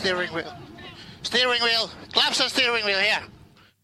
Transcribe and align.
steering 0.00 0.34
wheel. 0.34 0.52
Steering 1.22 1.62
wheel. 1.64 1.88
And 2.26 2.50
steering 2.50 2.86
wheel 2.86 3.00
here. 3.00 3.22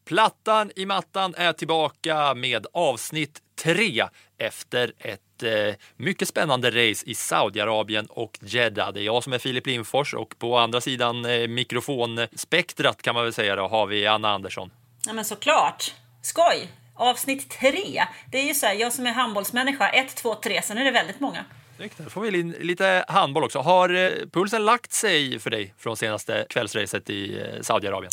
Plattan 0.05 0.71
i 0.77 0.87
mattan 0.87 1.35
är 1.37 1.53
tillbaka 1.53 2.35
med 2.35 2.67
avsnitt 2.73 3.43
tre 3.63 4.05
efter 4.39 4.93
ett 4.99 5.43
eh, 5.43 5.75
mycket 5.97 6.29
spännande 6.29 6.69
race 6.69 7.07
i 7.07 7.15
Saudiarabien 7.15 8.07
och 8.07 8.39
Jeddah. 8.41 8.93
Det 8.93 9.01
är 9.01 9.05
jag 9.05 9.25
som 9.25 9.33
är 9.33 9.39
Filip 9.39 9.67
Lindfors 9.67 10.15
och 10.15 10.39
på 10.39 10.59
andra 10.59 10.81
sidan 10.81 11.25
eh, 11.25 11.49
mikrofonspektrat 11.49 13.03
kan 13.03 13.15
man 13.15 13.25
väl 13.25 13.33
säga 13.33 13.57
då 13.57 13.69
har 13.69 13.87
vi 13.87 14.07
Anna 14.07 14.31
Andersson. 14.31 14.71
Ja 15.07 15.13
men 15.13 15.25
såklart. 15.25 15.95
Skoj! 16.23 16.69
Avsnitt 16.95 17.51
tre. 17.51 18.05
Det 18.33 18.39
är 18.39 18.45
ju 18.45 18.55
så 18.55 18.67
här, 18.67 18.75
jag 18.75 18.93
som 18.93 19.07
är 19.07 19.13
handbollsmänniska, 19.13 19.89
ett, 19.89 20.17
två, 20.17 20.35
tre, 20.35 20.63
sen 20.63 20.79
är 20.79 20.85
det 20.85 20.91
väldigt 20.91 21.21
många. 21.21 21.45
Snyggt. 21.77 21.99
Då 21.99 22.11
får 22.11 22.21
vi 22.21 22.41
in 22.41 22.51
lite 22.61 23.05
handboll 23.09 23.45
också. 23.45 23.59
Har 23.59 23.95
eh, 23.95 24.11
pulsen 24.33 24.65
lagt 24.65 24.93
sig 24.93 25.39
för 25.39 25.51
dig 25.51 25.75
från 25.79 25.97
senaste 25.97 26.47
kvällsracet 26.49 27.11
i 27.11 27.41
eh, 27.41 27.63
Saudiarabien? 27.63 28.11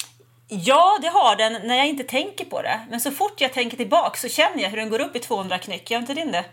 Ja, 0.48 1.00
det 1.02 1.08
har 1.08 1.36
den 1.36 1.68
när 1.68 1.76
jag 1.76 1.88
inte 1.88 2.04
tänker 2.04 2.46
på 2.46 2.62
det. 2.62 2.80
Men 2.90 3.00
så 3.00 3.12
fort 3.12 3.42
jag 3.42 3.54
tänker 3.54 3.78
tillbaka 3.78 4.18
så 4.18 4.30
känner 4.30 4.64
jag 4.64 4.70
hur 4.70 4.78
den 4.78 4.90
går 4.90 5.02
upp 5.02 5.16
i 5.16 5.20
200 5.20 5.58
knyck. 5.58 5.92
Gör 5.92 6.00
inte 6.00 6.14
din 6.14 6.32
det? 6.32 6.46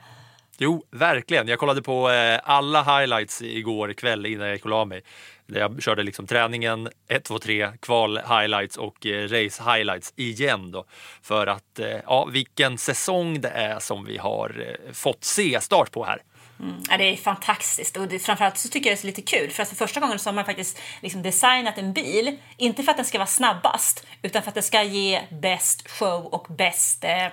Jo, 0.58 0.82
verkligen. 0.90 1.48
Jag 1.48 1.58
kollade 1.58 1.82
på 1.82 2.10
eh, 2.10 2.40
alla 2.44 2.82
highlights 2.82 3.42
igår 3.42 3.92
kväll 3.92 4.26
innan 4.26 4.46
jag 4.46 4.54
gick 4.54 4.64
och 4.64 4.70
la 4.70 4.84
mig. 4.84 5.02
Jag 5.46 5.82
körde 5.82 6.02
liksom 6.02 6.26
träningen 6.26 6.88
1, 7.08 7.24
2, 7.24 7.38
3, 7.38 7.68
kval 7.80 8.18
highlights 8.18 8.76
och 8.76 9.06
eh, 9.06 9.22
race 9.22 9.62
highlights 9.72 10.12
igen 10.16 10.70
då. 10.70 10.84
För 11.22 11.46
att, 11.46 11.80
ja, 12.04 12.24
vilken 12.24 12.78
säsong 12.78 13.40
det 13.40 13.48
är 13.48 13.78
som 13.78 14.04
vi 14.04 14.18
har 14.18 14.76
fått 14.92 15.24
se 15.24 15.60
start 15.60 15.90
på 15.90 16.04
här. 16.04 16.22
Mm. 16.62 16.82
Ja, 16.90 16.96
det 16.96 17.04
är 17.04 17.16
fantastiskt 17.16 17.96
och 17.96 18.08
det, 18.08 18.18
framförallt 18.18 18.58
så 18.58 18.68
tycker 18.68 18.90
jag 18.90 18.98
det 18.98 19.04
är 19.04 19.06
lite 19.06 19.22
kul 19.22 19.50
för 19.50 19.62
att 19.62 19.68
för 19.68 19.76
första 19.76 20.00
gången 20.00 20.18
så 20.18 20.28
har 20.28 20.34
man 20.34 20.44
faktiskt 20.44 20.78
liksom 21.00 21.22
designat 21.22 21.78
en 21.78 21.92
bil, 21.92 22.36
inte 22.56 22.82
för 22.82 22.90
att 22.90 22.96
den 22.96 23.06
ska 23.06 23.18
vara 23.18 23.26
snabbast 23.26 24.06
utan 24.22 24.42
för 24.42 24.48
att 24.48 24.54
den 24.54 24.62
ska 24.62 24.82
ge 24.82 25.22
bäst 25.30 25.88
show 25.88 26.26
och 26.26 26.46
bäst 26.48 27.04
eh, 27.04 27.26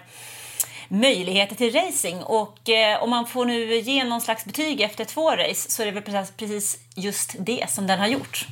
möjligheter 0.88 1.56
till 1.56 1.74
racing. 1.74 2.24
Och 2.24 2.70
eh, 2.70 3.04
om 3.04 3.10
man 3.10 3.28
får 3.28 3.46
nu 3.46 3.76
ge 3.76 4.04
någon 4.04 4.22
slags 4.22 4.46
betyg 4.46 4.82
efter 4.82 5.06
två 5.06 5.32
race 5.32 5.72
så 5.72 5.82
är 5.82 5.86
det 5.86 5.92
väl 5.92 6.04
precis, 6.04 6.32
precis 6.38 6.80
just 6.96 7.36
det 7.40 7.70
som 7.70 7.88
den 7.88 8.00
har 8.00 8.08
gjort. 8.08 8.48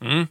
Mm. 0.00 0.26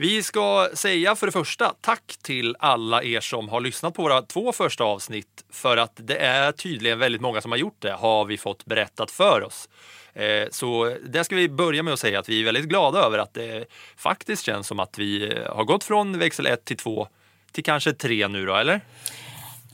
Vi 0.00 0.22
ska 0.22 0.68
säga 0.74 1.16
för 1.16 1.26
det 1.26 1.32
första 1.32 1.74
tack 1.80 2.16
till 2.22 2.56
alla 2.58 3.02
er 3.02 3.20
som 3.20 3.48
har 3.48 3.60
lyssnat 3.60 3.94
på 3.94 4.02
våra 4.02 4.22
två 4.22 4.52
första 4.52 4.84
avsnitt 4.84 5.44
för 5.52 5.76
att 5.76 5.92
det 5.96 6.16
är 6.16 6.52
tydligen 6.52 6.98
väldigt 6.98 7.20
många 7.20 7.40
som 7.40 7.50
har 7.50 7.58
gjort 7.58 7.76
det 7.78 7.92
har 7.92 8.24
vi 8.24 8.38
fått 8.38 8.64
berättat 8.64 9.10
för 9.10 9.42
oss. 9.42 9.68
Eh, 10.14 10.48
så 10.50 10.96
det 11.08 11.24
ska 11.24 11.36
vi 11.36 11.48
börja 11.48 11.82
med 11.82 11.92
att 11.92 11.98
säga 12.00 12.18
att 12.18 12.28
vi 12.28 12.40
är 12.40 12.44
väldigt 12.44 12.64
glada 12.64 12.98
över 12.98 13.18
att 13.18 13.34
det 13.34 13.64
faktiskt 13.96 14.44
känns 14.44 14.66
som 14.66 14.80
att 14.80 14.98
vi 14.98 15.36
eh, 15.36 15.56
har 15.56 15.64
gått 15.64 15.84
från 15.84 16.18
växel 16.18 16.46
1 16.46 16.64
till 16.64 16.76
2 16.76 17.08
till 17.52 17.64
kanske 17.64 17.92
3 17.92 18.28
nu 18.28 18.46
då, 18.46 18.54
eller? 18.54 18.80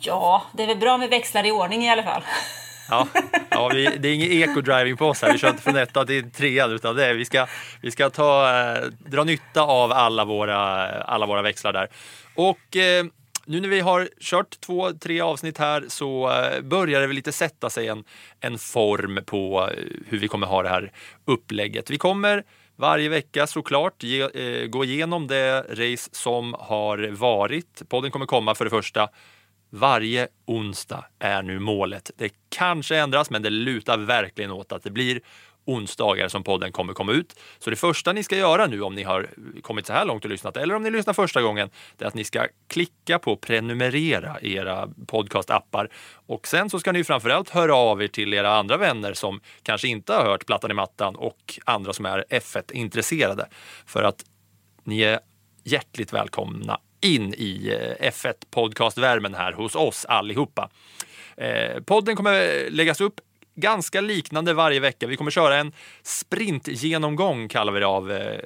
Ja, 0.01 0.43
det 0.53 0.63
är 0.63 0.67
väl 0.67 0.79
bra 0.79 0.99
med 0.99 1.11
växlar 1.11 1.47
i 1.47 1.51
ordning 1.51 1.85
i 1.85 1.91
alla 1.91 2.03
fall. 2.03 2.23
Ja, 2.89 3.09
ja 3.51 3.69
vi, 3.69 3.97
det 3.99 4.09
är 4.09 4.15
ingen 4.15 4.31
eco-driving 4.31 4.97
på 4.97 5.07
oss 5.07 5.23
här. 5.23 5.33
Vi 5.33 5.39
kör 5.39 5.51
inte 5.51 5.63
från 5.63 5.77
etta 5.77 6.05
till 6.05 6.31
trean 6.31 6.73
utan 6.73 6.97
det 6.97 7.07
är, 7.07 7.15
vi 7.15 7.25
ska, 7.25 7.47
vi 7.81 7.91
ska 7.91 8.11
ta, 8.11 8.59
eh, 8.59 8.85
dra 9.07 9.25
nytta 9.25 9.63
av 9.63 9.93
alla 9.93 10.25
våra, 10.25 10.89
alla 11.03 11.27
våra 11.27 11.43
växlar 11.43 11.73
där. 11.73 11.89
Och 12.35 12.77
eh, 12.77 13.05
nu 13.47 13.61
när 13.61 13.69
vi 13.69 13.81
har 13.81 14.09
kört 14.21 14.61
två, 14.61 14.93
tre 14.93 15.21
avsnitt 15.21 15.59
här 15.59 15.85
så 15.89 16.31
eh, 16.31 16.61
börjar 16.61 17.01
det 17.01 17.07
väl 17.07 17.17
lite 17.17 17.33
sätta 17.33 17.71
sig 17.71 17.89
en, 17.89 18.05
en 18.41 18.59
form 18.59 19.21
på 19.27 19.71
eh, 19.71 19.85
hur 20.09 20.19
vi 20.19 20.29
kommer 20.29 20.47
ha 20.47 20.63
det 20.63 20.69
här 20.69 20.93
upplägget. 21.25 21.91
Vi 21.91 21.99
kommer 21.99 22.45
varje 22.77 23.09
vecka 23.09 23.47
såklart 23.47 24.03
ge, 24.03 24.23
eh, 24.23 24.67
gå 24.67 24.85
igenom 24.85 25.27
det 25.27 25.61
race 25.61 26.11
som 26.13 26.55
har 26.59 27.09
varit. 27.09 27.83
Podden 27.89 28.11
kommer 28.11 28.27
komma 28.27 28.55
för 28.55 28.65
det 28.65 28.71
första 28.71 29.09
varje 29.71 30.29
onsdag 30.45 31.05
är 31.19 31.43
nu 31.43 31.59
målet. 31.59 32.11
Det 32.17 32.33
kanske 32.49 32.97
ändras, 32.97 33.31
men 33.31 33.43
det 33.43 33.51
lutar 33.51 33.99
verkligen 33.99 34.51
åt 34.51 34.73
att 34.73 34.83
det 34.83 34.91
blir 34.91 35.21
onsdagar 35.67 36.29
som 36.29 36.43
podden 36.43 36.73
kommer 36.73 36.93
komma 36.93 37.13
ut. 37.13 37.41
Så 37.59 37.71
det 37.71 37.77
första 37.77 38.13
ni 38.13 38.23
ska 38.23 38.37
göra 38.37 38.67
nu 38.67 38.83
om 38.83 38.95
ni 38.95 39.03
har 39.03 39.31
kommit 39.63 39.87
så 39.87 39.93
här 39.93 40.05
långt 40.05 40.25
och 40.25 40.31
lyssnat 40.31 40.57
eller 40.57 40.75
om 40.75 40.83
ni 40.83 40.91
lyssnar 40.91 41.15
första 41.15 41.43
gången, 41.43 41.71
det 41.97 42.05
är 42.05 42.09
att 42.09 42.15
ni 42.15 42.25
ska 42.25 42.47
klicka 42.69 43.19
på 43.19 43.37
prenumerera 43.37 44.41
i 44.41 44.55
era 44.55 44.89
podcastappar 45.07 45.89
och 46.27 46.47
sen 46.47 46.71
så 46.71 46.81
ska 46.81 46.93
ni 46.93 47.05
framförallt 47.05 47.51
höra 47.51 47.75
av 47.75 48.03
er 48.03 48.09
till 48.09 48.35
era 48.35 48.57
andra 48.57 48.77
vänner 48.77 49.13
som 49.13 49.41
kanske 49.63 49.89
inte 49.89 50.13
har 50.13 50.25
hört 50.25 50.47
Plattan 50.47 50.71
i 50.71 50.75
mattan 50.75 51.17
och 51.17 51.61
andra 51.65 51.93
som 51.93 52.07
är 52.07 52.25
F1-intresserade. 52.31 53.47
För 53.87 54.03
att 54.03 54.25
ni 54.85 55.01
är 55.01 55.21
hjärtligt 55.65 56.13
välkomna 56.13 56.81
in 57.01 57.35
i 57.35 57.79
eh, 58.01 58.11
F1 58.11 58.35
podcastvärmen 58.51 59.35
här 59.35 59.53
hos 59.53 59.75
oss 59.75 60.05
allihopa. 60.05 60.71
Eh, 61.37 61.81
podden 61.81 62.17
kommer 62.17 62.71
läggas 62.71 63.01
upp 63.01 63.21
ganska 63.55 64.01
liknande 64.01 64.55
varje 64.55 64.81
vecka. 64.81 65.07
Vi 65.07 65.17
kommer 65.17 65.31
köra 65.31 65.57
en 65.57 65.73
sprintgenomgång 66.03 67.49
kallar 67.49 67.73
vi 67.73 67.81
det 67.81 67.87
av 67.87 68.13
eh, 68.13 68.41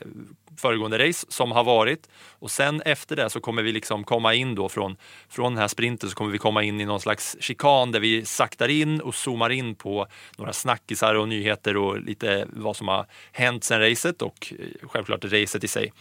föregående 0.56 1.09
race 1.09 1.27
som 1.28 1.53
har 1.53 1.65
varit 1.65 2.09
och 2.28 2.50
sen 2.50 2.83
efter 2.83 3.16
det 3.16 3.31
så 3.31 3.41
kommer 3.41 3.62
vi 3.62 3.72
liksom 3.72 4.05
komma 4.05 4.34
in 4.34 4.55
då 4.55 4.69
från, 4.69 4.97
från 5.28 5.53
den 5.53 5.60
här 5.60 5.69
sprinten 5.69 6.10
så 6.10 6.16
kommer 6.16 6.31
vi 6.31 6.39
komma 6.39 6.62
in 6.62 6.81
i 6.81 6.84
någon 6.84 7.00
slags 7.00 7.37
chikan 7.41 7.93
där 7.93 8.00
vi 8.00 8.25
saktar 8.25 8.69
in 8.69 9.00
och 9.00 9.15
zoomar 9.15 9.50
in 9.50 9.75
på 9.75 10.06
några 10.39 10.53
snackisar 10.53 11.15
och 11.15 11.28
nyheter 11.28 11.77
och 11.77 12.00
lite 12.00 12.47
vad 12.53 12.77
som 12.77 12.89
har 12.89 13.06
hänt 13.33 13.65
sen 13.65 13.81
racet 13.81 14.22
och 14.22 14.53
eh, 14.59 14.89
självklart 14.89 15.25
racet 15.25 15.65
i 15.65 15.69
sig. 15.69 15.93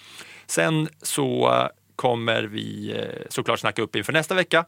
Sen 0.47 0.89
så 1.01 1.49
kommer 1.99 2.43
vi 2.43 2.93
eh, 2.97 3.25
såklart 3.29 3.59
snacka 3.59 3.81
upp 3.81 3.95
inför 3.95 4.13
nästa 4.13 4.35
vecka 4.35 4.65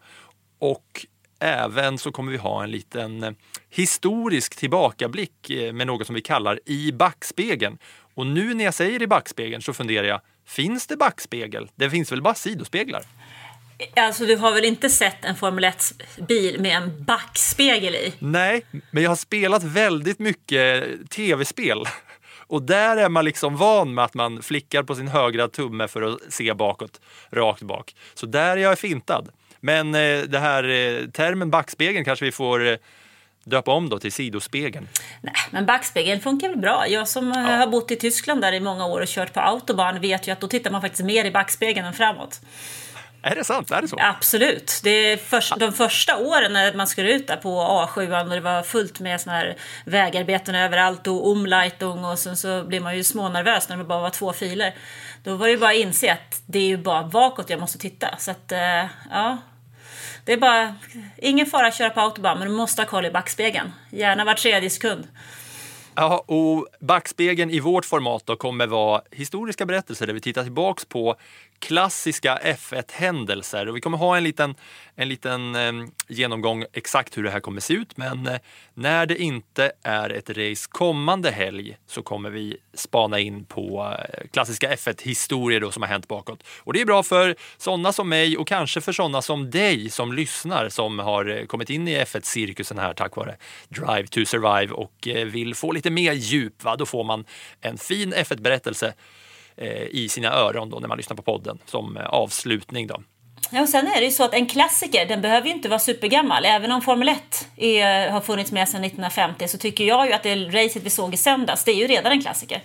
och 0.59 1.06
även 1.40 1.97
så 1.97 2.12
kommer 2.12 2.31
vi 2.31 2.38
ha 2.38 2.64
en 2.64 2.72
liten 2.72 3.24
eh, 3.24 3.31
historisk 3.69 4.56
tillbakablick 4.56 5.50
eh, 5.50 5.74
med 5.74 5.88
något 5.88 6.08
som 6.08 6.16
vi 6.16 6.22
kallar 6.22 6.59
i 6.66 6.91
backspegeln. 6.91 7.78
Och 8.16 8.28
nu 8.28 8.53
när 8.53 8.66
jag 8.66 8.74
säger 8.74 9.02
i 9.02 9.08
backspegeln 9.08 9.62
så 9.62 9.74
funderar 9.74 10.08
jag, 10.08 10.22
finns 10.47 10.88
det 10.88 10.97
backspegel? 10.97 11.70
Det 11.76 11.90
finns 11.90 12.11
väl 12.11 12.22
bara 12.22 12.35
sidospeglar? 12.35 13.03
Alltså 13.96 14.26
du 14.26 14.35
har 14.35 14.52
väl 14.52 14.66
inte 14.66 14.90
sett 14.90 15.26
en 15.26 15.35
Formel 15.35 15.64
1-bil 15.64 16.61
med 16.61 16.78
en 16.78 17.03
backspegel 17.03 17.96
i? 17.96 18.14
Nej, 18.20 18.66
men 18.91 19.03
jag 19.03 19.11
har 19.11 19.16
spelat 19.16 19.64
väldigt 19.64 20.20
mycket 20.20 20.84
tv-spel. 21.09 21.85
Och 22.52 22.64
där 22.64 22.98
är 22.98 23.09
man 23.09 23.26
liksom 23.26 23.58
van 23.58 23.94
med 23.94 24.06
att 24.06 24.14
man 24.14 24.42
flickar 24.42 24.84
på 24.84 24.96
sin 24.96 25.08
högra 25.08 25.48
tumme 25.48 25.88
för 25.88 26.02
att 26.02 26.34
se 26.34 26.53
bakåt, 26.53 27.02
rakt 27.30 27.62
bak. 27.62 27.96
Så 28.14 28.26
där 28.26 28.58
är 28.58 28.62
jag 28.62 28.80
fintad. 28.80 29.30
Men 29.59 29.96
eh, 29.96 30.22
det 30.22 30.40
här 30.40 30.64
eh, 30.64 31.08
termen 31.08 31.50
backspegeln 31.50 32.06
kanske 32.06 32.26
vi 32.26 32.32
får 32.32 32.68
eh, 32.68 32.76
döpa 33.44 33.72
om 33.72 33.90
då 33.90 34.00
till 34.00 34.12
sidospegeln. 34.12 34.88
Nej, 35.22 35.34
men 35.52 35.66
backspegeln 35.66 36.22
funkar 36.22 36.50
väl 36.50 36.58
bra. 36.58 36.88
Jag 36.88 37.08
som 37.08 37.32
eh, 37.32 37.38
har 37.38 37.68
bott 37.68 37.92
i 37.92 37.96
Tyskland 37.96 38.42
där 38.42 38.54
i 38.54 38.59
många 38.59 38.86
år 38.86 39.02
och 39.02 39.08
kört 39.08 39.34
på 39.34 39.40
autobahn 39.40 40.02
vet 40.02 40.28
ju 40.28 40.32
att 40.32 40.40
då 40.40 40.47
tittar 40.47 40.72
man 40.72 40.82
faktiskt 40.82 41.04
mer 41.04 41.26
i 41.26 41.32
backspegeln 41.32 41.88
än 41.88 41.94
framåt. 41.94 42.42
Är 43.23 43.35
det 43.35 43.44
sant? 43.44 43.72
Är 43.72 43.82
det 43.82 43.88
så? 43.88 43.97
Absolut. 44.00 44.82
Det 44.84 44.90
är 44.90 45.18
först, 45.18 45.53
de 45.59 45.73
första 45.73 46.18
åren 46.18 46.53
när 46.53 46.73
man 46.73 46.88
skulle 46.88 47.12
ut 47.14 47.28
där 47.28 47.38
på 47.38 47.50
A7 47.50 48.23
och 48.23 48.29
det 48.29 48.40
var 48.40 48.64
fullt 48.64 49.00
med 49.00 49.22
såna 49.22 49.35
här 49.35 49.58
vägarbeten 49.85 50.56
överallt 50.56 51.08
och 51.08 51.28
omleitung 51.28 52.06
och 52.06 52.20
sen 52.20 52.38
så 52.38 52.64
blir 52.64 52.79
man 52.79 52.97
ju 52.97 53.03
smånervös 53.03 53.70
när 53.70 53.78
det 53.78 53.84
bara 53.84 54.02
var 54.02 54.09
två 54.09 54.34
filer. 54.34 54.76
Då 55.23 55.35
var 55.35 55.46
det 55.46 55.52
ju 55.52 55.59
bara 55.59 55.72
att 55.72 55.76
inse 55.76 56.14
att 56.14 56.41
det 56.46 56.59
är 56.59 56.68
ju 56.68 56.78
bara 56.78 57.03
bakåt 57.03 57.50
jag 57.50 57.59
måste 57.59 57.78
titta. 57.78 58.18
Så 58.18 58.32
att, 58.32 58.52
eh, 58.52 58.85
ja. 59.12 59.38
Det 60.26 60.34
är 60.34 60.38
bara, 60.38 60.76
ingen 61.18 61.46
fara 61.46 61.68
att 61.68 61.76
köra 61.76 61.90
på 61.90 62.02
autobahn 62.02 62.40
men 62.40 62.47
du 62.47 62.53
måste 62.53 62.82
ha 62.82 62.88
koll 62.88 63.06
i 63.06 63.12
backspegeln. 63.12 63.72
Gärna 63.90 64.26
var 64.26 64.34
tredje 64.34 64.70
sekund. 64.70 65.08
Ja, 65.96 66.23
och 66.28 66.68
backspegeln 66.79 67.52
i 67.52 67.59
vårt 67.59 67.85
format 67.85 68.26
då 68.26 68.35
kommer 68.35 68.68
vara 68.68 69.02
historiska 69.12 69.66
berättelser 69.66 70.08
där 70.08 70.14
vi 70.14 70.22
tittar 70.22 70.44
tillbaks 70.44 70.85
på 70.85 71.16
klassiska 71.61 72.40
F1-händelser. 72.43 73.67
Och 73.69 73.75
vi 73.75 73.81
kommer 73.81 73.97
ha 73.97 74.17
en 74.17 74.23
liten, 74.23 74.55
en 74.96 75.09
liten 75.09 75.55
eh, 75.55 75.72
genomgång 76.08 76.66
exakt 76.73 77.17
hur 77.17 77.23
det 77.23 77.31
här 77.31 77.40
kommer 77.40 77.61
se 77.61 77.73
ut. 77.73 77.97
Men 77.97 78.28
eh, 78.28 78.40
när 78.73 79.05
det 79.05 79.22
inte 79.22 79.72
är 79.84 80.09
ett 80.09 80.29
race 80.29 80.67
kommande 80.69 81.31
helg 81.31 81.78
så 81.87 82.03
kommer 82.03 82.29
vi 82.29 82.58
spana 82.73 83.19
in 83.19 83.46
på 83.46 83.96
eh, 83.99 84.28
klassiska 84.31 84.75
F1-historier 84.75 85.72
som 85.72 85.84
har 85.84 85.90
hänt 85.90 86.08
bakåt. 86.08 86.43
Och 86.59 86.73
det 86.73 86.81
är 86.81 86.85
bra 86.85 87.03
för 87.03 87.35
sådana 87.58 87.93
som 87.93 88.09
mig 88.09 88.37
och 88.37 88.47
kanske 88.47 88.81
för 88.81 88.91
sådana 88.91 89.22
som 89.22 89.49
dig 89.49 89.90
som 89.90 90.13
lyssnar 90.13 90.69
som 90.69 90.99
har 90.99 91.25
eh, 91.25 91.46
kommit 91.46 91.69
in 91.69 91.87
i 91.87 91.97
F1-cirkusen 91.97 92.79
här 92.79 92.93
tack 92.93 93.16
vare 93.16 93.35
Drive 93.69 94.08
to 94.08 94.25
Survive 94.25 94.73
och 94.73 95.08
eh, 95.08 95.25
vill 95.25 95.55
få 95.55 95.72
lite 95.72 95.90
mer 95.90 96.13
djup. 96.13 96.63
Va? 96.63 96.75
Då 96.75 96.85
får 96.85 97.03
man 97.03 97.25
en 97.61 97.78
fin 97.78 98.13
F1-berättelse 98.13 98.93
i 99.92 100.09
sina 100.09 100.34
öron 100.34 100.70
då 100.70 100.80
när 100.80 100.88
man 100.88 100.98
lyssnar 100.98 101.18
på 101.18 101.24
podden 101.24 101.59
som 101.66 101.98
eh, 101.98 102.06
avslutning. 102.06 102.88
Då. 102.88 103.02
Ja, 103.52 103.62
och 103.62 103.70
sen 103.70 103.88
är 103.88 104.00
det 104.00 104.06
ju 104.06 104.12
så 104.12 104.24
att 104.24 104.34
en 104.34 104.46
klassiker, 104.46 105.06
den 105.06 105.22
behöver 105.22 105.48
ju 105.48 105.53
inte 105.53 105.70
vara 105.70 105.80
supergammal. 105.80 106.46
Även 106.46 106.72
om 106.72 106.82
Formel 106.82 107.09
1 107.09 107.48
är, 107.56 108.09
har 108.09 108.22
funnits 108.22 108.52
med 108.52 108.70
sedan 108.70 108.84
1950 108.84 109.48
så 109.48 109.58
tycker 109.58 109.84
jag 109.84 110.08
ju 110.08 110.14
att 110.14 110.24
det 110.24 110.36
racet 110.36 110.84
vi 110.84 110.90
såg 110.90 111.14
i 111.14 111.18
söndags, 111.18 111.64
det 111.64 111.72
är 111.72 111.76
ju 111.76 111.88
redan 111.88 112.12
en 112.12 112.22
klassiker. 112.22 112.62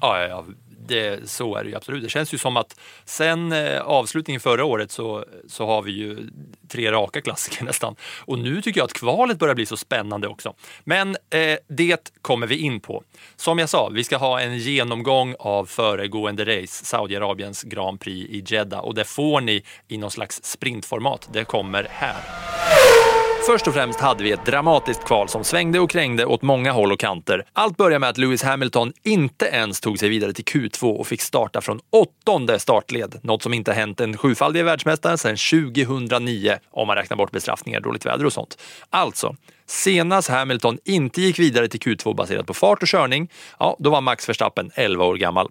Ja, 0.00 0.20
ja, 0.20 0.28
ja. 0.28 0.44
Det, 0.90 1.30
så 1.30 1.56
är 1.56 1.64
det 1.64 1.70
ju 1.70 1.76
absolut. 1.76 2.02
Det 2.02 2.08
känns 2.08 2.34
ju 2.34 2.38
som 2.38 2.56
att 2.56 2.80
sen 3.04 3.52
eh, 3.52 3.80
avslutningen 3.80 4.40
förra 4.40 4.64
året 4.64 4.90
så, 4.90 5.24
så 5.48 5.66
har 5.66 5.82
vi 5.82 5.92
ju 5.92 6.18
tre 6.68 6.92
raka 6.92 7.20
klassiker 7.20 7.64
nästan. 7.70 7.96
Och 8.18 8.38
nu 8.38 8.62
tycker 8.62 8.80
jag 8.80 8.84
att 8.84 8.92
kvalet 8.92 9.38
börjar 9.38 9.54
bli 9.54 9.66
så 9.66 9.76
spännande 9.76 10.28
också. 10.28 10.54
Men 10.84 11.16
eh, 11.30 11.58
det 11.68 12.12
kommer 12.22 12.46
vi 12.46 12.56
in 12.56 12.80
på. 12.80 13.02
Som 13.36 13.58
jag 13.58 13.68
sa, 13.68 13.88
vi 13.88 14.04
ska 14.04 14.16
ha 14.16 14.40
en 14.40 14.58
genomgång 14.58 15.34
av 15.38 15.66
föregående 15.66 16.44
race, 16.44 16.84
Saudiarabiens 16.84 17.62
Grand 17.62 18.00
Prix 18.00 18.30
i 18.30 18.44
Jeddah 18.46 18.80
och 18.80 18.94
det 18.94 19.04
får 19.04 19.40
ni 19.40 19.62
i 19.88 19.98
någon 19.98 20.10
slags 20.10 20.44
sprintformat. 20.44 21.28
Det 21.32 21.44
kommer 21.44 21.86
här. 21.90 23.19
Först 23.50 23.66
och 23.66 23.74
främst 23.74 24.00
hade 24.00 24.24
vi 24.24 24.32
ett 24.32 24.46
dramatiskt 24.46 25.04
kval 25.04 25.28
som 25.28 25.44
svängde 25.44 25.80
och 25.80 25.90
krängde 25.90 26.24
åt 26.24 26.42
många 26.42 26.72
håll 26.72 26.92
och 26.92 27.00
kanter. 27.00 27.44
Allt 27.52 27.76
började 27.76 27.98
med 27.98 28.08
att 28.08 28.18
Lewis 28.18 28.42
Hamilton 28.42 28.92
inte 29.02 29.46
ens 29.46 29.80
tog 29.80 29.98
sig 29.98 30.08
vidare 30.08 30.32
till 30.32 30.44
Q2 30.44 30.96
och 30.96 31.06
fick 31.06 31.20
starta 31.20 31.60
från 31.60 31.80
åttonde 31.90 32.58
startled. 32.58 33.18
Något 33.22 33.42
som 33.42 33.54
inte 33.54 33.72
hänt 33.72 34.00
en 34.00 34.16
sjufaldig 34.16 34.64
världsmästare 34.64 35.18
sedan 35.18 35.36
2009 35.76 36.58
om 36.70 36.86
man 36.86 36.96
räknar 36.96 37.16
bort 37.16 37.30
bestraffningar, 37.30 37.80
dåligt 37.80 38.06
väder 38.06 38.26
och 38.26 38.32
sånt. 38.32 38.58
Alltså, 38.90 39.36
senast 39.66 40.28
Hamilton 40.28 40.78
inte 40.84 41.20
gick 41.20 41.38
vidare 41.38 41.68
till 41.68 41.80
Q2 41.80 42.14
baserat 42.14 42.46
på 42.46 42.54
fart 42.54 42.82
och 42.82 42.88
körning, 42.88 43.30
ja, 43.58 43.76
då 43.78 43.90
var 43.90 44.00
Max 44.00 44.28
Verstappen 44.28 44.70
11 44.74 45.04
år 45.04 45.16
gammal. 45.16 45.48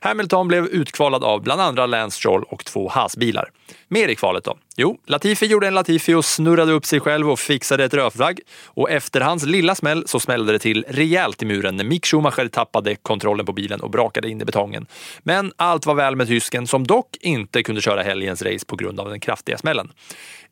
Hamilton 0.00 0.48
blev 0.48 0.66
utkvalad 0.66 1.24
av 1.24 1.42
bland 1.42 1.60
andra 1.60 1.86
Lance 1.86 2.16
Stroll 2.16 2.42
och 2.42 2.64
två 2.64 2.88
Haas-bilar. 2.88 3.50
Mer 3.88 4.08
i 4.08 4.16
kvalet 4.16 4.44
då? 4.44 4.56
Jo, 4.76 4.98
Latifi 5.06 5.46
gjorde 5.46 5.66
en 5.66 5.74
Latifi 5.74 6.14
och 6.14 6.24
snurrade 6.24 6.72
upp 6.72 6.86
sig 6.86 7.00
själv 7.00 7.30
och 7.30 7.38
fixade 7.38 7.84
ett 7.84 7.94
rödflagg. 7.94 8.40
Och 8.64 8.90
efter 8.90 9.20
hans 9.20 9.46
lilla 9.46 9.74
smäll 9.74 10.04
så 10.06 10.20
smällde 10.20 10.52
det 10.52 10.58
till 10.58 10.84
rejält 10.88 11.42
i 11.42 11.46
muren 11.46 11.76
när 11.76 11.84
Mick 11.84 12.06
Schumacher 12.06 12.48
tappade 12.48 12.96
kontrollen 12.96 13.46
på 13.46 13.52
bilen 13.52 13.80
och 13.80 13.90
brakade 13.90 14.30
in 14.30 14.40
i 14.40 14.44
betongen. 14.44 14.86
Men 15.22 15.52
allt 15.56 15.86
var 15.86 15.94
väl 15.94 16.16
med 16.16 16.26
tysken 16.26 16.66
som 16.66 16.86
dock 16.86 17.16
inte 17.20 17.62
kunde 17.62 17.80
köra 17.80 18.02
helgens 18.02 18.42
race 18.42 18.66
på 18.66 18.76
grund 18.76 19.00
av 19.00 19.08
den 19.10 19.20
kraftiga 19.20 19.58
smällen. 19.58 19.92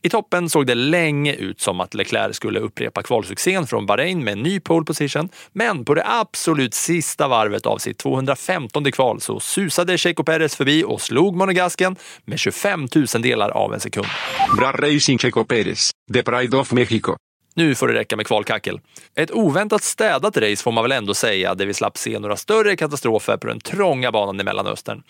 I 0.03 0.09
toppen 0.09 0.51
såg 0.51 0.67
det 0.67 0.75
länge 0.75 1.35
ut 1.35 1.61
som 1.61 1.81
att 1.81 1.95
Leclerc 1.95 2.37
skulle 2.37 2.61
upprepa 2.61 3.03
kvalsuccén 3.03 3.67
från 3.67 3.87
Bahrain 3.87 4.25
med 4.25 4.33
en 4.33 4.43
ny 4.43 4.61
pole 4.61 4.85
position, 4.85 5.29
men 5.53 5.85
på 5.85 5.95
det 5.95 6.03
absolut 6.07 6.75
sista 6.75 7.29
varvet 7.29 7.67
av 7.67 7.79
sitt 7.79 7.99
215 7.99 8.93
kval 8.93 9.21
så 9.21 9.41
susade 9.41 9.99
Checo 9.99 10.25
Perez 10.25 10.57
förbi 10.57 10.85
och 10.85 11.01
slog 11.01 11.37
monegasken 11.37 11.97
med 12.25 12.39
25 12.39 12.89
000 13.15 13.23
delar 13.23 13.51
av 13.51 13.75
en 13.75 13.81
sekund. 13.81 14.07
Bra 14.59 14.73
racing 14.73 15.19
Checo 15.19 15.45
Pérez, 15.45 15.91
the 16.15 16.23
pride 16.23 16.57
of 16.57 16.73
Mexico. 16.73 17.17
Nu 17.55 17.75
får 17.75 17.89
det 17.89 17.95
räcka 17.95 18.17
med 18.17 18.27
kvalkackel. 18.27 18.81
Ett 19.15 19.31
oväntat 19.31 19.83
städat 19.83 20.37
race 20.37 20.63
får 20.63 20.73
man 20.73 20.85
väl 20.85 20.93
ändå 20.93 21.15
säga, 21.15 21.55
där 21.55 21.67
vi 21.67 21.75
slapp 21.75 21.99
se 21.99 22.19
några 22.19 22.37
större 22.37 22.77
katastrofer 22.77 23.37
på 23.37 23.47
den 23.47 23.61
trånga 23.61 24.13
banan 24.13 24.41
i 24.41 24.45
Mellanöstern. 24.45 25.03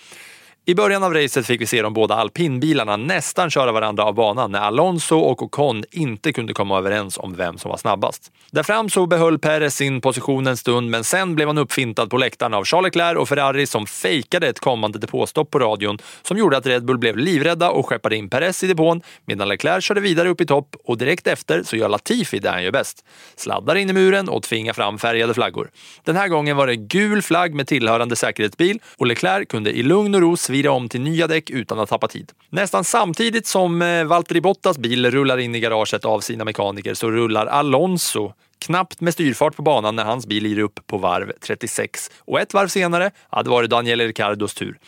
I 0.68 0.74
början 0.74 1.02
av 1.02 1.14
racet 1.14 1.46
fick 1.46 1.60
vi 1.60 1.66
se 1.66 1.82
de 1.82 1.94
båda 1.94 2.14
alpinbilarna 2.14 2.96
nästan 2.96 3.50
köra 3.50 3.72
varandra 3.72 4.04
av 4.04 4.14
banan 4.14 4.52
när 4.52 4.60
Alonso 4.60 5.18
och 5.18 5.42
Ocon 5.42 5.84
inte 5.90 6.32
kunde 6.32 6.54
komma 6.54 6.78
överens 6.78 7.18
om 7.18 7.34
vem 7.34 7.58
som 7.58 7.70
var 7.70 7.78
snabbast. 7.78 8.32
Där 8.50 8.62
fram 8.62 8.90
så 8.90 9.06
behöll 9.06 9.38
Perez 9.38 9.76
sin 9.76 10.00
position 10.00 10.46
en 10.46 10.56
stund 10.56 10.90
men 10.90 11.04
sen 11.04 11.34
blev 11.34 11.48
han 11.48 11.58
uppfintad 11.58 12.10
på 12.10 12.16
läktaren 12.16 12.54
av 12.54 12.64
Charles 12.64 12.84
Leclerc 12.84 13.18
och 13.18 13.28
Ferrari 13.28 13.66
som 13.66 13.86
fejkade 13.86 14.48
ett 14.48 14.60
kommande 14.60 14.98
depåstopp 14.98 15.50
på 15.50 15.58
radion 15.58 15.98
som 16.22 16.38
gjorde 16.38 16.56
att 16.56 16.66
Red 16.66 16.84
Bull 16.84 16.98
blev 16.98 17.16
livrädda 17.16 17.70
och 17.70 17.86
skeppade 17.86 18.16
in 18.16 18.30
Perez 18.30 18.64
i 18.64 18.66
depån 18.66 19.02
medan 19.26 19.48
Leclerc 19.48 19.84
körde 19.84 20.00
vidare 20.00 20.28
upp 20.28 20.40
i 20.40 20.46
topp 20.46 20.76
och 20.84 20.98
direkt 20.98 21.26
efter 21.26 21.62
så 21.62 21.76
gör 21.76 21.88
Latifi 21.88 22.38
det 22.38 22.50
han 22.50 22.64
gör 22.64 22.72
bäst. 22.72 23.04
Sladdar 23.36 23.76
in 23.76 23.90
i 23.90 23.92
muren 23.92 24.28
och 24.28 24.42
tvingar 24.42 24.72
fram 24.72 24.98
färgade 24.98 25.34
flaggor. 25.34 25.70
Den 26.04 26.16
här 26.16 26.28
gången 26.28 26.56
var 26.56 26.66
det 26.66 26.76
gul 26.76 27.22
flagg 27.22 27.54
med 27.54 27.66
tillhörande 27.66 28.16
säkerhetsbil 28.16 28.78
och 28.96 29.06
Leclerc 29.06 29.48
kunde 29.48 29.70
i 29.70 29.82
lugn 29.82 30.14
och 30.14 30.20
ro 30.20 30.36
vira 30.58 30.72
om 30.72 30.88
till 30.88 31.00
nya 31.00 31.26
däck 31.26 31.50
utan 31.50 31.80
att 31.80 31.88
tappa 31.88 32.08
tid. 32.08 32.32
Nästan 32.50 32.84
samtidigt 32.84 33.46
som 33.46 33.82
eh, 33.82 34.04
Valtteri 34.04 34.40
Bottas 34.40 34.78
bil 34.78 35.10
rullar 35.10 35.38
in 35.38 35.54
i 35.54 35.60
garaget 35.60 36.04
av 36.04 36.20
sina 36.20 36.44
mekaniker 36.44 36.94
så 36.94 37.10
rullar 37.10 37.46
Alonso 37.46 38.32
knappt 38.58 39.00
med 39.00 39.14
styrfart 39.14 39.56
på 39.56 39.62
banan 39.62 39.96
när 39.96 40.04
hans 40.04 40.26
bil 40.26 40.42
lirar 40.42 40.62
upp 40.62 40.86
på 40.86 40.98
varv 40.98 41.32
36. 41.40 42.10
Och 42.18 42.40
ett 42.40 42.54
varv 42.54 42.68
senare, 42.68 43.10
hade 43.30 43.50
varit 43.50 43.58
var 43.58 43.62
det 43.62 43.68
Daniel 43.68 44.00
Ricciardos 44.00 44.54
tur. 44.54 44.78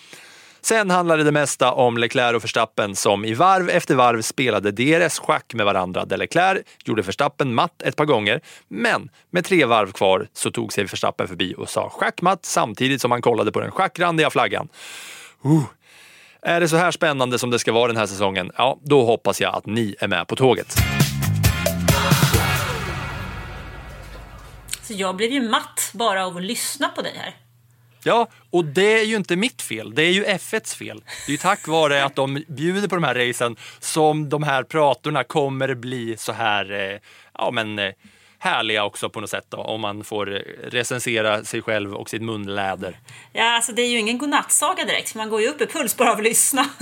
Sen 0.63 0.91
handlade 0.91 1.25
det 1.25 1.33
mesta 1.33 1.73
om 1.73 1.99
Leclerc 1.99 2.37
och 2.37 2.45
Verstappen 2.45 2.97
som 2.97 3.25
i 3.25 3.35
varv 3.35 3.71
efter 3.71 3.95
varv 3.95 4.23
spelade 4.23 4.71
DRS-schack 4.71 5.55
med 5.55 5.67
varandra 5.67 6.05
där 6.05 6.17
Leclerc 6.17 6.63
gjorde 6.85 7.03
Verstappen 7.03 7.55
matt 7.55 7.83
ett 7.83 7.97
par 7.97 8.05
gånger. 8.05 8.41
Men 8.69 9.11
med 9.31 9.45
tre 9.45 9.65
varv 9.65 9.93
kvar 9.93 10.29
så 10.33 10.51
tog 10.51 10.73
sig 10.73 10.85
Verstappen 10.85 11.29
förbi 11.29 11.55
och 11.59 11.69
sa 11.69 11.91
schackmatt 11.91 12.45
samtidigt 12.45 13.01
som 13.01 13.11
han 13.11 13.23
kollade 13.23 13.53
på 13.53 13.61
den 13.61 13.71
schackrandiga 13.71 14.31
flaggan. 14.31 14.69
Uh. 15.47 15.65
Är 16.43 16.61
det 16.61 16.69
så 16.69 16.77
här 16.77 16.91
spännande 16.91 17.39
som 17.39 17.51
det 17.51 17.59
ska 17.59 17.73
vara 17.73 17.87
den 17.87 17.97
här 17.97 18.07
säsongen? 18.07 18.53
Ja, 18.57 18.79
då 18.83 19.05
hoppas 19.05 19.41
jag 19.41 19.55
att 19.55 19.67
ni 19.67 19.97
är 20.01 20.09
med 20.09 20.29
på 20.29 20.37
tåget. 20.37 20.77
Så 24.83 24.93
jag 24.93 25.17
blev 25.17 25.31
ju 25.31 25.49
matt 25.49 25.91
bara 25.95 26.27
av 26.27 26.37
att 26.37 26.43
lyssna 26.43 26.89
på 26.89 27.03
dig 27.03 27.13
här. 27.17 27.37
Ja, 28.05 28.29
och 28.51 28.65
det 28.65 29.01
är 29.01 29.05
ju 29.05 29.17
inte 29.17 29.37
mitt 29.37 29.63
fel. 29.63 29.95
Det 29.95 30.03
är 30.03 30.13
ju 30.13 30.25
F1s 30.25 30.77
fel. 30.77 31.03
Det 31.27 31.31
är 31.31 31.33
ju 31.33 31.39
tack 31.39 31.69
vare 31.69 32.05
att 32.05 32.17
de 32.17 32.45
bjuder 32.49 32.89
på 32.89 32.95
de 32.95 33.05
här 33.05 33.15
racen 33.15 33.57
som 33.79 34.29
de 34.29 34.43
här 34.43 34.63
pratorna 34.63 35.25
kommer 35.25 35.75
bli 35.75 36.17
så 36.17 36.33
här, 36.33 36.73
eh, 36.73 36.99
ja 37.39 37.51
men 37.51 37.79
eh, 37.79 37.93
härliga 38.43 38.85
också 38.85 39.11
på 39.11 39.21
något 39.21 39.31
sätt 39.31 39.47
då, 39.49 39.57
om 39.57 39.81
man 39.81 40.05
får 40.05 40.27
recensera 40.63 41.45
sig 41.45 41.63
själv 41.63 41.95
och 41.95 42.11
sitt 42.11 42.23
munläder. 42.23 42.99
Ja, 43.33 43.57
alltså 43.57 43.73
det 43.73 43.83
är 43.83 43.89
ju 43.89 43.99
ingen 43.99 44.19
godnattsaga 44.19 44.85
direkt, 44.85 45.11
för 45.11 45.19
man 45.19 45.31
går 45.31 45.41
ju 45.41 45.49
upp 45.49 45.61
i 45.61 45.67
puls 45.67 45.97
bara 45.97 46.13
av 46.13 46.17
att 46.19 46.25
lyssna. 46.25 46.65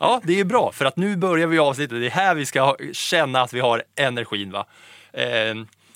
Ja, 0.00 0.20
det 0.24 0.40
är 0.40 0.44
bra 0.44 0.72
för 0.72 0.84
att 0.84 0.96
nu 0.96 1.16
börjar 1.16 1.46
vi 1.46 1.58
avsnittet. 1.58 2.00
Det 2.00 2.06
är 2.06 2.10
här 2.10 2.34
vi 2.34 2.46
ska 2.46 2.76
känna 2.92 3.40
att 3.40 3.52
vi 3.52 3.60
har 3.60 3.82
energin. 3.96 4.50
Va? 4.50 4.66
Eh, 5.12 5.54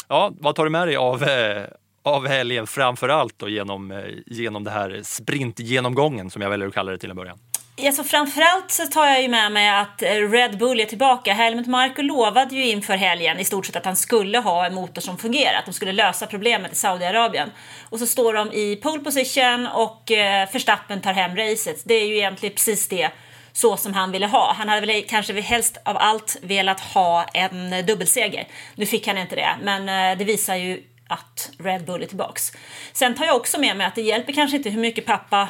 ja, 0.09 0.33
vad 0.41 0.55
tar 0.55 0.65
du 0.65 0.71
med 0.71 0.89
dig 0.89 0.97
av, 0.97 1.23
eh, 1.23 1.65
av 2.03 2.27
helgen 2.27 2.67
framför 2.67 3.09
allt 3.09 3.39
då, 3.39 3.49
genom, 3.49 3.91
eh, 3.91 4.05
genom 4.27 4.65
det 4.65 4.71
här 4.71 5.01
sprintgenomgången 5.03 6.31
som 6.31 6.43
jag 6.43 6.51
väljer 6.51 6.69
att 6.69 6.75
kalla 6.75 6.93
det 6.93 6.99
till 6.99 7.11
en 7.11 7.17
början? 7.17 7.39
Alltså 7.83 8.05
framförallt 8.05 8.71
så 8.71 8.87
tar 8.87 9.07
jag 9.07 9.23
ju 9.23 9.29
med 9.29 9.53
mig 9.53 9.69
att 9.69 10.03
eh, 10.03 10.09
Red 10.09 10.59
Bull 10.59 10.81
är 10.81 10.85
tillbaka. 10.85 11.33
Helmut 11.33 11.67
Marko 11.67 12.03
lovade 12.03 12.55
ju 12.55 12.67
inför 12.67 12.97
helgen 12.97 13.39
i 13.39 13.45
stort 13.45 13.67
sett 13.67 13.77
att 13.77 13.85
han 13.85 13.97
skulle 13.97 14.39
ha 14.39 14.67
en 14.67 14.75
motor 14.75 15.03
som 15.03 15.19
fungerar, 15.19 15.59
att 15.59 15.65
de 15.65 15.73
skulle 15.73 15.93
lösa 15.93 16.27
problemet 16.27 16.73
i 16.73 16.75
Saudiarabien. 16.75 17.51
Och 17.91 17.99
så 17.99 18.07
står 18.07 18.33
de 18.33 18.53
i 18.53 18.77
pole 18.77 19.05
position 19.05 19.67
och 19.67 20.13
eh, 20.13 20.49
Verstappen 20.53 21.01
tar 21.01 21.13
hem 21.13 21.37
racet. 21.37 21.83
Det 21.85 21.95
är 21.95 22.07
ju 22.07 22.17
egentligen 22.17 22.55
precis 22.55 22.89
det 22.89 23.11
så 23.53 23.77
som 23.77 23.95
han 23.95 24.13
ville 24.13 24.27
ha. 24.27 24.55
Han 24.59 24.69
hade 24.69 24.87
väl 24.87 25.05
kanske 25.09 25.41
helst 25.41 25.77
av 25.85 25.97
allt 25.97 26.37
velat 26.43 26.81
ha 26.81 27.25
en 27.25 27.73
eh, 27.73 27.85
dubbelseger. 27.85 28.49
Nu 28.75 28.87
fick 28.87 29.07
han 29.07 29.19
inte 29.19 29.37
det, 29.37 29.57
men 29.63 29.89
eh, 29.89 30.19
det 30.19 30.25
visar 30.25 30.57
ju 30.57 30.83
att 31.09 31.51
Red 31.59 31.85
Bull 31.85 32.03
är 32.03 32.07
tillbaks. 32.07 32.53
Sen 32.93 33.15
tar 33.15 33.25
jag 33.25 33.37
också 33.37 33.61
med 33.61 33.77
mig 33.77 33.87
att 33.87 33.95
det 33.95 34.03
hjälper 34.03 34.33
kanske 34.33 34.57
inte 34.57 34.71
hur 34.71 34.81
mycket 34.81 35.07
pappa 35.07 35.49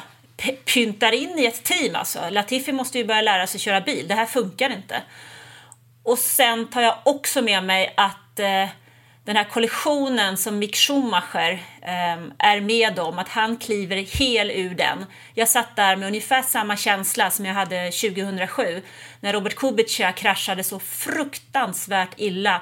pyntar 0.65 1.11
in 1.11 1.39
i 1.39 1.45
ett 1.45 1.63
team 1.63 1.95
alltså. 1.95 2.19
Latifi 2.29 2.71
måste 2.71 2.97
ju 2.97 3.05
börja 3.05 3.21
lära 3.21 3.47
sig 3.47 3.59
köra 3.59 3.81
bil. 3.81 4.07
Det 4.07 4.13
här 4.13 4.25
funkar 4.25 4.69
inte. 4.69 5.01
Och 6.03 6.17
sen 6.17 6.67
tar 6.67 6.81
jag 6.81 6.97
också 7.03 7.41
med 7.41 7.63
mig 7.63 7.93
att 7.97 8.39
eh, 8.39 8.67
den 9.25 9.35
här 9.35 9.43
kollektionen 9.43 10.37
som 10.37 10.59
Mick 10.59 10.75
Schumacher 10.75 11.51
eh, 11.81 12.17
är 12.39 12.61
med 12.61 12.99
om, 12.99 13.19
att 13.19 13.29
han 13.29 13.57
kliver 13.57 13.95
hel 13.95 14.51
ur 14.51 14.75
den. 14.75 15.05
Jag 15.33 15.47
satt 15.47 15.75
där 15.75 15.95
med 15.95 16.07
ungefär 16.07 16.41
samma 16.41 16.77
känsla 16.77 17.29
som 17.29 17.45
jag 17.45 17.53
hade 17.53 17.91
2007 17.91 18.81
när 19.19 19.33
Robert 19.33 19.55
Kubica 19.55 20.11
kraschade 20.11 20.63
så 20.63 20.79
fruktansvärt 20.79 22.13
illa 22.17 22.61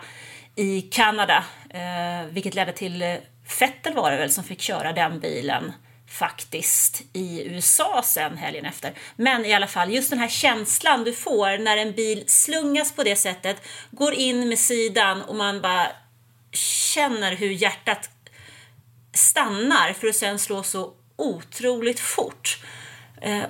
i 0.55 0.81
Kanada, 0.81 1.43
eh, 1.69 2.27
vilket 2.29 2.55
ledde 2.55 2.71
till 2.71 3.17
Fettel 3.47 3.93
Vettel 3.93 3.93
var 3.93 4.11
det 4.11 4.17
väl 4.17 4.31
som 4.31 4.43
fick 4.43 4.61
köra 4.61 4.93
den 4.93 5.19
bilen 5.19 5.73
faktiskt 6.13 7.01
i 7.13 7.43
USA 7.47 8.01
sen 8.03 8.37
helgen 8.37 8.65
efter. 8.65 8.93
Men 9.15 9.45
i 9.45 9.53
alla 9.53 9.67
fall, 9.67 9.93
just 9.93 10.09
den 10.09 10.19
här 10.19 10.27
känslan 10.27 11.03
du 11.03 11.13
får 11.13 11.57
när 11.57 11.77
en 11.77 11.91
bil 11.91 12.23
slungas 12.27 12.91
på 12.91 13.03
det 13.03 13.15
sättet, 13.15 13.67
går 13.91 14.13
in 14.13 14.49
med 14.49 14.59
sidan 14.59 15.21
och 15.21 15.35
man 15.35 15.61
bara 15.61 15.87
känner 16.93 17.35
hur 17.35 17.49
hjärtat 17.49 18.09
stannar 19.13 19.93
för 19.93 20.07
att 20.07 20.15
sen 20.15 20.39
slå 20.39 20.63
så 20.63 20.93
otroligt 21.15 21.99
fort. 21.99 22.63
Eh, 23.21 23.43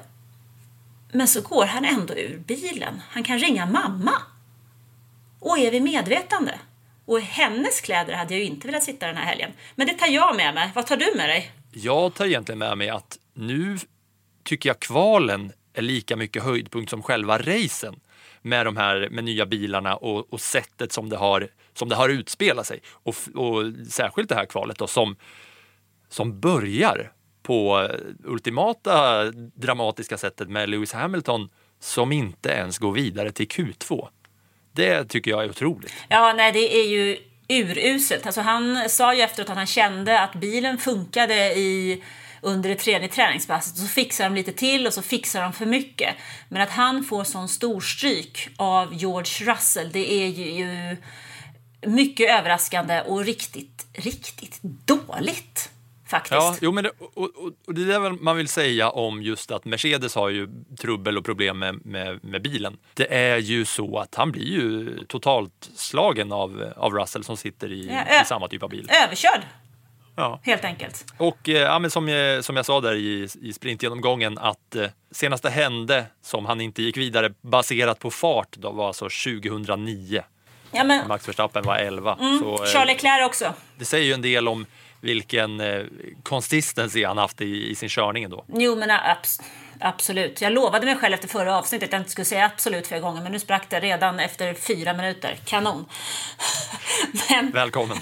men 1.11 1.27
så 1.27 1.41
går 1.41 1.65
han 1.65 1.85
ändå 1.85 2.13
ur 2.13 2.37
bilen. 2.37 3.01
Han 3.09 3.23
kan 3.23 3.39
ringa 3.39 3.65
mamma. 3.65 4.13
Och 5.39 5.59
är 5.59 5.71
vid 5.71 5.81
medvetande. 5.81 6.59
Och 7.05 7.19
i 7.19 7.21
hennes 7.21 7.81
kläder 7.81 8.13
hade 8.13 8.33
jag 8.33 8.39
ju 8.39 8.45
inte 8.45 8.67
velat 8.67 8.83
sitta 8.83 9.07
den 9.07 9.17
här 9.17 9.25
helgen. 9.25 9.51
Men 9.75 9.87
det 9.87 9.93
tar 9.93 10.07
jag 10.07 10.35
med 10.35 10.53
mig. 10.53 10.71
Vad 10.75 10.87
tar 10.87 10.97
du 10.97 11.13
med 11.15 11.29
dig? 11.29 11.51
Jag 11.75 12.13
tar 12.13 12.25
egentligen 12.25 12.59
med 12.59 12.77
mig 12.77 12.89
att 12.89 13.19
nu 13.33 13.77
tycker 14.43 14.69
jag 14.69 14.79
kvalen 14.79 15.51
är 15.73 15.81
lika 15.81 16.15
mycket 16.15 16.43
höjdpunkt 16.43 16.89
som 16.89 17.03
själva 17.03 17.37
racen 17.37 17.99
med 18.41 18.65
de 18.65 18.77
här 18.77 19.09
med 19.11 19.23
nya 19.23 19.45
bilarna 19.45 19.95
och, 19.95 20.33
och 20.33 20.41
sättet 20.41 20.91
som 20.91 21.09
det 21.09 21.17
har, 21.17 21.47
som 21.73 21.89
det 21.89 21.95
har 21.95 22.09
utspelat 22.09 22.67
sig. 22.67 22.81
Och, 22.87 23.15
och 23.35 23.63
särskilt 23.89 24.29
det 24.29 24.35
här 24.35 24.45
kvalet 24.45 24.77
då 24.77 24.87
som, 24.87 25.15
som 26.09 26.39
börjar 26.39 27.11
på 27.43 27.81
eh, 27.81 27.99
ultimata 28.23 29.23
dramatiska 29.31 30.17
sättet 30.17 30.49
med 30.49 30.69
Lewis 30.69 30.93
Hamilton 30.93 31.49
som 31.79 32.11
inte 32.11 32.49
ens 32.49 32.77
går 32.77 32.91
vidare 32.91 33.31
till 33.31 33.47
Q2. 33.47 34.07
Det 34.71 35.05
tycker 35.05 35.31
jag 35.31 35.43
är 35.43 35.49
otroligt. 35.49 35.93
Ja, 36.09 36.33
nej, 36.33 36.51
det 36.51 36.75
är 36.75 36.87
ju 36.87 37.17
uruselt. 37.49 38.25
Alltså, 38.25 38.41
han 38.41 38.89
sa 38.89 39.13
ju 39.13 39.21
efteråt 39.21 39.49
att 39.49 39.57
han 39.57 39.67
kände 39.67 40.19
att 40.19 40.33
bilen 40.33 40.77
funkade 40.77 41.35
i 41.35 42.03
under 42.41 42.69
det 42.69 42.75
tredje 42.75 43.07
träningspasset. 43.07 43.77
Så 43.77 43.87
fixar 43.87 44.23
de 44.23 44.35
lite 44.35 44.53
till 44.53 44.87
och 44.87 44.93
så 44.93 45.01
fixar 45.01 45.41
de 45.41 45.53
för 45.53 45.65
mycket. 45.65 46.15
Men 46.49 46.61
att 46.61 46.69
han 46.69 47.03
får 47.03 47.23
sån 47.23 47.49
storstryk 47.49 48.49
av 48.57 48.93
George 48.93 49.53
Russell, 49.53 49.91
det 49.91 50.13
är 50.13 50.27
ju 50.27 50.97
mycket 51.85 52.29
överraskande 52.29 53.01
och 53.01 53.25
riktigt, 53.25 53.85
riktigt 53.93 54.59
dåligt. 54.85 55.72
Faktiskt. 56.13 56.31
Ja, 56.33 56.55
jo, 56.61 56.71
men 56.71 56.83
det, 56.83 56.91
och, 56.99 57.23
och, 57.37 57.51
och 57.67 57.73
det 57.73 57.93
är 57.93 58.23
man 58.23 58.37
vill 58.37 58.47
säga 58.47 58.89
om 58.89 59.21
just 59.21 59.51
att 59.51 59.65
Mercedes 59.65 60.15
har 60.15 60.29
ju 60.29 60.47
trubbel 60.79 61.17
och 61.17 61.25
problem 61.25 61.59
med, 61.59 61.85
med, 61.85 62.23
med 62.23 62.41
bilen. 62.41 62.77
Det 62.93 63.13
är 63.13 63.37
ju 63.37 63.65
så 63.65 63.97
att 63.99 64.15
han 64.15 64.31
blir 64.31 64.43
ju 64.47 64.97
totalt 65.07 65.69
slagen 65.75 66.31
av, 66.31 66.73
av 66.77 66.93
Russell 66.93 67.23
som 67.23 67.37
sitter 67.37 67.71
i, 67.71 67.87
Ja, 68.07 68.21
i 68.21 68.25
samma 68.25 68.47
typ 68.47 68.63
av 68.63 68.69
bil. 68.69 68.89
Överkörd, 69.05 69.41
Ja. 70.15 70.39
helt 70.43 70.63
enkelt. 70.65 71.05
Och 71.17 71.49
eh, 71.49 71.55
ja, 71.55 71.79
men 71.79 71.91
som, 71.91 72.07
jag, 72.07 72.43
som 72.43 72.55
jag 72.55 72.65
sa 72.65 72.81
där 72.81 72.93
i, 72.95 73.27
i 73.41 73.53
sprintgenomgången 73.53 74.37
att 74.37 74.75
eh, 74.75 74.87
senast 75.11 75.43
det 75.43 75.49
hände 75.49 76.05
som 76.21 76.45
han 76.45 76.61
inte 76.61 76.83
gick 76.83 76.97
vidare 76.97 77.33
baserat 77.41 77.99
på 77.99 78.11
fart 78.11 78.55
då 78.57 78.71
var 78.71 78.87
alltså 78.87 79.05
2009. 79.05 80.23
Ja, 80.71 80.83
men 80.83 81.07
Max 81.07 81.27
Verstappen 81.27 81.63
var 81.63 81.75
11. 81.75 82.17
Så, 82.41 82.63
eh, 82.63 82.69
Charles 82.69 82.87
Leclerc 82.87 83.25
också. 83.25 83.53
det 83.77 83.85
säger 83.85 84.05
ju 84.05 84.13
en 84.13 84.21
del 84.21 84.47
om 84.47 84.65
vilken 85.03 85.59
eh, 85.59 85.83
han 87.07 87.17
haft 87.17 87.41
i, 87.41 87.69
i 87.71 87.75
sin 87.75 87.89
körning 87.89 88.23
ändå. 88.23 88.45
Jo, 88.53 88.75
men 88.75 88.91
abs- 88.91 89.41
absolut. 89.79 90.41
Jag 90.41 90.53
lovade 90.53 90.85
mig 90.85 90.95
själv 90.95 91.13
efter 91.13 91.27
förra 91.27 91.57
avsnittet 91.57 91.89
att 91.89 91.93
jag 91.93 92.01
inte 92.01 92.11
skulle 92.11 92.25
säga 92.25 92.45
absolut 92.45 92.87
flera 92.87 93.01
gånger, 93.01 93.21
men 93.21 93.31
nu 93.31 93.39
sprack 93.39 93.69
det 93.69 93.79
redan 93.79 94.19
efter 94.19 94.53
fyra 94.53 94.93
minuter. 94.93 95.37
Kanon. 95.45 95.85
men, 97.29 97.51
Välkommen! 97.51 97.97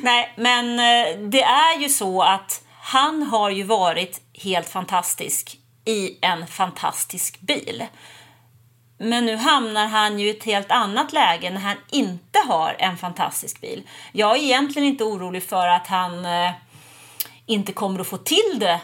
nej, 0.00 0.34
men 0.36 0.70
eh, 0.70 1.18
det 1.28 1.42
är 1.42 1.80
ju 1.80 1.88
så 1.88 2.22
att 2.22 2.62
han 2.80 3.22
har 3.22 3.50
ju 3.50 3.62
varit 3.62 4.20
helt 4.34 4.68
fantastisk 4.68 5.58
i 5.84 6.18
en 6.20 6.46
fantastisk 6.46 7.40
bil. 7.40 7.84
Men 8.98 9.26
nu 9.26 9.36
hamnar 9.36 9.86
han 9.86 10.18
ju 10.18 10.26
i 10.26 10.30
ett 10.30 10.44
helt 10.44 10.70
annat 10.70 11.12
läge 11.12 11.50
när 11.50 11.60
han 11.60 11.76
inte 11.90 12.38
har 12.38 12.76
en 12.78 12.96
fantastisk 12.96 13.60
bil. 13.60 13.82
Jag 14.12 14.36
är 14.36 14.42
egentligen 14.42 14.88
inte 14.88 15.04
orolig 15.04 15.42
för 15.42 15.68
att 15.68 15.86
han 15.86 16.24
eh, 16.24 16.50
inte 17.46 17.72
kommer 17.72 18.00
att 18.00 18.06
få 18.06 18.16
till 18.16 18.58
det 18.58 18.80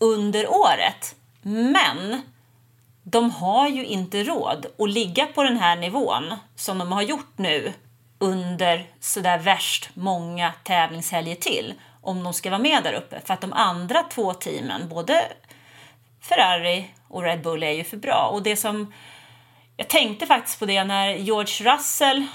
under 0.00 0.50
året. 0.50 1.14
Men 1.42 2.22
de 3.02 3.30
har 3.30 3.68
ju 3.68 3.86
inte 3.86 4.24
råd 4.24 4.66
att 4.78 4.90
ligga 4.90 5.26
på 5.26 5.42
den 5.42 5.56
här 5.56 5.76
nivån 5.76 6.34
som 6.56 6.78
de 6.78 6.92
har 6.92 7.02
gjort 7.02 7.32
nu 7.38 7.72
under 8.18 8.86
sådär 9.00 9.38
värst 9.38 9.90
många 9.94 10.52
tävlingshelger 10.64 11.34
till 11.34 11.74
om 12.02 12.22
de 12.22 12.32
ska 12.32 12.50
vara 12.50 12.60
med 12.60 12.82
där 12.84 12.92
uppe. 12.92 13.20
För 13.24 13.34
att 13.34 13.40
de 13.40 13.52
andra 13.52 14.02
två 14.02 14.34
teamen, 14.34 14.88
både 14.88 15.24
Ferrari 16.20 16.94
och 17.08 17.22
Red 17.22 17.42
Bull, 17.42 17.62
är 17.62 17.70
ju 17.70 17.84
för 17.84 17.96
bra. 17.96 18.30
Och 18.32 18.42
det 18.42 18.56
som 18.56 18.92
jag 19.80 19.88
tänkte 19.88 20.26
faktiskt 20.26 20.58
på 20.58 20.66
det 20.66 20.84
när 20.84 21.14
George 21.14 21.72
Russell 21.72 22.26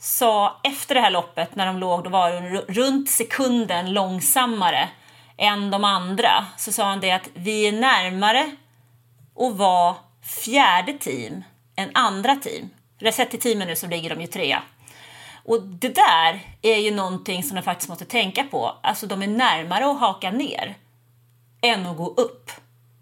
sa 0.00 0.60
efter 0.64 0.94
det 0.94 1.00
här 1.00 1.10
loppet 1.10 1.54
när 1.54 1.66
de 1.66 1.78
låg 1.78 2.04
då 2.04 2.10
var 2.10 2.30
runt 2.72 3.10
sekunden 3.10 3.92
långsammare 3.92 4.88
än 5.38 5.70
de 5.70 5.84
andra 5.84 6.46
så 6.56 6.72
sa 6.72 6.84
han 6.84 7.00
det 7.00 7.10
att 7.10 7.28
vi 7.34 7.68
är 7.68 7.72
närmare 7.72 8.56
att 9.38 9.56
vara 9.56 9.96
fjärde 10.44 10.92
team 10.92 11.44
än 11.76 11.90
andra 11.94 12.36
team. 12.36 12.70
För 12.98 13.10
sett 13.10 13.30
till 13.30 13.40
teamen 13.40 13.68
nu 13.68 13.76
så 13.76 13.86
ligger 13.86 14.10
de 14.10 14.20
ju 14.20 14.26
trea. 14.26 14.62
Och 15.44 15.62
det 15.62 15.94
där 15.94 16.40
är 16.62 16.76
ju 16.76 16.90
någonting 16.90 17.42
som 17.42 17.56
de 17.56 17.62
faktiskt 17.62 17.88
måste 17.88 18.04
tänka 18.04 18.44
på. 18.44 18.76
Alltså 18.82 19.06
de 19.06 19.22
är 19.22 19.26
närmare 19.26 19.90
att 19.90 20.00
haka 20.00 20.30
ner 20.30 20.74
än 21.60 21.86
att 21.86 21.96
gå 21.96 22.06
upp. 22.06 22.50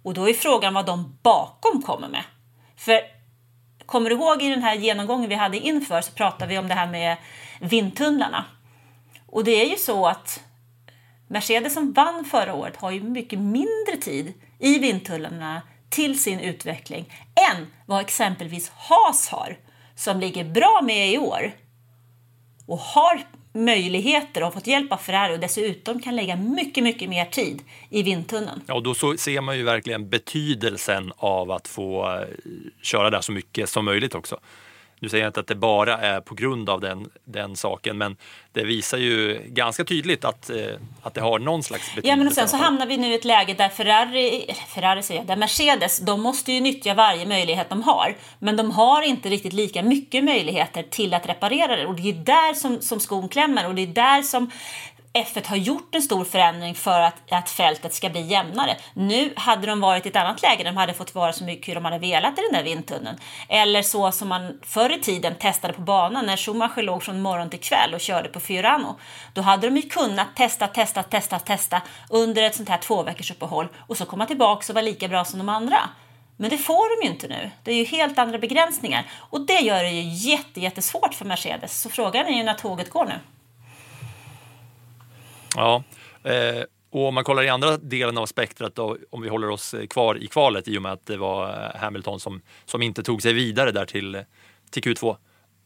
Och 0.02 0.14
då 0.14 0.28
är 0.28 0.34
frågan 0.34 0.74
vad 0.74 0.86
de 0.86 1.18
bakom 1.22 1.82
kommer 1.82 2.08
med. 2.08 2.22
För 2.76 3.15
kommer 3.86 4.10
du 4.10 4.16
ihåg 4.16 4.42
i 4.42 4.50
den 4.50 4.62
här 4.62 4.74
genomgången 4.74 5.28
vi 5.28 5.34
hade 5.34 5.58
inför 5.58 6.00
så 6.00 6.12
pratade 6.12 6.46
vi 6.46 6.58
om 6.58 6.68
det 6.68 6.74
här 6.74 6.86
med 6.86 7.16
vindtunnlarna. 7.60 8.44
Och 9.26 9.44
det 9.44 9.64
är 9.64 9.70
ju 9.70 9.76
så 9.76 10.06
att 10.06 10.40
Mercedes 11.28 11.74
som 11.74 11.92
vann 11.92 12.24
förra 12.24 12.54
året 12.54 12.76
har 12.76 12.90
ju 12.90 13.02
mycket 13.02 13.38
mindre 13.38 13.96
tid 14.00 14.32
i 14.58 14.78
vindtunnlarna 14.78 15.62
till 15.88 16.22
sin 16.22 16.40
utveckling 16.40 17.12
än 17.52 17.66
vad 17.86 18.00
exempelvis 18.00 18.70
Haas 18.70 19.28
har 19.28 19.58
som 19.94 20.20
ligger 20.20 20.44
bra 20.44 20.80
med 20.82 21.10
i 21.10 21.18
år 21.18 21.52
och 22.66 22.78
har 22.78 23.22
möjligheter 23.56 24.40
och 24.40 24.46
har 24.46 24.52
fått 24.52 24.66
hjälp 24.66 24.92
av 24.92 24.96
Ferrari 24.96 25.34
och 25.34 25.40
dessutom 25.40 26.02
kan 26.02 26.16
lägga 26.16 26.36
mycket, 26.36 26.84
mycket 26.84 27.08
mer 27.08 27.24
tid 27.24 27.62
i 27.90 28.02
vindtunneln. 28.02 28.62
Ja, 28.66 28.74
och 28.74 28.82
då 28.82 28.94
så 28.94 29.16
ser 29.16 29.40
man 29.40 29.56
ju 29.56 29.62
verkligen 29.62 30.08
betydelsen 30.08 31.12
av 31.16 31.50
att 31.50 31.68
få 31.68 32.06
eh, 32.06 32.26
köra 32.82 33.10
där 33.10 33.20
så 33.20 33.32
mycket 33.32 33.68
som 33.68 33.84
möjligt 33.84 34.14
också. 34.14 34.40
Nu 35.00 35.08
säger 35.08 35.24
jag 35.24 35.28
inte 35.28 35.40
att 35.40 35.46
det 35.46 35.54
bara 35.54 35.98
är 35.98 36.20
på 36.20 36.34
grund 36.34 36.70
av 36.70 36.80
den, 36.80 37.10
den 37.24 37.56
saken, 37.56 37.98
men 37.98 38.16
det 38.52 38.64
visar 38.64 38.98
ju 38.98 39.40
ganska 39.46 39.84
tydligt 39.84 40.24
att, 40.24 40.50
eh, 40.50 40.56
att 41.02 41.14
det 41.14 41.20
har 41.20 41.38
någon 41.38 41.62
slags 41.62 41.94
betydelse. 41.94 42.08
Ja, 42.08 42.16
men 42.16 42.26
och 42.26 42.32
sen 42.32 42.48
så 42.48 42.56
hamnar 42.56 42.86
vi 42.86 42.96
nu 42.96 43.12
i 43.12 43.14
ett 43.14 43.24
läge 43.24 43.54
där 43.54 43.68
Ferrari, 43.68 44.54
Ferrari 44.68 45.02
säger 45.02 45.20
jag, 45.20 45.28
där 45.28 45.36
Mercedes, 45.36 45.98
de 45.98 46.20
måste 46.20 46.52
ju 46.52 46.60
nyttja 46.60 46.94
varje 46.94 47.26
möjlighet 47.26 47.68
de 47.68 47.82
har. 47.82 48.16
Men 48.38 48.56
de 48.56 48.70
har 48.70 49.02
inte 49.02 49.28
riktigt 49.28 49.52
lika 49.52 49.82
mycket 49.82 50.24
möjligheter 50.24 50.82
till 50.82 51.14
att 51.14 51.28
reparera 51.28 51.76
det. 51.76 51.86
Och 51.86 51.94
det 51.94 52.08
är 52.08 52.12
där 52.12 52.54
som, 52.54 52.80
som 52.80 53.00
skon 53.00 53.28
klämmer 53.28 53.68
och 53.68 53.74
det 53.74 53.82
är 53.82 53.86
där 53.86 54.22
som 54.22 54.50
F1 55.16 55.48
har 55.48 55.56
gjort 55.56 55.94
en 55.94 56.02
stor 56.02 56.24
förändring 56.24 56.74
för 56.74 57.00
att, 57.00 57.32
att 57.32 57.50
fältet 57.50 57.94
ska 57.94 58.08
bli 58.08 58.20
jämnare. 58.20 58.76
Nu 58.94 59.32
hade 59.36 59.66
de 59.66 59.80
varit 59.80 60.06
i 60.06 60.08
ett 60.08 60.16
annat 60.16 60.42
läge, 60.42 60.64
de 60.64 60.76
hade 60.76 60.94
fått 60.94 61.14
vara 61.14 61.32
så 61.32 61.44
mycket 61.44 61.68
hur 61.68 61.74
de 61.74 61.84
hade 61.84 61.98
velat 61.98 62.38
i 62.38 62.42
den 62.42 62.52
där 62.52 62.62
vindtunneln. 62.62 63.18
Eller 63.48 63.82
så 63.82 64.12
som 64.12 64.28
man 64.28 64.60
förr 64.62 64.92
i 64.98 65.00
tiden 65.00 65.34
testade 65.34 65.74
på 65.74 65.80
banan 65.80 66.26
när 66.26 66.36
Schumacher 66.36 66.82
låg 66.82 67.02
från 67.02 67.22
morgon 67.22 67.50
till 67.50 67.60
kväll 67.60 67.94
och 67.94 68.00
körde 68.00 68.28
på 68.28 68.40
Fiorano. 68.40 68.98
Då 69.34 69.42
hade 69.42 69.66
de 69.66 69.76
ju 69.76 69.82
kunnat 69.82 70.36
testa, 70.36 70.66
testa, 70.66 71.02
testa, 71.02 71.38
testa 71.38 71.82
under 72.10 72.42
ett 72.42 72.54
sånt 72.54 72.68
här 72.68 72.78
två 72.78 73.02
veckors 73.02 73.30
uppehåll 73.30 73.68
och 73.86 73.96
så 73.96 74.04
komma 74.04 74.26
tillbaka 74.26 74.72
och 74.72 74.74
vara 74.74 74.84
lika 74.84 75.08
bra 75.08 75.24
som 75.24 75.38
de 75.38 75.48
andra. 75.48 75.78
Men 76.36 76.50
det 76.50 76.58
får 76.58 76.96
de 77.00 77.06
ju 77.06 77.12
inte 77.12 77.28
nu. 77.28 77.50
Det 77.62 77.70
är 77.70 77.76
ju 77.76 77.84
helt 77.84 78.18
andra 78.18 78.38
begränsningar. 78.38 79.04
Och 79.30 79.40
det 79.40 79.60
gör 79.60 79.82
det 79.82 79.90
ju 79.90 80.30
jätte, 80.30 80.60
jättesvårt 80.60 81.14
för 81.14 81.24
Mercedes. 81.24 81.80
Så 81.80 81.90
frågan 81.90 82.26
är 82.26 82.36
ju 82.36 82.42
när 82.42 82.54
tåget 82.54 82.90
går 82.90 83.04
nu. 83.04 83.14
Ja, 85.56 85.82
eh, 86.24 86.62
Och 86.90 87.08
om 87.08 87.14
man 87.14 87.24
kollar 87.24 87.42
i 87.42 87.48
andra 87.48 87.76
delen 87.76 88.18
av 88.18 88.26
spektrat, 88.26 88.74
då, 88.74 88.96
om 89.10 89.22
vi 89.22 89.28
håller 89.28 89.50
oss 89.50 89.74
eh, 89.74 89.86
kvar 89.86 90.22
i 90.22 90.26
kvalet 90.26 90.68
i 90.68 90.78
och 90.78 90.82
med 90.82 90.92
att 90.92 91.06
det 91.06 91.16
var 91.16 91.48
eh, 91.48 91.80
Hamilton 91.80 92.20
som, 92.20 92.40
som 92.64 92.82
inte 92.82 93.02
tog 93.02 93.22
sig 93.22 93.32
vidare 93.32 93.72
där 93.72 93.86
till, 93.86 94.14
eh, 94.14 94.22
till 94.70 94.82
Q2. 94.82 95.16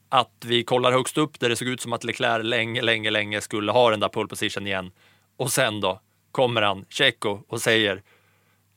Att 0.08 0.44
vi 0.44 0.64
kollar 0.64 0.92
högst 0.92 1.18
upp 1.18 1.40
där 1.40 1.48
det 1.48 1.56
såg 1.56 1.68
ut 1.68 1.80
som 1.80 1.92
att 1.92 2.04
Leclerc 2.04 2.44
länge, 2.44 2.82
länge, 2.82 3.10
länge 3.10 3.40
skulle 3.40 3.72
ha 3.72 3.90
den 3.90 4.00
där 4.00 4.08
pole 4.08 4.28
position 4.28 4.66
igen. 4.66 4.90
Och 5.36 5.52
sen 5.52 5.80
då 5.80 6.00
kommer 6.32 6.62
han, 6.62 6.84
Checo, 6.88 7.40
och 7.48 7.60
säger 7.62 8.02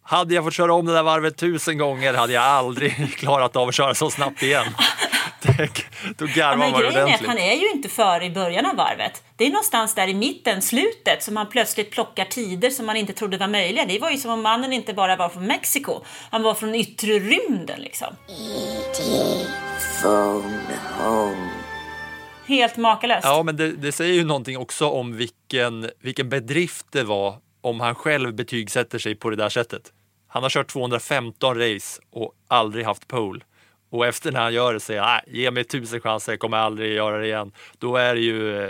hade 0.06 0.34
jag 0.34 0.44
fått 0.44 0.54
köra 0.54 0.74
om 0.74 0.86
det 0.86 0.94
där 0.94 1.04
varvet 1.04 1.38
tusen 1.38 1.78
gånger 1.78 2.14
hade 2.14 2.34
jag 2.34 2.44
aldrig 2.44 3.16
klarat 3.18 3.56
av 3.56 3.68
att 3.68 3.76
köra 3.76 3.94
så 3.96 4.10
snabbt 4.10 4.44
igen. 4.44 4.66
Det- 5.44 5.70
Då 6.18 6.26
Ja, 6.26 6.34
garvar 6.36 6.58
men 6.58 6.72
man 6.72 6.82
grejen 6.82 6.96
är 6.96 7.00
att 7.02 7.06
ordentligt. 7.08 7.28
han 7.30 7.38
är 7.38 7.54
ju 7.56 7.70
inte 7.72 7.90
före 7.90 8.26
i 8.26 8.30
början 8.30 8.66
av 8.66 8.76
varvet. 8.76 9.24
Det 9.36 9.46
är 9.46 9.50
någonstans 9.50 9.96
där 9.96 10.08
i 10.08 10.14
mitten, 10.14 10.62
slutet, 10.62 11.24
som 11.24 11.34
man 11.34 11.50
plötsligt 11.50 11.92
plockar 11.92 12.26
tider 12.26 12.70
som 12.70 12.86
man 12.86 12.96
inte 12.96 13.14
trodde 13.14 13.38
var 13.38 13.48
möjliga. 13.48 13.86
Det 13.86 14.00
var 14.00 14.10
ju 14.10 14.18
som 14.18 14.32
om 14.32 14.42
mannen 14.42 14.74
inte 14.74 14.94
bara 14.94 15.16
var 15.16 15.30
från 15.30 15.48
Mexiko, 15.48 16.02
han 16.32 16.44
var 16.44 16.54
från 16.54 16.76
yttre 16.76 17.20
rymden 17.20 17.80
liksom. 17.82 18.16
Helt 22.46 22.78
makalöst. 22.78 23.24
Ja, 23.24 23.44
men 23.44 23.58
det, 23.58 23.72
det 23.72 23.92
säger 23.92 24.14
ju 24.14 24.24
någonting 24.24 24.58
också 24.58 24.90
om 24.90 25.18
vilken, 25.18 25.90
vilken 26.02 26.30
bedrift 26.30 26.86
det 26.92 27.04
var 27.04 27.36
om 27.62 27.80
han 27.80 27.96
själv 27.96 28.34
betygsätter 28.36 29.00
sig 29.00 29.16
på 29.16 29.30
det 29.30 29.36
där 29.36 29.50
sättet. 29.50 29.82
Han 30.28 30.44
har 30.44 30.50
kört 30.50 30.68
215 30.68 31.58
race 31.60 32.02
och 32.12 32.34
aldrig 32.48 32.86
haft 32.86 33.08
pole. 33.08 33.40
Och 33.94 34.06
efter 34.06 34.32
när 34.32 34.40
han 34.42 34.54
gör 34.54 34.74
det 34.74 34.80
säger 34.80 35.02
han, 35.02 35.20
"Nej, 35.28 35.40
ge 35.42 35.52
mig 35.52 35.64
tusen 35.64 36.02
chanser, 36.02 36.32
jag 36.32 36.40
kommer 36.40 36.58
aldrig 36.58 36.94
göra 36.94 37.18
det 37.18 37.26
igen. 37.26 37.52
Då 37.80 37.96
är 37.96 38.16
ju, 38.16 38.70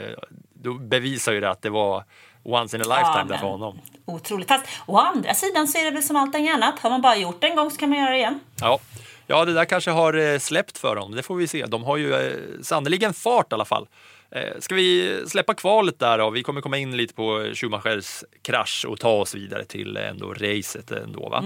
då 0.54 0.74
bevisar 0.74 1.34
ju 1.34 1.40
det 1.40 1.50
att 1.50 1.62
det 1.62 1.70
var 1.70 2.04
once 2.44 2.78
in 2.78 2.82
a 2.82 2.86
lifetime 2.86 3.20
Ja, 3.20 3.24
där 3.28 3.38
för 3.38 3.48
honom. 3.48 3.80
Otroligt. 4.06 4.48
Fast 4.48 4.66
å 4.86 4.98
andra 4.98 5.34
sidan 5.34 5.68
så 5.68 5.78
är 5.78 5.84
det 5.86 5.92
väl 5.92 6.04
som 6.04 6.16
allting 6.16 6.50
annat. 6.50 6.80
Har 6.80 6.90
man 6.90 7.02
bara 7.02 7.16
gjort 7.16 7.42
det 7.42 7.48
en 7.48 7.56
gång 7.56 7.72
så 7.72 7.78
kan 7.78 7.90
man 7.90 8.00
göra 8.00 8.10
det 8.10 8.18
igen. 8.18 8.40
Ja. 8.62 8.80
ja, 9.28 9.46
det 9.46 9.54
där 9.54 9.66
kanske 9.66 9.92
har 9.92 10.14
eh, 10.14 10.40
släppt 10.40 10.78
för 10.78 10.96
dem. 10.96 11.16
Det 11.16 11.24
får 11.24 11.36
vi 11.36 11.48
se. 11.48 11.66
De 11.66 11.84
har 11.84 11.98
ju 11.98 12.14
eh, 12.14 12.34
sannerligen 12.62 13.14
fart 13.14 13.52
i 13.52 13.56
alla 13.56 13.66
fall. 13.66 13.88
Eh, 14.32 14.60
Ska 14.60 14.76
vi 14.76 15.18
släppa 15.28 15.54
kvalet 15.54 16.00
där 16.00 16.18
då? 16.18 16.30
Vi 16.30 16.44
kommer 16.44 16.62
komma 16.62 16.78
in 16.78 16.98
lite 16.98 17.14
på 17.14 17.52
Schumachers 17.54 18.24
krasch 18.42 18.86
och 18.90 19.00
ta 19.00 19.10
oss 19.12 19.36
vidare 19.36 19.66
till 19.66 19.98
ändå 19.98 20.34
racet 20.34 20.92
ändå 20.92 21.30
va? 21.30 21.44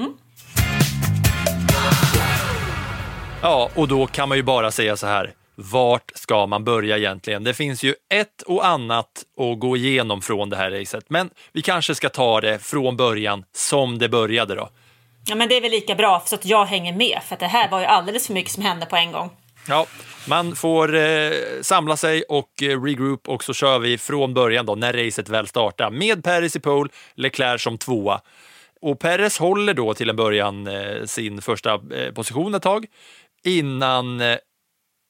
Ja, 3.41 3.70
och 3.75 3.88
då 3.88 4.08
kan 4.08 4.29
man 4.29 4.38
ju 4.38 4.44
bara 4.44 4.72
säga 4.72 4.98
så 4.98 5.08
här. 5.08 5.34
Vart 5.56 6.12
ska 6.15 6.46
man 6.46 6.63
börja 6.63 6.98
egentligen? 6.98 7.44
Det 7.44 7.53
finns 7.53 7.84
ju 7.84 7.94
ett 8.10 8.41
och 8.41 8.65
annat 8.65 9.24
att 9.38 9.60
gå 9.60 9.77
igenom 9.77 10.22
från 10.22 10.50
det 10.50 10.56
här 10.56 10.72
racet, 10.72 11.06
men 11.10 11.29
vi 11.53 11.62
kanske 11.62 11.96
ska 11.96 12.10
ta 12.10 12.41
det 12.41 12.60
från 12.60 12.98
början 12.98 13.44
som 13.56 14.00
det 14.00 14.10
började 14.10 14.56
då. 14.56 14.70
Ja, 15.27 15.36
men 15.36 15.50
det 15.50 15.58
är 15.58 15.62
väl 15.62 15.72
lika 15.72 15.96
bra 15.96 16.24
så 16.25 16.36
att 16.36 16.46
jag 16.46 16.65
hänger 16.65 16.94
med. 16.94 17.20
För 17.25 17.34
att 17.34 17.39
det 17.39 17.48
här 17.48 17.72
var 17.72 17.79
ju 17.79 17.86
alldeles 17.86 18.27
för 18.27 18.34
mycket 18.34 18.51
som 18.51 18.63
hände 18.63 18.86
på 18.86 18.96
en 18.96 19.12
gång. 19.12 19.29
Ja, 19.67 19.86
man 20.27 20.56
får 20.56 20.96
eh, 20.96 21.32
samla 21.62 21.98
sig 21.98 22.24
och 22.24 22.63
eh, 22.63 22.84
regroup 22.84 23.29
och 23.29 23.44
så 23.44 23.53
kör 23.53 23.79
vi 23.79 23.98
från 23.98 24.34
början 24.34 24.65
då 24.65 24.75
när 24.75 24.94
racet 24.94 25.29
väl 25.29 25.48
startar 25.48 25.89
med 25.89 26.24
Perez 26.24 26.56
i 26.56 26.60
pole, 26.60 26.89
Leclerc 27.15 27.62
som 27.62 27.77
tvåa. 27.77 28.22
Och 28.82 29.00
Perez 29.00 29.39
håller 29.39 29.74
då 29.74 29.94
till 29.94 30.10
en 30.10 30.15
början 30.15 30.67
eh, 30.67 31.03
sin 31.06 31.41
första 31.41 31.74
eh, 31.74 32.13
position 32.13 32.56
ett 32.56 32.63
tag 32.63 32.86
innan 33.44 34.22
eh, 34.22 34.38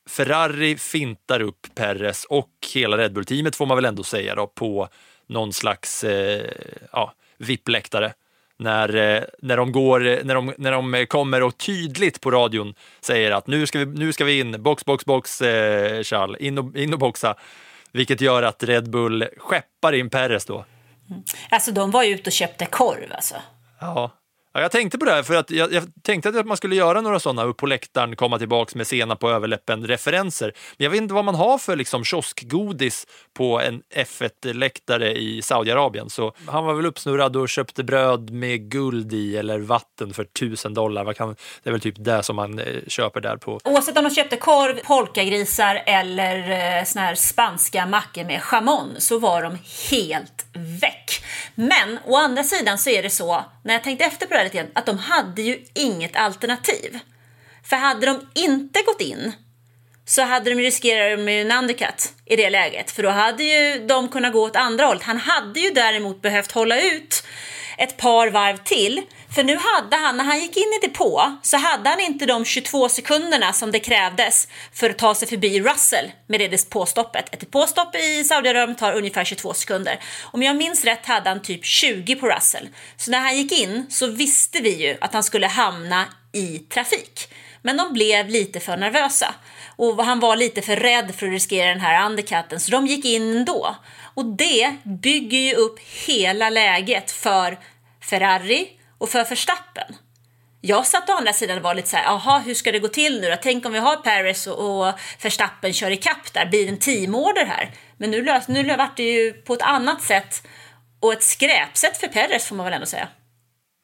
Ferrari 0.09 0.77
fintar 0.77 1.41
upp 1.41 1.67
Perez 1.75 2.25
och 2.25 2.49
hela 2.73 2.97
Red 2.97 3.13
Bull-teamet 3.13 3.55
får 3.55 3.65
man 3.65 3.77
väl 3.77 3.85
ändå 3.85 4.03
säga 4.03 4.35
då 4.35 4.47
på 4.47 4.89
någon 5.27 5.53
slags 5.53 6.03
eh, 6.03 6.51
ja, 6.91 7.13
VIP-läktare. 7.37 8.13
När, 8.59 8.95
eh, 8.95 9.23
när, 9.41 9.57
de 9.57 9.71
går, 9.71 10.07
eh, 10.07 10.17
när, 10.23 10.35
de, 10.35 10.53
när 10.57 10.71
de 10.71 11.05
kommer 11.05 11.43
och 11.43 11.57
tydligt 11.57 12.21
på 12.21 12.31
radion 12.31 12.73
säger 13.01 13.31
att 13.31 13.47
nu 13.47 13.67
ska 13.67 13.79
vi, 13.79 13.85
nu 13.85 14.13
ska 14.13 14.25
vi 14.25 14.39
in, 14.39 14.63
box, 14.63 14.85
box, 14.85 15.05
box, 15.05 15.41
eh, 15.41 16.03
Charles, 16.03 16.41
in 16.41 16.57
och, 16.57 16.77
in 16.77 16.93
och 16.93 16.99
boxa. 16.99 17.35
Vilket 17.91 18.21
gör 18.21 18.43
att 18.43 18.63
Red 18.63 18.89
Bull 18.89 19.27
skeppar 19.37 19.93
in 19.93 20.09
Perez 20.09 20.45
då. 20.45 20.65
Alltså 21.49 21.71
de 21.71 21.91
var 21.91 22.03
ju 22.03 22.13
ute 22.13 22.29
och 22.29 22.33
köpte 22.33 22.65
korv 22.65 23.11
alltså. 23.11 23.35
Ja. 23.79 24.11
Ja, 24.57 24.61
jag 24.61 24.71
tänkte 24.71 24.97
på 24.97 25.05
det 25.05 25.11
här 25.11 25.23
för 25.23 25.35
att 25.35 25.51
jag, 25.51 25.73
jag 25.73 25.83
tänkte 26.01 26.29
att 26.29 26.45
man 26.45 26.57
skulle 26.57 26.75
göra 26.75 27.01
några 27.01 27.19
sådana 27.19 27.43
upp 27.43 27.57
på 27.57 27.65
läktaren, 27.65 28.15
komma 28.15 28.39
tillbaks 28.39 28.75
med 28.75 28.87
sena 28.87 29.15
på 29.15 29.29
överläppen 29.29 29.87
referenser. 29.87 30.53
Men 30.77 30.83
jag 30.83 30.91
vet 30.91 31.01
inte 31.01 31.13
vad 31.13 31.25
man 31.25 31.35
har 31.35 31.57
för 31.57 31.75
liksom 31.75 32.03
kioskgodis 32.03 33.07
på 33.33 33.61
en 33.61 33.81
F1-läktare 33.95 35.17
i 35.17 35.41
Saudiarabien. 35.41 36.09
Så 36.09 36.33
han 36.47 36.65
var 36.65 36.73
väl 36.73 36.85
uppsnurrad 36.85 37.35
och 37.35 37.49
köpte 37.49 37.83
bröd 37.83 38.29
med 38.29 38.71
guld 38.71 39.13
i 39.13 39.37
eller 39.37 39.59
vatten 39.59 40.13
för 40.13 40.23
tusen 40.23 40.73
dollar. 40.73 41.03
Vad 41.03 41.15
kan, 41.15 41.35
det 41.63 41.69
är 41.69 41.71
väl 41.71 41.81
typ 41.81 41.95
det 41.97 42.23
som 42.23 42.35
man 42.35 42.59
eh, 42.59 42.65
köper 42.87 43.21
där 43.21 43.37
på. 43.37 43.59
Oavsett 43.63 43.97
om 43.97 44.03
de 44.03 44.09
köpte 44.09 44.35
korv, 44.37 44.79
polkagrisar 44.83 45.83
eller 45.85 46.37
eh, 46.37 46.83
såna 46.83 47.05
här 47.05 47.15
spanska 47.15 47.85
mackor 47.85 48.23
med 48.23 48.41
chamon 48.43 48.95
så 48.97 49.19
var 49.19 49.41
de 49.43 49.57
helt 49.91 50.45
väck. 50.81 50.96
Men 51.59 51.99
å 52.05 52.15
andra 52.15 52.43
sidan 52.43 52.77
så 52.77 52.89
är 52.89 53.03
det 53.03 53.09
så, 53.09 53.45
när 53.63 53.73
jag 53.73 53.83
tänkte 53.83 54.05
efter 54.05 54.25
på 54.25 54.33
det 54.33 54.37
här 54.37 54.43
lite 54.43 54.57
grann, 54.57 54.71
att 54.75 54.85
de 54.85 54.97
hade 54.97 55.41
ju 55.41 55.65
inget 55.73 56.15
alternativ. 56.15 56.99
För 57.63 57.75
hade 57.75 58.05
de 58.05 58.27
inte 58.35 58.81
gått 58.81 59.01
in 59.01 59.33
så 60.05 60.21
hade 60.21 60.49
de 60.49 60.55
riskerat 60.55 61.19
med 61.19 61.41
en 61.41 61.57
undercut 61.57 62.13
i 62.25 62.35
det 62.35 62.49
läget. 62.49 62.91
För 62.91 63.03
då 63.03 63.09
hade 63.09 63.43
ju 63.43 63.87
de 63.87 64.09
kunnat 64.09 64.33
gå 64.33 64.43
åt 64.43 64.55
andra 64.55 64.85
hållet. 64.85 65.03
Han 65.03 65.17
hade 65.17 65.59
ju 65.59 65.69
däremot 65.69 66.21
behövt 66.21 66.51
hålla 66.51 66.81
ut 66.81 67.23
ett 67.77 67.97
par 67.97 68.27
varv 68.27 68.57
till. 68.57 69.01
För 69.35 69.43
nu 69.43 69.57
hade 69.61 69.95
han, 69.95 70.17
när 70.17 70.23
han 70.23 70.39
gick 70.39 70.57
in 70.57 70.79
i 70.81 70.87
depå, 70.87 71.37
så 71.41 71.57
hade 71.57 71.89
han 71.89 71.99
inte 71.99 72.25
de 72.25 72.45
22 72.45 72.89
sekunderna 72.89 73.53
som 73.53 73.71
det 73.71 73.79
krävdes 73.79 74.47
för 74.73 74.89
att 74.89 74.97
ta 74.97 75.15
sig 75.15 75.27
förbi 75.27 75.61
Russell 75.61 76.11
med 76.27 76.39
det 76.39 76.47
depåstoppet. 76.47 77.33
Ett 77.33 77.39
depåstopp 77.39 77.95
i 77.95 78.23
Saudiarabien 78.23 78.75
tar 78.75 78.93
ungefär 78.93 79.23
22 79.23 79.53
sekunder. 79.53 79.99
Om 80.23 80.43
jag 80.43 80.55
minns 80.55 80.85
rätt 80.85 81.05
hade 81.05 81.29
han 81.29 81.41
typ 81.41 81.65
20 81.65 82.15
på 82.15 82.27
Russell. 82.27 82.69
Så 82.97 83.11
när 83.11 83.19
han 83.19 83.37
gick 83.37 83.51
in 83.51 83.85
så 83.89 84.07
visste 84.07 84.59
vi 84.59 84.87
ju 84.87 84.97
att 85.01 85.13
han 85.13 85.23
skulle 85.23 85.47
hamna 85.47 86.05
i 86.33 86.59
trafik. 86.59 87.33
Men 87.61 87.77
de 87.77 87.93
blev 87.93 88.29
lite 88.29 88.59
för 88.59 88.77
nervösa 88.77 89.35
och 89.75 90.05
han 90.05 90.19
var 90.19 90.35
lite 90.35 90.61
för 90.61 90.75
rädd 90.75 91.15
för 91.15 91.25
att 91.25 91.33
riskera 91.33 91.69
den 91.69 91.79
här 91.79 92.05
undercutten 92.05 92.59
så 92.59 92.71
de 92.71 92.87
gick 92.87 93.05
in 93.05 93.37
ändå. 93.37 93.75
Och 94.17 94.25
det 94.25 94.75
bygger 94.83 95.37
ju 95.37 95.53
upp 95.53 95.79
hela 95.79 96.49
läget 96.49 97.11
för 97.11 97.57
Ferrari 98.01 98.69
och 98.97 99.09
för 99.09 99.29
Verstappen. 99.29 99.95
Jag 100.61 100.87
satt 100.87 101.09
å 101.09 101.13
andra 101.13 101.33
sidan 101.33 101.57
och 101.57 101.63
var 101.63 101.75
lite 101.75 101.89
så 101.89 101.97
här, 101.97 102.03
jaha 102.03 102.39
hur 102.39 102.53
ska 102.53 102.71
det 102.71 102.79
gå 102.79 102.87
till 102.87 103.21
nu 103.21 103.29
då? 103.29 103.35
Tänk 103.41 103.65
om 103.65 103.73
vi 103.73 103.79
har 103.79 103.95
Paris 103.95 104.47
och, 104.47 104.87
och 104.87 104.93
Verstappen 105.21 105.73
kör 105.73 105.91
i 105.91 105.97
kapp 105.97 106.33
där, 106.33 106.45
blir 106.45 106.65
det 106.65 106.71
en 106.71 106.79
teamorder 106.79 107.45
här? 107.45 107.71
Men 107.97 108.11
nu, 108.11 108.23
lös, 108.23 108.47
nu 108.47 108.75
vart 108.77 108.97
det 108.97 109.03
ju 109.03 109.33
på 109.33 109.53
ett 109.53 109.61
annat 109.61 110.01
sätt 110.01 110.47
och 110.99 111.13
ett 111.13 111.23
skräpsätt 111.23 111.97
för 111.97 112.07
Perez 112.07 112.45
får 112.45 112.55
man 112.55 112.63
väl 112.63 112.73
ändå 112.73 112.85
säga. 112.85 113.07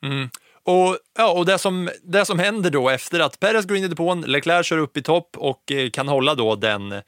Mm. 0.05 0.29
Och, 0.63 0.97
ja, 1.17 1.31
och 1.31 1.45
det, 1.45 1.57
som, 1.57 1.89
det 2.03 2.25
som 2.25 2.39
händer 2.39 2.69
då 2.69 2.89
efter 2.89 3.19
att 3.19 3.39
Perez 3.39 3.65
går 3.65 3.77
in 3.77 3.83
i 3.83 3.87
depån, 3.87 4.21
Leclerc 4.21 4.65
kör 4.65 4.77
upp 4.77 4.97
i 4.97 5.01
topp 5.01 5.37
och 5.37 5.71
eh, 5.71 5.89
kan 5.89 6.07
hålla 6.07 6.35
då 6.35 6.55
den, 6.55 7.01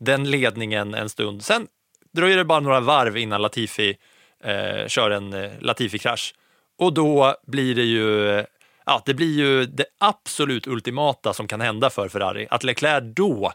den 0.00 0.30
ledningen 0.30 0.94
en 0.94 1.08
stund. 1.08 1.44
Sen 1.44 1.66
dröjer 2.14 2.36
det 2.36 2.44
bara 2.44 2.60
några 2.60 2.80
varv 2.80 3.16
innan 3.16 3.42
Latifi 3.42 3.96
eh, 4.44 4.86
kör 4.86 5.10
en 5.10 5.32
eh, 5.32 5.50
Latifi-krasch. 5.60 6.34
Och 6.78 6.92
då 6.92 7.34
blir 7.46 7.74
det 7.74 7.84
ju 7.84 8.30
eh, 8.30 8.44
ja, 8.86 9.02
det 9.04 9.14
blir 9.14 9.36
ju 9.36 9.64
det 9.64 9.86
absolut 9.98 10.66
ultimata 10.66 11.32
som 11.32 11.48
kan 11.48 11.60
hända 11.60 11.90
för 11.90 12.08
Ferrari. 12.08 12.46
Att 12.50 12.64
Leclerc 12.64 13.14
då 13.16 13.52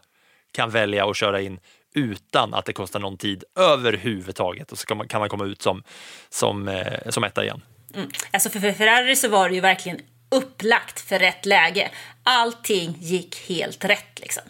kan 0.52 0.70
välja 0.70 1.10
att 1.10 1.16
köra 1.16 1.40
in 1.40 1.60
utan 1.94 2.54
att 2.54 2.64
det 2.64 2.72
kostar 2.72 3.00
någon 3.00 3.16
tid 3.16 3.44
överhuvudtaget 3.58 4.72
och 4.72 4.78
så 4.78 4.86
kan 4.86 4.96
man, 4.96 5.08
kan 5.08 5.20
man 5.20 5.28
komma 5.28 5.44
ut 5.44 5.62
som, 5.62 5.82
som, 6.28 6.68
eh, 6.68 7.08
som 7.08 7.24
etta 7.24 7.44
igen. 7.44 7.62
Mm. 7.94 8.08
Alltså 8.30 8.50
för, 8.50 8.60
för 8.60 8.72
Ferrari 8.72 9.16
så 9.16 9.28
var 9.28 9.48
det 9.48 9.54
ju 9.54 9.60
verkligen 9.60 10.00
upplagt 10.30 11.00
för 11.00 11.18
rätt 11.18 11.46
läge. 11.46 11.90
Allting 12.22 12.96
gick 13.00 13.48
helt 13.48 13.84
rätt 13.84 14.18
liksom. 14.20 14.42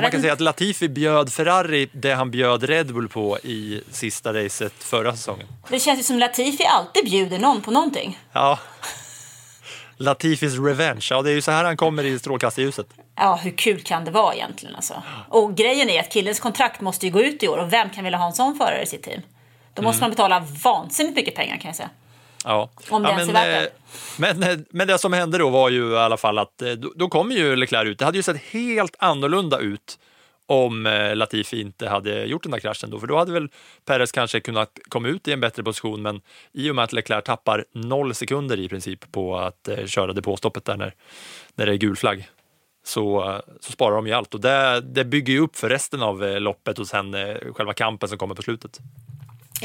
Man 0.00 0.10
kan 0.10 0.20
säga 0.20 0.32
att 0.32 0.40
Latifi 0.40 0.88
bjöd 0.88 1.32
Ferrari 1.32 1.88
det 1.92 2.14
han 2.14 2.30
bjöd 2.30 2.62
Red 2.62 2.94
Bull 2.94 3.08
på 3.08 3.38
i 3.38 3.82
sista 3.90 4.34
racet 4.34 4.72
förra 4.78 5.16
säsongen. 5.16 5.46
Det 5.68 5.80
känns 5.80 5.98
ju 5.98 6.02
som 6.02 6.18
Latifi 6.18 6.64
alltid 6.64 7.04
bjuder 7.04 7.38
någon 7.38 7.62
på 7.62 7.70
någonting. 7.70 8.18
Ja. 8.32 8.58
Latifis 9.96 10.58
revenge, 10.58 11.06
ja 11.10 11.22
det 11.22 11.30
är 11.30 11.34
ju 11.34 11.42
så 11.42 11.50
här 11.50 11.64
han 11.64 11.76
kommer 11.76 12.04
i 12.04 12.18
strålkastarljuset. 12.18 12.86
Ja, 13.16 13.36
hur 13.42 13.50
kul 13.50 13.82
kan 13.82 14.04
det 14.04 14.10
vara 14.10 14.34
egentligen 14.34 14.74
alltså? 14.74 15.02
Och 15.28 15.56
grejen 15.56 15.90
är 15.90 16.00
att 16.00 16.10
killens 16.10 16.40
kontrakt 16.40 16.80
måste 16.80 17.06
ju 17.06 17.12
gå 17.12 17.22
ut 17.22 17.42
i 17.42 17.48
år 17.48 17.58
och 17.58 17.72
vem 17.72 17.90
kan 17.90 18.04
vilja 18.04 18.18
ha 18.18 18.26
en 18.26 18.32
sån 18.32 18.56
förare 18.56 18.82
i 18.82 18.86
sitt 18.86 19.02
team? 19.02 19.20
Då 19.74 19.82
måste 19.82 20.00
man 20.00 20.10
betala 20.10 20.46
vansinnigt 20.64 21.16
mycket 21.16 21.34
pengar 21.34 21.56
kan 21.56 21.68
jag 21.68 21.76
säga. 21.76 21.90
Ja. 22.44 22.70
Om 22.90 23.02
det 23.02 23.08
ja, 23.08 23.26
men, 23.26 23.62
eh, 23.62 23.68
men, 24.18 24.42
eh, 24.42 24.58
men 24.70 24.88
det 24.88 24.98
som 24.98 25.12
hände 25.12 25.38
då 25.38 25.50
var 25.50 25.70
ju 25.70 25.92
i 25.92 25.96
alla 25.96 26.16
fall 26.16 26.38
att 26.38 26.62
eh, 26.62 26.72
då, 26.72 26.92
då 26.96 27.08
kom 27.08 27.30
ju 27.32 27.56
Leclerc 27.56 27.88
ut. 27.88 27.98
Det 27.98 28.04
hade 28.04 28.18
ju 28.18 28.22
sett 28.22 28.36
helt 28.36 28.96
annorlunda 28.98 29.58
ut 29.58 29.98
om 30.46 30.84
Latifi 31.14 31.60
inte 31.60 31.88
hade 31.88 32.24
gjort 32.24 32.42
den 32.42 32.52
där 32.52 32.58
kraschen 32.58 32.90
då, 32.90 33.00
för 33.00 33.06
då 33.06 33.18
hade 33.18 33.32
väl 33.32 33.48
Perez 33.84 34.12
kanske 34.12 34.40
kunnat 34.40 34.78
komma 34.88 35.08
ut 35.08 35.28
i 35.28 35.32
en 35.32 35.40
bättre 35.40 35.62
position, 35.62 36.02
men 36.02 36.20
i 36.52 36.70
och 36.70 36.74
med 36.74 36.84
att 36.84 36.92
Leclerc 36.92 37.24
tappar 37.24 37.64
noll 37.72 38.14
sekunder 38.14 38.60
i 38.60 38.68
princip 38.68 39.12
på 39.12 39.36
att 39.38 39.68
köra 39.86 40.12
depåstoppet 40.12 40.64
där 40.64 40.76
när, 40.76 40.94
när 41.54 41.66
det 41.66 41.72
är 41.72 41.76
gul 41.76 41.96
flagg, 41.96 42.28
så, 42.84 43.34
så 43.60 43.72
sparar 43.72 43.96
de 43.96 44.06
ju 44.06 44.12
allt 44.12 44.34
och 44.34 44.40
det, 44.40 44.80
det 44.80 45.04
bygger 45.04 45.32
ju 45.32 45.40
upp 45.40 45.56
för 45.56 45.68
resten 45.68 46.02
av 46.02 46.22
loppet 46.22 46.78
och 46.78 46.86
sen 46.86 47.16
själva 47.52 47.72
kampen 47.72 48.08
som 48.08 48.18
kommer 48.18 48.34
på 48.34 48.42
slutet. 48.42 48.80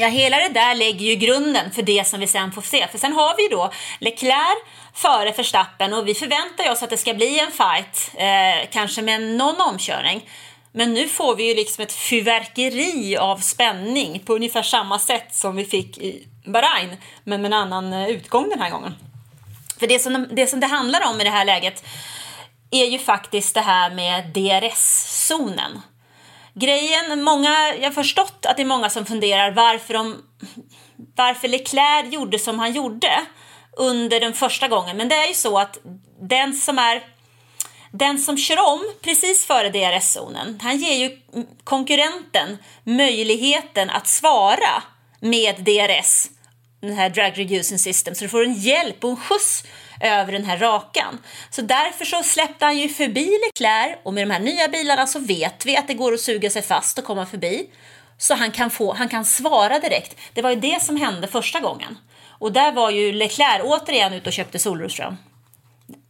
Ja, 0.00 0.08
hela 0.08 0.36
det 0.36 0.48
där 0.48 0.74
lägger 0.74 1.06
ju 1.06 1.14
grunden 1.14 1.70
för 1.70 1.82
det 1.82 2.06
som 2.06 2.20
vi 2.20 2.26
sen 2.26 2.52
får 2.52 2.62
se. 2.62 2.86
För 2.88 2.98
sen 2.98 3.12
har 3.12 3.36
vi 3.36 3.42
ju 3.42 3.48
då 3.48 3.72
Leclerc 3.98 4.58
före 4.94 5.32
Verstappen 5.32 5.92
och 5.92 6.08
vi 6.08 6.14
förväntar 6.14 6.70
oss 6.72 6.82
att 6.82 6.90
det 6.90 6.96
ska 6.96 7.14
bli 7.14 7.40
en 7.40 7.50
fight, 7.50 8.10
eh, 8.14 8.68
kanske 8.70 9.02
med 9.02 9.22
någon 9.22 9.60
omkörning. 9.60 10.28
Men 10.72 10.94
nu 10.94 11.08
får 11.08 11.36
vi 11.36 11.48
ju 11.48 11.54
liksom 11.54 11.82
ett 11.82 11.92
fyrverkeri 11.92 13.16
av 13.16 13.36
spänning 13.36 14.20
på 14.20 14.34
ungefär 14.34 14.62
samma 14.62 14.98
sätt 14.98 15.34
som 15.34 15.56
vi 15.56 15.64
fick 15.64 15.98
i 15.98 16.26
Bahrain, 16.44 16.96
men 17.24 17.42
med 17.42 17.48
en 17.52 17.58
annan 17.58 17.92
eh, 17.92 18.08
utgång 18.08 18.48
den 18.48 18.60
här 18.60 18.70
gången. 18.70 18.94
För 19.78 19.86
det 19.86 19.98
som, 19.98 20.28
det 20.32 20.46
som 20.46 20.60
det 20.60 20.66
handlar 20.66 21.10
om 21.10 21.20
i 21.20 21.24
det 21.24 21.30
här 21.30 21.44
läget 21.44 21.84
är 22.70 22.84
ju 22.84 22.98
faktiskt 22.98 23.54
det 23.54 23.60
här 23.60 23.90
med 23.90 24.26
DRS-zonen. 24.26 25.80
Grejen, 26.60 27.22
många, 27.22 27.74
jag 27.74 27.84
har 27.84 27.92
förstått 27.92 28.46
att 28.46 28.56
det 28.56 28.62
är 28.62 28.66
många 28.66 28.90
som 28.90 29.06
funderar 29.06 29.50
varför, 29.50 29.94
de, 29.94 30.22
varför 31.16 31.48
Leclerc 31.48 32.12
gjorde 32.12 32.38
som 32.38 32.58
han 32.58 32.72
gjorde 32.72 33.20
under 33.76 34.20
den 34.20 34.32
första 34.32 34.68
gången. 34.68 34.96
Men 34.96 35.08
det 35.08 35.14
är 35.14 35.28
ju 35.28 35.34
så 35.34 35.58
att 35.58 35.78
den 36.20 36.54
som 36.54 36.78
är 36.78 37.02
den 37.92 38.18
som 38.18 38.36
kör 38.36 38.72
om 38.72 38.80
precis 39.00 39.46
före 39.46 39.68
DRS-zonen, 39.68 40.58
han 40.62 40.76
ger 40.76 40.94
ju 40.94 41.18
konkurrenten 41.64 42.58
möjligheten 42.84 43.90
att 43.90 44.08
svara 44.08 44.82
med 45.20 45.54
DRS, 45.64 46.28
den 46.80 46.92
här 46.92 47.10
drag 47.10 47.38
reducing 47.38 47.78
system, 47.78 48.14
så 48.14 48.24
du 48.24 48.28
får 48.28 48.44
en 48.44 48.54
hjälp 48.54 49.04
och 49.04 49.10
en 49.10 49.16
skjuts 49.16 49.64
över 50.00 50.32
den 50.32 50.44
här 50.44 50.58
rakan. 50.58 51.18
Så 51.50 51.62
därför 51.62 52.04
så 52.04 52.22
släppte 52.22 52.64
han 52.64 52.78
ju 52.78 52.88
förbi 52.88 53.38
Leclerc 53.46 53.96
och 54.02 54.14
med 54.14 54.28
de 54.28 54.32
här 54.32 54.40
nya 54.40 54.68
bilarna 54.68 55.06
så 55.06 55.18
vet 55.18 55.66
vi 55.66 55.76
att 55.76 55.88
det 55.88 55.94
går 55.94 56.12
att 56.14 56.20
suga 56.20 56.50
sig 56.50 56.62
fast 56.62 56.98
och 56.98 57.04
komma 57.04 57.26
förbi. 57.26 57.66
Så 58.18 58.34
han 58.34 58.50
kan, 58.50 58.70
få, 58.70 58.92
han 58.94 59.08
kan 59.08 59.24
svara 59.24 59.78
direkt. 59.78 60.16
Det 60.34 60.42
var 60.42 60.50
ju 60.50 60.56
det 60.56 60.82
som 60.82 60.96
hände 60.96 61.26
första 61.28 61.60
gången. 61.60 61.98
Och 62.28 62.52
där 62.52 62.72
var 62.72 62.90
ju 62.90 63.12
Leclerc 63.12 63.62
återigen 63.64 64.12
ute 64.12 64.28
och 64.28 64.32
köpte 64.32 64.58
solrosfrön. 64.58 65.16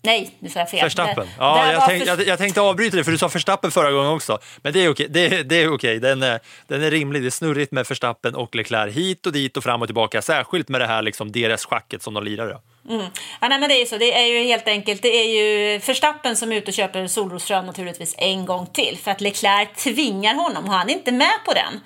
Nej, 0.03 0.35
nu 0.39 0.49
sa 0.49 0.59
jag 0.59 0.71
fel. 0.71 0.81
Verstappen. 0.83 1.17
Där- 1.17 1.29
Ja, 1.39 1.73
jag, 1.73 1.83
tänk, 1.87 2.03
för- 2.05 2.09
jag, 2.19 2.27
jag 2.27 2.39
tänkte 2.39 2.61
avbryta 2.61 2.97
det 2.97 3.05
för 3.05 3.11
du 3.13 3.19
sa 3.19 3.29
Verstappen 3.29 3.71
förra 3.71 3.93
gången 3.93 4.11
också. 4.11 4.39
Men 4.63 4.73
det 4.73 4.85
är 4.85 4.91
okej. 4.91 5.07
Det, 5.11 5.43
det 5.43 5.57
är 5.63 5.75
okej. 5.75 5.99
Den, 6.01 6.23
är, 6.23 6.41
den 6.67 6.83
är 6.83 6.91
rimlig. 6.91 7.23
Det 7.23 7.29
är 7.29 7.31
snurrigt 7.31 7.73
med 7.73 7.87
Verstappen 7.89 8.35
och 8.35 8.55
Leclerc 8.55 8.95
hit 8.97 9.27
och 9.27 9.33
dit 9.33 9.57
och 9.57 9.63
fram 9.65 9.83
och 9.83 9.89
tillbaka. 9.89 10.23
Särskilt 10.23 10.69
med 10.69 10.81
det 10.81 10.87
här 10.87 11.03
liksom 11.03 11.33
DRS-schacket 11.33 12.03
som 12.03 12.15
de 12.15 12.25
lirar. 12.25 12.59
Då. 12.83 13.11
Ja, 13.41 13.49
nej, 13.49 13.61
men 13.61 13.69
det 13.69 13.75
är 13.75 13.81
ju 13.81 13.87
så. 13.87 13.97
Det 13.97 14.19
är 14.19 14.27
ju 14.27 14.45
helt 14.45 14.69
enkelt. 14.69 15.03
Det 15.03 15.09
är 15.09 15.25
ju 15.25 15.79
Verstappen 15.79 16.37
som 16.37 16.53
är 16.53 16.57
ute 16.57 16.71
och 16.71 16.75
köper 16.75 17.07
solrosfrön 17.07 17.67
naturligtvis 17.67 18.15
en 18.19 18.47
gång 18.47 18.67
till 18.67 18.99
för 19.03 19.11
att 19.11 19.21
Leclerc 19.21 19.69
tvingar 19.77 20.35
honom 20.35 20.65
och 20.65 20.73
han 20.73 20.91
är 20.91 20.95
inte 20.95 21.13
med 21.13 21.45
på 21.45 21.53
den. 21.53 21.81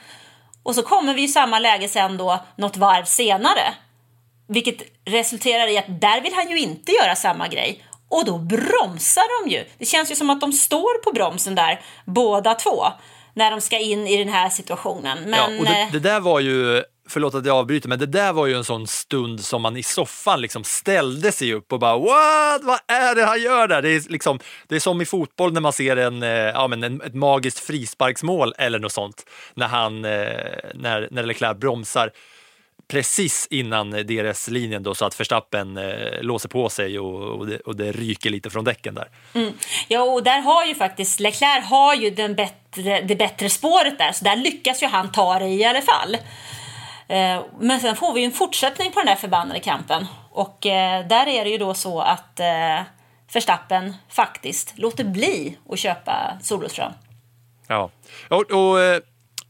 Och 0.62 0.74
så 0.74 0.82
kommer 0.82 1.14
vi 1.14 1.22
i 1.22 1.28
samma 1.28 1.58
läge 1.58 1.88
sen 1.88 2.16
då 2.16 2.44
något 2.56 2.76
varv 2.76 3.04
senare. 3.04 3.74
Vilket 4.48 4.82
resulterar 5.04 5.68
i 5.68 5.78
att 5.78 6.00
där 6.00 6.20
vill 6.20 6.34
han 6.34 6.50
ju 6.50 6.58
inte 6.58 6.92
göra 6.92 7.16
samma 7.16 7.48
grej. 7.48 7.84
Och 8.08 8.24
då 8.24 8.38
bromsar 8.38 9.44
de 9.44 9.50
ju. 9.50 9.64
Det 9.78 9.84
känns 9.84 10.10
ju 10.10 10.14
som 10.14 10.30
att 10.30 10.40
de 10.40 10.52
står 10.52 11.02
på 11.02 11.12
bromsen 11.12 11.54
där, 11.54 11.80
båda 12.04 12.54
två. 12.54 12.84
När 13.34 13.50
de 13.50 13.60
ska 13.60 13.78
in 13.78 14.06
i 14.06 14.16
den 14.16 14.28
här 14.28 14.48
situationen. 14.48 15.18
Men, 15.20 15.54
ja, 15.54 15.58
och 15.58 15.64
det, 15.64 15.80
eh, 15.80 15.92
det 15.92 15.98
där 15.98 16.20
var 16.20 16.40
ju, 16.40 16.82
förlåt 17.08 17.34
att 17.34 17.46
jag 17.46 17.56
avbryter, 17.56 17.88
men 17.88 17.98
det 17.98 18.06
där 18.06 18.32
var 18.32 18.46
ju 18.46 18.54
en 18.54 18.64
sån 18.64 18.86
stund 18.86 19.40
som 19.40 19.62
man 19.62 19.76
i 19.76 19.82
soffan 19.82 20.40
liksom 20.40 20.64
ställde 20.64 21.32
sig 21.32 21.52
upp 21.52 21.72
och 21.72 21.78
bara 21.78 21.98
what, 21.98 22.64
vad 22.64 22.78
är 22.86 23.14
det 23.14 23.24
han 23.24 23.42
gör 23.42 23.68
där? 23.68 23.82
Det 23.82 23.90
är, 23.90 24.10
liksom, 24.10 24.38
det 24.68 24.76
är 24.76 24.80
som 24.80 25.00
i 25.00 25.04
fotboll 25.04 25.52
när 25.52 25.60
man 25.60 25.72
ser 25.72 25.96
en, 25.96 26.22
eh, 26.22 26.28
ja, 26.30 26.68
men 26.68 26.84
en, 26.84 27.02
ett 27.02 27.14
magiskt 27.14 27.58
frisparksmål 27.58 28.54
eller 28.58 28.78
något 28.78 28.92
sånt. 28.92 29.26
När, 29.54 29.66
han, 29.66 30.04
eh, 30.04 30.10
när, 30.74 31.08
när 31.10 31.22
Leclerc 31.22 31.58
bromsar 31.58 32.10
precis 32.88 33.46
innan 33.50 33.90
DRS-linjen 33.90 34.82
då, 34.82 34.94
så 34.94 35.04
att 35.04 35.20
Verstappen 35.20 35.76
eh, 35.76 36.22
låser 36.22 36.48
på 36.48 36.68
sig 36.68 36.98
och, 36.98 37.38
och, 37.38 37.46
det, 37.46 37.60
och 37.60 37.76
det 37.76 37.92
ryker 37.92 38.30
lite 38.30 38.50
från 38.50 38.64
däcken 38.64 38.94
där. 38.94 39.08
Mm. 39.34 39.52
Ja, 39.88 40.02
och 40.02 40.22
där 40.22 40.40
har 40.40 40.64
ju 40.64 40.74
faktiskt 40.74 41.20
Leclerc 41.20 41.64
har 41.64 41.94
ju 41.94 42.10
den 42.10 42.34
bättre, 42.34 43.00
det 43.00 43.16
bättre 43.16 43.50
spåret 43.50 43.98
där, 43.98 44.12
så 44.12 44.24
där 44.24 44.36
lyckas 44.36 44.82
ju 44.82 44.86
han 44.86 45.12
ta 45.12 45.38
det 45.38 45.48
i 45.48 45.64
alla 45.64 45.82
fall. 45.82 46.16
Eh, 47.08 47.42
Men 47.58 47.80
sen 47.80 47.96
får 47.96 48.12
vi 48.12 48.20
ju 48.20 48.26
en 48.26 48.32
fortsättning 48.32 48.92
på 48.92 49.00
den 49.00 49.06
där 49.06 49.16
förbannade 49.16 49.60
kampen. 49.60 50.06
Och 50.30 50.66
eh, 50.66 51.06
där 51.06 51.26
är 51.26 51.44
det 51.44 51.50
ju 51.50 51.58
då 51.58 51.74
så 51.74 52.00
att 52.00 52.40
eh, 52.40 52.80
Verstappen 53.32 53.96
faktiskt 54.08 54.78
låter 54.78 55.04
bli 55.04 55.58
att 55.70 55.78
köpa 55.78 56.38
solrosfrön. 56.42 56.92
Ja, 57.66 57.90
och, 58.28 58.50
och 58.50 58.80
eh, 58.80 59.00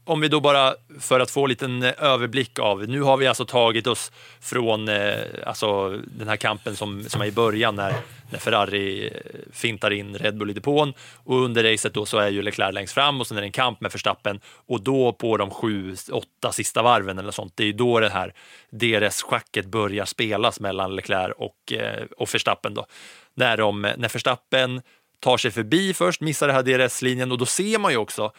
om 0.05 0.21
vi 0.21 0.27
då 0.27 0.39
bara 0.39 0.75
för 0.99 1.19
att 1.19 1.31
få 1.31 1.43
en 1.43 1.49
liten 1.49 1.83
eh, 1.83 1.93
överblick 1.97 2.59
av, 2.59 2.87
nu 2.87 3.01
har 3.01 3.17
vi 3.17 3.27
alltså 3.27 3.45
tagit 3.45 3.87
oss 3.87 4.11
från 4.39 4.89
eh, 4.89 5.19
alltså 5.45 5.89
den 5.89 6.27
här 6.27 6.35
kampen 6.35 6.75
som, 6.75 7.03
som 7.03 7.21
är 7.21 7.25
i 7.25 7.31
början 7.31 7.75
när, 7.75 7.95
när 8.31 8.39
Ferrari 8.39 9.07
eh, 9.07 9.11
fintar 9.53 9.91
in 9.91 10.15
Red 10.15 10.37
Bull 10.37 10.49
i 10.49 10.53
depån 10.53 10.93
och 11.23 11.43
under 11.43 11.71
racet 11.71 11.93
då 11.93 12.05
så 12.05 12.17
är 12.17 12.29
ju 12.29 12.41
Leclerc 12.41 12.73
längst 12.73 12.93
fram 12.93 13.21
och 13.21 13.27
sen 13.27 13.37
är 13.37 13.41
det 13.41 13.47
en 13.47 13.51
kamp 13.51 13.81
med 13.81 13.91
Verstappen 13.91 14.39
och 14.67 14.81
då 14.81 15.13
på 15.13 15.37
de 15.37 15.49
sju, 15.51 15.95
åtta 16.11 16.51
sista 16.51 16.81
varven 16.81 17.19
eller 17.19 17.31
sånt, 17.31 17.53
det 17.55 17.63
är 17.63 17.67
ju 17.67 17.73
då 17.73 17.99
det 17.99 18.09
här 18.09 18.33
DRS-schacket 18.69 19.65
börjar 19.65 20.05
spelas 20.05 20.59
mellan 20.59 20.95
Leclerc 20.95 21.33
och, 21.37 21.73
eh, 21.73 22.03
och 22.17 22.33
Verstappen 22.33 22.73
då. 22.73 22.85
När, 23.33 23.57
de, 23.57 23.81
när 23.81 24.13
Verstappen 24.13 24.81
tar 25.19 25.37
sig 25.37 25.51
förbi 25.51 25.93
först, 25.93 26.21
missar 26.21 26.47
den 26.47 26.55
här 26.55 26.63
DRS-linjen 26.63 27.31
och 27.31 27.37
då 27.37 27.45
ser 27.45 27.79
man 27.79 27.91
ju 27.91 27.97
också 27.97 28.31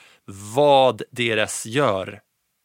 vad 0.55 1.03
DRS 1.11 1.67
gör 1.67 2.21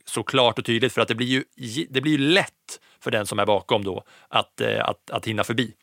så 0.06 0.24
klart 0.24 0.60
och 0.60 0.66
tydligt 0.66 0.94
för 0.94 1.02
att 1.02 1.08
det 1.08 1.16
blir 1.16 1.28
ju, 1.28 1.44
det 1.90 2.02
blir 2.02 2.12
ju 2.12 2.18
lätt 2.18 2.80
för 3.00 3.12
den 3.12 3.26
som 3.26 3.40
är 3.40 3.46
bakom 3.46 3.84
då 3.84 4.04
att, 4.28 4.62
eh, 4.62 4.90
att, 4.90 5.12
att 5.12 5.28
hinna 5.28 5.44
förbi. 5.44 5.74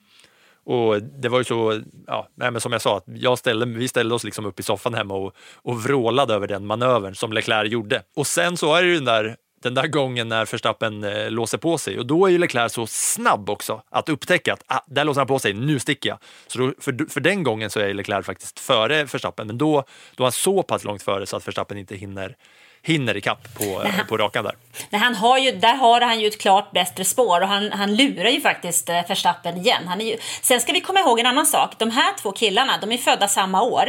Och 0.65 1.03
det 1.03 1.29
var 1.29 1.39
ju 1.39 1.45
så, 1.45 1.83
ja, 2.07 2.29
nej, 2.35 2.51
men 2.51 2.61
som 2.61 2.73
jag 2.73 2.83
sa, 2.83 2.97
att 2.97 3.05
jag 3.07 3.39
ställde, 3.39 3.67
vi 3.67 3.89
ställde 3.89 4.15
oss 4.15 4.25
liksom 4.25 4.47
upp 4.47 4.61
i 4.61 4.63
soffan 4.63 4.95
hemma 4.95 5.15
och, 5.15 5.37
och 5.55 5.83
vrålade 5.83 6.35
över 6.35 6.47
den 6.47 6.67
manövern 6.67 7.15
som 7.15 7.33
Leclerc 7.33 7.73
gjorde. 7.73 8.03
Och 8.17 8.27
sen 8.27 8.57
så 8.57 8.75
är 8.75 8.83
det 8.83 8.89
ju 8.89 8.95
den 8.95 9.05
där, 9.05 9.37
den 9.63 9.75
där 9.75 9.87
gången 9.87 10.29
när 10.29 10.47
Verstappen 10.47 11.05
eh, 11.05 11.31
låser 11.31 11.59
på 11.59 11.79
sig 11.79 11.99
och 11.99 12.07
då 12.07 12.27
är 12.27 12.31
ju 12.31 12.39
Leclerc 12.39 12.73
så 12.73 12.87
snabb 12.87 13.51
också 13.51 13.83
att 13.91 14.09
upptäcka 14.09 14.53
att 14.53 14.63
ah, 14.67 14.81
där 14.87 15.05
låser 15.05 15.21
han 15.21 15.27
på 15.29 15.39
sig, 15.39 15.53
nu 15.53 15.79
sticker 15.79 16.09
jag. 16.09 16.19
Så 16.47 16.59
då, 16.59 16.73
för, 16.81 17.11
för 17.11 17.21
den 17.21 17.43
gången 17.43 17.71
så 17.71 17.81
är 17.81 17.95
Leclerc 17.95 18.27
faktiskt 18.27 18.61
före 18.61 19.05
Verstappen, 19.05 19.47
men 19.47 19.59
då, 19.59 19.85
då 20.15 20.23
är 20.23 20.27
han 20.27 20.33
så 20.33 20.63
pass 20.63 20.85
långt 20.85 21.03
före 21.03 21.27
så 21.27 21.37
att 21.37 21.49
Verstappen 21.49 21.79
inte 21.79 21.97
hinner, 21.97 22.37
hinner 22.83 23.17
ikapp 23.17 23.55
på, 23.55 23.83
på 24.09 24.17
rakan 24.17 24.45
där. 24.45 24.55
Nej, 24.91 25.01
han 25.01 25.15
har 25.15 25.39
ju, 25.39 25.53
där 25.53 25.75
har 25.75 26.01
han 26.01 26.21
ju 26.21 26.27
ett 26.27 26.41
klart 26.41 26.73
bättre 26.73 27.05
spår 27.05 27.41
och 27.41 27.49
han, 27.49 27.73
han 27.73 27.97
lurar 27.97 28.31
ju 28.31 28.41
faktiskt 28.41 28.89
eh, 28.89 29.01
Verstappen 29.09 29.57
igen. 29.57 29.89
Han 29.89 30.01
är 30.01 30.05
ju, 30.05 30.17
sen 30.43 30.61
ska 30.61 30.73
vi 30.73 30.81
komma 30.81 31.01
ihåg 31.01 31.21
en 31.21 31.27
annan 31.27 31.47
sak. 31.47 31.75
De 31.79 31.91
här 31.91 32.15
två 32.23 32.33
killarna, 32.33 32.73
de 32.81 32.93
är 32.93 32.99
födda 32.99 33.29
samma 33.29 33.63
år. 33.63 33.89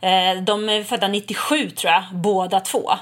Eh, 0.00 0.42
De 0.42 0.68
är 0.68 0.84
födda 0.84 1.08
97 1.08 1.70
tror 1.70 1.92
jag, 1.92 2.04
båda 2.12 2.60
två. 2.60 2.92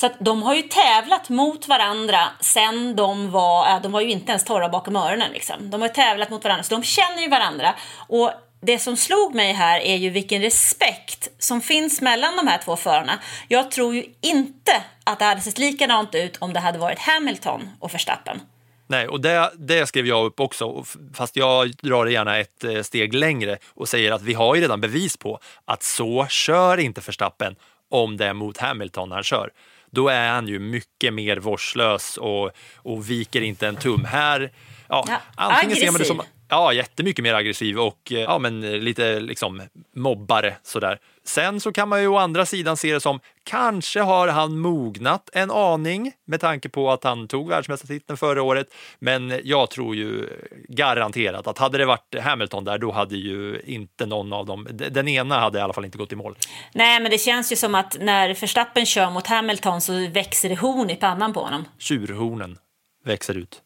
Så 0.00 0.06
att 0.06 0.16
de 0.18 0.42
har 0.42 0.54
ju 0.54 0.62
tävlat 0.62 1.28
mot 1.28 1.68
varandra 1.68 2.18
sen 2.40 2.96
de 2.96 3.30
var, 3.30 3.68
ja, 3.68 3.80
de 3.82 3.92
var 3.92 4.00
ju 4.00 4.10
inte 4.10 4.30
ens 4.32 4.44
torra 4.44 4.68
bakom 4.68 4.96
öronen 4.96 5.32
liksom. 5.32 5.70
De 5.70 5.80
har 5.80 5.88
ju 5.88 5.94
tävlat 5.94 6.30
mot 6.30 6.44
varandra, 6.44 6.62
så 6.62 6.74
de 6.74 6.82
känner 6.82 7.22
ju 7.22 7.28
varandra. 7.28 7.74
Och 8.08 8.32
det 8.60 8.78
som 8.78 8.96
slog 8.96 9.34
mig 9.34 9.52
här 9.52 9.80
är 9.80 9.96
ju 9.96 10.10
vilken 10.10 10.42
respekt 10.42 11.28
som 11.38 11.60
finns 11.60 12.00
mellan 12.00 12.36
de 12.36 12.46
här 12.46 12.58
två 12.58 12.76
förarna. 12.76 13.18
Jag 13.48 13.70
tror 13.70 13.94
ju 13.94 14.04
inte 14.20 14.82
att 15.04 15.18
det 15.18 15.24
hade 15.24 15.40
sett 15.40 15.58
likadant 15.58 16.14
ut 16.14 16.36
om 16.38 16.52
det 16.52 16.60
hade 16.60 16.78
varit 16.78 16.98
Hamilton 16.98 17.68
och 17.80 17.94
Verstappen. 17.94 18.40
Nej, 18.86 19.08
och 19.08 19.20
det, 19.20 19.52
det 19.58 19.86
skrev 19.86 20.06
jag 20.06 20.26
upp 20.26 20.40
också, 20.40 20.84
fast 21.14 21.36
jag 21.36 21.74
drar 21.76 22.04
det 22.04 22.12
gärna 22.12 22.38
ett 22.38 22.64
eh, 22.64 22.82
steg 22.82 23.14
längre 23.14 23.58
och 23.74 23.88
säger 23.88 24.12
att 24.12 24.22
vi 24.22 24.34
har 24.34 24.54
ju 24.54 24.60
redan 24.60 24.80
bevis 24.80 25.16
på 25.16 25.38
att 25.64 25.82
så 25.82 26.26
kör 26.28 26.78
inte 26.78 27.00
Verstappen 27.00 27.56
om 27.90 28.16
det 28.16 28.26
är 28.26 28.32
mot 28.32 28.58
Hamilton 28.58 29.12
han 29.12 29.22
kör. 29.22 29.50
Då 29.90 30.08
är 30.08 30.28
han 30.28 30.48
ju 30.48 30.58
mycket 30.58 31.14
mer 31.14 31.36
vårdslös 31.36 32.16
och, 32.16 32.50
och 32.76 33.10
viker 33.10 33.40
inte 33.40 33.68
en 33.68 33.76
tum. 33.76 34.04
Här, 34.04 34.52
ja, 34.88 35.04
Ja, 35.08 35.20
antingen 35.34 35.76
ser 35.76 35.86
man 35.86 35.92
det 35.94 35.96
aggressiv. 35.96 36.04
som 36.04 36.22
Ja, 36.50 36.72
jättemycket 36.72 37.22
mer 37.22 37.34
aggressiv 37.34 37.78
och 37.78 38.12
eh, 38.12 38.18
ja, 38.18 38.38
men 38.38 38.64
eh, 38.64 38.70
lite 38.70 39.20
liksom 39.20 39.62
mobbare 39.94 40.56
sådär. 40.62 40.98
Sen 41.24 41.60
så 41.60 41.72
kan 41.72 41.88
man 41.88 42.00
ju 42.00 42.06
å 42.06 42.16
andra 42.16 42.46
sidan 42.46 42.76
se 42.76 42.92
det 42.92 43.00
som 43.00 43.20
kanske 43.44 44.00
har 44.00 44.28
han 44.28 44.58
mognat 44.58 45.30
en 45.32 45.50
aning 45.50 46.12
med 46.26 46.40
tanke 46.40 46.68
på 46.68 46.90
att 46.90 47.04
han 47.04 47.28
tog 47.28 47.48
världsmästartiteln 47.48 48.16
förra 48.16 48.42
året. 48.42 48.66
Men 48.98 49.40
jag 49.44 49.70
tror 49.70 49.96
ju 49.96 50.28
garanterat 50.68 51.46
att 51.46 51.58
hade 51.58 51.78
det 51.78 51.84
varit 51.84 52.14
Hamilton 52.20 52.64
där, 52.64 52.78
då 52.78 52.92
hade 52.92 53.16
ju 53.16 53.62
inte 53.64 54.06
någon 54.06 54.32
av 54.32 54.46
dem, 54.46 54.68
den 54.70 55.08
ena 55.08 55.40
hade 55.40 55.58
i 55.58 55.62
alla 55.62 55.72
fall 55.72 55.84
inte 55.84 55.98
gått 55.98 56.12
i 56.12 56.16
mål. 56.16 56.36
Nej, 56.72 57.00
men 57.00 57.10
det 57.10 57.18
känns 57.18 57.52
ju 57.52 57.56
som 57.56 57.74
att 57.74 57.96
när 58.00 58.28
Verstappen 58.34 58.86
kör 58.86 59.10
mot 59.10 59.26
Hamilton 59.26 59.80
så 59.80 60.08
växer 60.08 60.48
det 60.48 60.58
horn 60.58 60.90
i 60.90 60.96
pannan 60.96 61.32
på 61.32 61.40
honom. 61.40 61.64
Tjurhornen 61.78 62.58
växer 63.04 63.34
ut. 63.34 63.62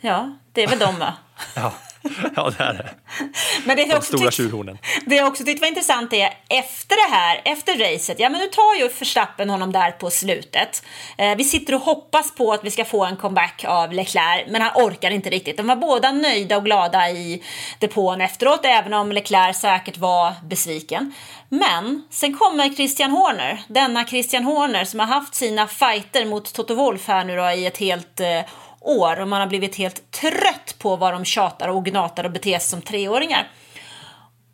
Ja, 0.00 0.32
det 0.52 0.62
är 0.62 0.68
väl 0.68 0.78
de 0.78 0.98
va? 0.98 1.14
Ja, 1.54 1.72
ja 2.36 2.50
det 2.58 2.64
är 2.64 2.72
det. 2.74 2.90
Men 3.64 3.76
det 3.76 3.82
är 3.82 3.88
De 3.88 3.94
också 3.94 4.16
stora 4.16 4.30
tjurhornen. 4.30 4.78
Det 5.06 5.16
jag 5.16 5.28
också 5.28 5.44
tyckte 5.44 5.60
var 5.60 5.68
intressant 5.68 6.12
är 6.12 6.30
efter 6.48 7.08
det 7.08 7.14
här, 7.14 7.40
efter 7.44 7.78
racet, 7.78 8.18
ja 8.18 8.28
men 8.28 8.40
nu 8.40 8.46
tar 8.46 8.74
ju 8.78 8.88
Verstappen 8.98 9.50
honom 9.50 9.72
där 9.72 9.90
på 9.90 10.10
slutet. 10.10 10.82
Eh, 11.18 11.36
vi 11.36 11.44
sitter 11.44 11.74
och 11.74 11.80
hoppas 11.80 12.34
på 12.34 12.52
att 12.52 12.64
vi 12.64 12.70
ska 12.70 12.84
få 12.84 13.04
en 13.04 13.16
comeback 13.16 13.64
av 13.68 13.92
Leclerc, 13.92 14.46
men 14.48 14.62
han 14.62 14.86
orkar 14.86 15.10
inte 15.10 15.30
riktigt. 15.30 15.56
De 15.56 15.66
var 15.66 15.76
båda 15.76 16.12
nöjda 16.12 16.56
och 16.56 16.64
glada 16.64 17.10
i 17.10 17.42
depån 17.78 18.20
efteråt, 18.20 18.60
även 18.64 18.92
om 18.92 19.12
Leclerc 19.12 19.56
säkert 19.56 19.98
var 19.98 20.32
besviken. 20.44 21.14
Men 21.48 22.02
sen 22.10 22.34
kommer 22.34 22.68
Christian 22.68 23.10
Horner, 23.10 23.62
denna 23.68 24.04
Christian 24.04 24.44
Horner 24.44 24.84
som 24.84 25.00
har 25.00 25.06
haft 25.06 25.34
sina 25.34 25.66
fighter 25.66 26.24
mot 26.24 26.52
Toto 26.52 26.74
Wolff 26.74 27.08
här 27.08 27.24
nu 27.24 27.36
då 27.36 27.50
i 27.50 27.66
ett 27.66 27.78
helt 27.78 28.20
eh, 28.20 28.40
år 28.84 29.20
och 29.20 29.28
man 29.28 29.40
har 29.40 29.48
blivit 29.48 29.76
helt 29.76 30.10
trött 30.10 30.74
på 30.78 30.96
vad 30.96 31.12
de 31.12 31.24
tjatar 31.24 31.68
och 31.68 31.84
gnatar 31.84 32.24
och 32.24 32.30
beter 32.30 32.58
sig 32.58 32.68
som 32.68 32.82
treåringar. 32.82 33.48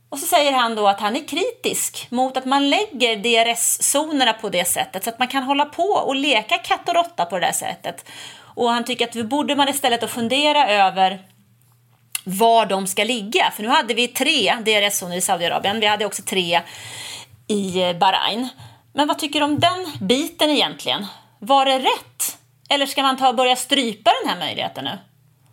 Och 0.09 0.19
så 0.19 0.27
säger 0.27 0.53
han 0.53 0.75
då 0.75 0.88
att 0.88 1.01
han 1.01 1.17
är 1.17 1.29
kritisk 1.29 2.07
mot 2.11 2.37
att 2.37 2.45
man 2.45 2.71
lägger 2.71 3.17
DRS-zonerna 3.17 4.33
på 4.33 4.49
det 4.49 4.64
sättet 4.64 5.05
så 5.05 5.11
att 5.11 5.19
man 5.19 5.29
kan 5.29 5.43
hålla 5.43 5.64
på 5.64 5.83
och 5.83 6.17
leka 6.17 6.59
katt 6.59 6.88
och 6.88 6.95
råtta 6.95 7.25
på 7.25 7.38
det 7.38 7.47
där 7.47 7.53
sättet. 7.53 8.05
Och 8.55 8.71
han 8.71 8.85
tycker 8.85 9.09
att 9.09 9.17
vi 9.17 9.25
borde 9.25 9.57
man 9.57 9.69
istället 9.69 10.03
att 10.03 10.11
fundera 10.11 10.69
över 10.69 11.23
var 12.25 12.67
de 12.67 12.87
ska 12.87 13.05
ligga. 13.05 13.51
För 13.51 13.62
nu 13.62 13.69
hade 13.69 13.95
vi 13.95 14.09
tre 14.09 14.55
DRS-zoner 14.55 15.17
i 15.17 15.21
Saudiarabien, 15.21 15.81
vi 15.81 15.87
hade 15.87 16.07
också 16.07 16.23
tre 16.23 16.61
i 17.49 17.95
Bahrain. 18.01 18.49
Men 18.93 19.09
vad 19.09 19.19
tycker 19.19 19.41
du 19.41 19.45
om 19.45 19.61
den 19.61 19.87
biten 20.01 20.51
egentligen? 20.51 21.07
Var 21.38 21.67
det 21.67 21.79
rätt? 21.79 22.08
Eller 22.68 22.87
ska 22.87 23.02
man 23.02 23.16
ta 23.16 23.28
och 23.28 23.37
börja 23.37 23.57
strypa 23.57 24.11
den 24.22 24.31
här 24.31 24.38
möjligheten 24.38 24.85
nu? 24.85 24.98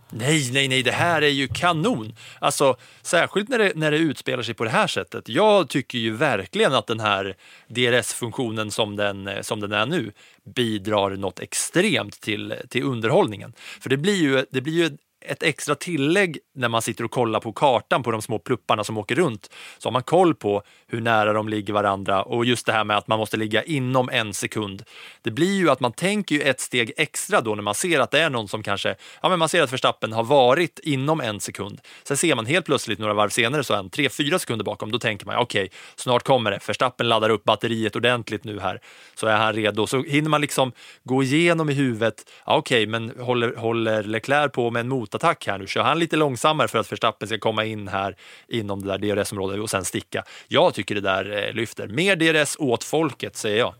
Nej, 0.10 0.50
nej, 0.54 0.68
nej, 0.68 0.84
det 0.84 0.92
här 0.92 1.22
är 1.22 1.30
ju 1.30 1.48
kanon. 1.48 2.16
Alltså, 2.40 2.76
särskilt 3.02 3.50
när 3.50 3.60
det, 3.60 3.72
när 3.76 3.92
det 3.92 3.98
utspelar 3.98 4.44
sig 4.44 4.54
på 4.54 4.64
det 4.64 4.70
här 4.70 4.88
sättet. 4.88 5.30
Jag 5.30 5.70
tycker 5.70 5.98
ju 5.98 6.12
verkligen 6.12 6.74
att 6.74 6.88
den 6.88 7.00
här 7.00 7.36
DRS-funktionen 7.68 8.72
som 8.72 8.96
den, 8.96 9.30
som 9.42 9.60
den 9.60 9.72
är 9.72 9.86
nu 9.86 10.12
bidrar 10.56 11.10
något 11.10 11.40
extremt 11.40 12.22
till, 12.22 12.54
till 12.70 12.84
underhållningen. 12.84 13.54
För 13.82 13.90
det 13.90 13.98
blir 13.98 14.16
ju, 14.16 14.46
det 14.52 14.62
blir 14.62 14.74
ju 14.74 14.98
ett 15.28 15.44
extra 15.44 15.76
tillägg 15.76 16.38
när 16.56 16.70
man 16.70 16.82
sitter 16.82 17.04
och 17.04 17.12
kollar 17.12 17.40
på 17.40 17.54
kartan 17.54 18.04
på 18.04 18.12
de 18.12 18.22
små 18.22 18.40
plupparna 18.40 18.84
som 18.84 18.98
åker 18.98 19.16
runt. 19.16 19.50
Så 19.78 19.88
har 19.88 19.94
man 19.94 20.04
koll 20.04 20.36
på 20.36 20.64
hur 20.88 21.02
nära 21.02 21.34
de 21.34 21.50
ligger 21.50 21.74
varandra 21.74 22.24
och 22.24 22.46
just 22.46 22.66
det 22.66 22.72
här 22.72 22.84
med 22.84 22.98
att 22.98 23.08
man 23.08 23.20
måste 23.20 23.38
ligga 23.38 23.64
inom 23.64 24.10
en 24.10 24.34
sekund. 24.34 24.84
Det 25.22 25.32
blir 25.32 25.58
ju 25.58 25.70
att 25.70 25.80
man 25.80 25.92
tänker 25.92 26.36
ju 26.36 26.42
ett 26.42 26.60
steg 26.60 26.92
extra 26.98 27.42
då 27.42 27.56
när 27.56 27.64
man 27.64 27.76
ser 27.76 28.00
att 28.00 28.12
det 28.12 28.20
är 28.20 28.30
någon 28.30 28.48
som 28.48 28.64
kanske, 28.64 28.96
ja 29.22 29.30
men 29.30 29.40
man 29.40 29.50
ser 29.50 29.64
att 29.64 29.74
Verstappen 29.74 30.14
har 30.14 30.24
varit 30.24 30.80
inom 30.84 31.22
en 31.22 31.40
sekund. 31.40 31.82
Sen 32.04 32.18
ser 32.18 32.36
man 32.36 32.46
helt 32.46 32.66
plötsligt 32.66 33.00
några 33.00 33.14
varv 33.14 33.30
senare 33.30 33.64
så 33.64 33.74
är 33.74 33.78
han 33.78 33.90
tre, 33.90 34.10
fyra 34.10 34.40
sekunder 34.40 34.66
bakom. 34.66 34.92
Då 34.92 35.00
tänker 35.00 35.26
man 35.26 35.36
okej, 35.38 35.72
snart 35.96 36.24
kommer 36.24 36.52
det. 36.52 36.68
Verstappen 36.68 37.10
laddar 37.10 37.30
upp 37.30 37.44
batteriet 37.44 37.96
ordentligt 37.96 38.44
nu 38.44 38.60
här 38.60 38.80
så 39.16 39.28
är 39.28 39.38
han 39.38 39.54
redo. 39.54 39.88
Så 39.88 40.04
hinner 40.04 40.30
man 40.30 40.42
liksom 40.42 40.72
gå 41.04 41.24
igenom 41.24 41.70
i 41.70 41.74
huvudet. 41.74 42.32
Ja, 42.46 42.58
okej, 42.58 42.88
men 42.88 43.12
håller, 43.20 43.56
håller 43.56 44.04
Leclerc 44.04 44.52
på 44.52 44.72
med 44.72 44.80
en 44.80 44.90
motattack 45.16 45.48
här 45.48 45.58
nu? 45.58 45.68
Kör 45.68 45.82
han 45.82 46.00
lite 46.00 46.16
långsammare 46.16 46.68
för 46.68 46.80
att 46.80 46.92
Verstappen 46.92 47.28
ska 47.28 47.38
komma 47.38 47.66
in 47.66 47.88
här 47.88 48.16
inom 48.48 48.86
det 48.86 48.98
där 48.98 49.16
DRS-området 49.16 49.60
och 49.60 49.70
sen 49.70 49.86
sticka? 49.86 50.24
Jag 50.48 50.74
tycker 50.74 50.96
det 50.96 51.02
där 51.02 51.48
eh, 51.48 51.54
lyfter. 51.54 51.88
Mer 51.88 52.16
DRS 52.16 52.56
åt 52.60 52.84
folket, 52.84 53.38
säger 53.38 53.58
jag. 53.58 53.74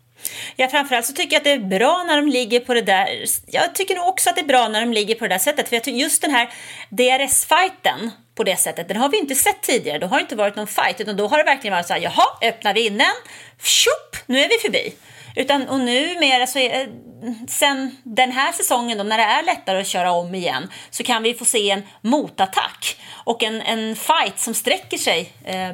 Ja, 0.56 0.68
framförallt 0.68 1.06
så 1.06 1.14
tycker 1.14 1.34
jag 1.34 1.40
att 1.40 1.44
det 1.44 1.52
är 1.52 1.80
bra 1.80 2.04
när 2.08 2.16
de 2.16 2.28
ligger 2.28 2.60
på 2.60 2.74
det 2.74 2.82
där. 2.82 3.08
Jag 3.48 3.76
tycker 3.76 3.96
nog 3.96 4.08
också 4.08 4.30
att 4.30 4.36
det 4.36 4.42
är 4.42 4.46
bra 4.46 4.68
när 4.68 4.82
de 4.82 4.94
ligger 4.94 5.16
på 5.16 5.26
det 5.28 5.34
där 5.34 5.40
sättet. 5.40 5.70
För 5.70 5.76
jag 5.76 5.84
tycker 5.84 6.00
just 6.00 6.22
den 6.22 6.32
här 6.32 6.50
DRS-fighten 6.90 8.12
på 8.36 8.44
det 8.44 8.56
sättet, 8.56 8.88
den 8.88 8.98
har 8.98 9.10
vi 9.10 9.18
inte 9.18 9.36
sett 9.36 9.62
tidigare. 9.62 10.00
Då 10.00 10.08
har 10.08 10.18
det 10.18 10.22
inte 10.22 10.36
varit 10.36 10.56
någon 10.56 10.68
fight, 10.68 11.02
utan 11.02 11.18
då 11.18 11.28
har 11.28 11.38
det 11.38 11.44
verkligen 11.44 11.74
varit 11.74 11.88
så 11.88 11.94
här, 11.94 12.02
jaha, 12.02 12.26
öppnar 12.42 12.74
vi 12.74 12.86
in 12.86 12.98
den, 12.98 13.16
tjopp, 13.64 14.18
nu 14.26 14.40
är 14.40 14.50
vi 14.50 14.58
förbi. 14.62 14.94
Utan, 15.36 15.70
och 15.70 15.80
numera 15.80 16.38
så 16.38 16.42
alltså, 16.42 16.60
är 16.60 16.82
eh, 16.82 17.34
sen 17.48 17.98
den 18.04 18.32
här 18.32 18.52
säsongen 18.52 18.98
då, 18.98 19.04
när 19.04 19.18
det 19.18 19.24
är 19.24 19.44
lättare 19.44 19.82
att 19.82 19.88
köra 19.88 20.12
om 20.12 20.36
igen 20.36 20.72
så 20.90 21.04
kan 21.04 21.24
vi 21.24 21.34
få 21.34 21.46
se 21.46 21.70
en 21.70 21.84
motattack 22.02 22.98
och 23.14 23.44
en, 23.44 23.62
en 23.62 23.96
fight 23.96 24.40
som 24.40 24.54
sträcker 24.54 24.98
sig 24.98 25.34
eh, 25.44 25.72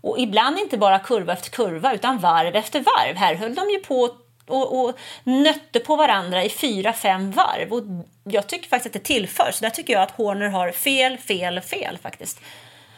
och 0.00 0.18
ibland 0.18 0.58
inte 0.58 0.78
bara 0.78 0.98
kurva 0.98 1.32
efter 1.32 1.50
kurva 1.50 1.94
utan 1.94 2.18
varv 2.18 2.56
efter 2.56 2.80
varv. 2.80 3.16
Här 3.16 3.34
höll 3.34 3.54
de 3.54 3.70
ju 3.70 3.78
på 3.78 4.10
och, 4.48 4.84
och 4.84 4.98
nötte 5.24 5.80
på 5.80 5.96
varandra 5.96 6.44
i 6.44 6.50
fyra, 6.50 6.92
fem 6.92 7.30
varv. 7.30 7.72
Och 7.72 7.82
jag 8.24 8.46
tycker 8.46 8.68
faktiskt 8.68 8.96
att 8.96 9.02
det 9.02 9.14
tillför. 9.14 9.50
Så 9.52 9.64
där 9.64 9.70
tycker 9.70 9.92
jag 9.92 10.02
att 10.02 10.10
Horner 10.10 10.48
har 10.48 10.72
fel, 10.72 11.18
fel, 11.18 11.60
fel 11.60 11.98
faktiskt. 12.02 12.40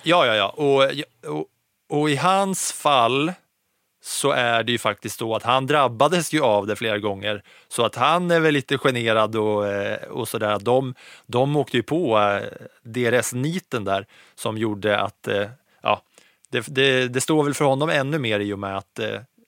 Ja, 0.03 0.27
ja, 0.27 0.35
ja. 0.35 0.49
Och, 0.49 0.83
och, 1.35 1.47
och 1.91 2.11
i 2.11 2.17
hans 2.17 2.73
fall 2.73 3.33
så 4.03 4.31
är 4.31 4.63
det 4.63 4.73
ju 4.73 4.79
faktiskt 4.79 5.19
så 5.19 5.35
att 5.35 5.43
han 5.43 5.67
drabbades 5.67 6.33
ju 6.33 6.43
av 6.43 6.67
det 6.67 6.77
flera 6.77 6.99
gånger. 6.99 7.43
Så 7.69 7.85
att 7.85 7.95
han 7.95 8.31
är 8.31 8.41
väl 8.41 8.55
lite 8.55 8.79
generad 8.79 9.37
och, 9.37 9.67
eh, 9.67 10.03
och 10.09 10.29
sådär. 10.29 10.59
De, 10.59 10.95
de 11.27 11.57
åkte 11.57 11.77
ju 11.77 11.83
på 11.83 12.19
eh, 12.19 12.43
DRS-niten 12.83 13.85
där 13.85 14.07
som 14.35 14.59
gjorde 14.59 15.01
att, 15.01 15.29
eh, 15.29 15.49
ja, 15.83 16.03
det, 16.51 16.67
det, 16.69 17.09
det 17.09 17.21
står 17.21 17.45
väl 17.45 17.55
för 17.55 17.65
honom 17.65 17.91
ännu 17.91 18.19
mer 18.19 18.41
i 18.41 18.53
och 18.53 18.59
med 18.59 18.77
att 18.77 19.01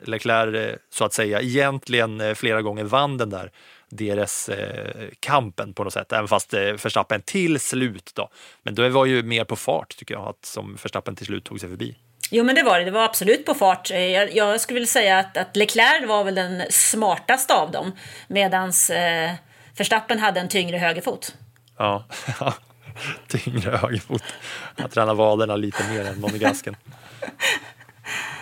Leclerc 0.04 0.78
så 0.90 1.04
att 1.04 1.12
säga 1.12 1.40
egentligen 1.40 2.36
flera 2.36 2.62
gånger 2.62 2.84
vann 2.84 3.18
den 3.18 3.30
där 3.30 3.50
DRS-kampen 3.90 5.74
på 5.74 5.84
något 5.84 5.92
sätt, 5.92 6.12
även 6.12 6.28
fast 6.28 6.54
Verstappen 6.54 7.22
till 7.22 7.60
slut 7.60 8.10
då. 8.14 8.28
Men 8.62 8.74
det 8.74 8.88
var 8.88 9.06
ju 9.06 9.22
mer 9.22 9.44
på 9.44 9.56
fart 9.56 9.96
tycker 9.96 10.14
jag, 10.14 10.28
att 10.28 10.44
som 10.44 10.74
Verstappen 10.82 11.16
till 11.16 11.26
slut 11.26 11.44
tog 11.44 11.60
sig 11.60 11.68
förbi. 11.68 11.96
Jo 12.34 12.44
men 12.44 12.54
det 12.54 12.62
var 12.62 12.78
det, 12.78 12.84
det 12.84 12.90
var 12.90 13.04
absolut 13.04 13.44
på 13.44 13.54
fart. 13.54 13.90
Eh, 13.90 13.98
jag, 13.98 14.36
jag 14.36 14.60
skulle 14.60 14.74
vilja 14.74 14.86
säga 14.86 15.18
att, 15.18 15.36
att 15.36 15.56
Leclerc 15.56 16.08
var 16.08 16.24
väl 16.24 16.34
den 16.34 16.62
smartaste 16.70 17.54
av 17.54 17.70
dem 17.70 17.92
medan 18.28 18.68
eh, 18.68 19.32
Verstappen 19.76 20.18
hade 20.18 20.40
en 20.40 20.48
tyngre 20.48 20.78
högerfot. 20.78 21.34
Ja, 21.78 22.04
tyngre 23.28 23.76
högerfot. 23.76 24.22
Han 24.78 24.90
tränar 24.90 25.14
vaderna 25.14 25.56
lite 25.56 25.88
mer 25.90 26.04
än 26.04 26.20
monegasken. 26.20 26.76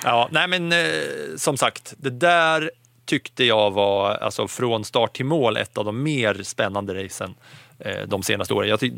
Ja, 0.04 0.28
nej 0.30 0.48
men 0.48 0.72
eh, 0.72 0.88
som 1.36 1.56
sagt, 1.56 1.94
det 1.96 2.10
där 2.10 2.70
tyckte 3.04 3.44
jag 3.44 3.70
var 3.70 4.10
alltså 4.10 4.48
från 4.48 4.84
start 4.84 5.16
till 5.16 5.26
mål 5.26 5.56
ett 5.56 5.78
av 5.78 5.84
de 5.84 6.02
mer 6.02 6.42
spännande 6.42 7.04
racen 7.04 7.34
eh, 7.78 8.06
de 8.06 8.22
senaste 8.22 8.54
åren. 8.54 8.68
Jag 8.68 8.80
ty 8.80 8.92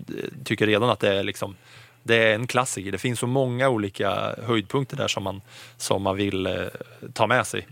tycker 0.45 0.67
redan 0.67 0.91
att 0.91 1.01
det 1.01 1.15
är 1.15 1.23
liksom 1.23 1.57
det 2.03 2.17
är 2.17 2.35
en 2.35 2.47
klassiker. 2.47 2.93
Det 2.93 2.99
finns 2.99 3.19
så 3.19 3.27
många 3.27 3.69
olika 3.69 4.35
höjdpunkter 4.47 4.97
där 4.97 5.09
som 5.09 5.23
man, 5.23 5.41
som 5.77 6.03
man 6.03 6.17
vill 6.17 6.47
eh, 6.47 6.53
ta 7.13 7.27
med 7.27 7.47
sig. 7.47 7.67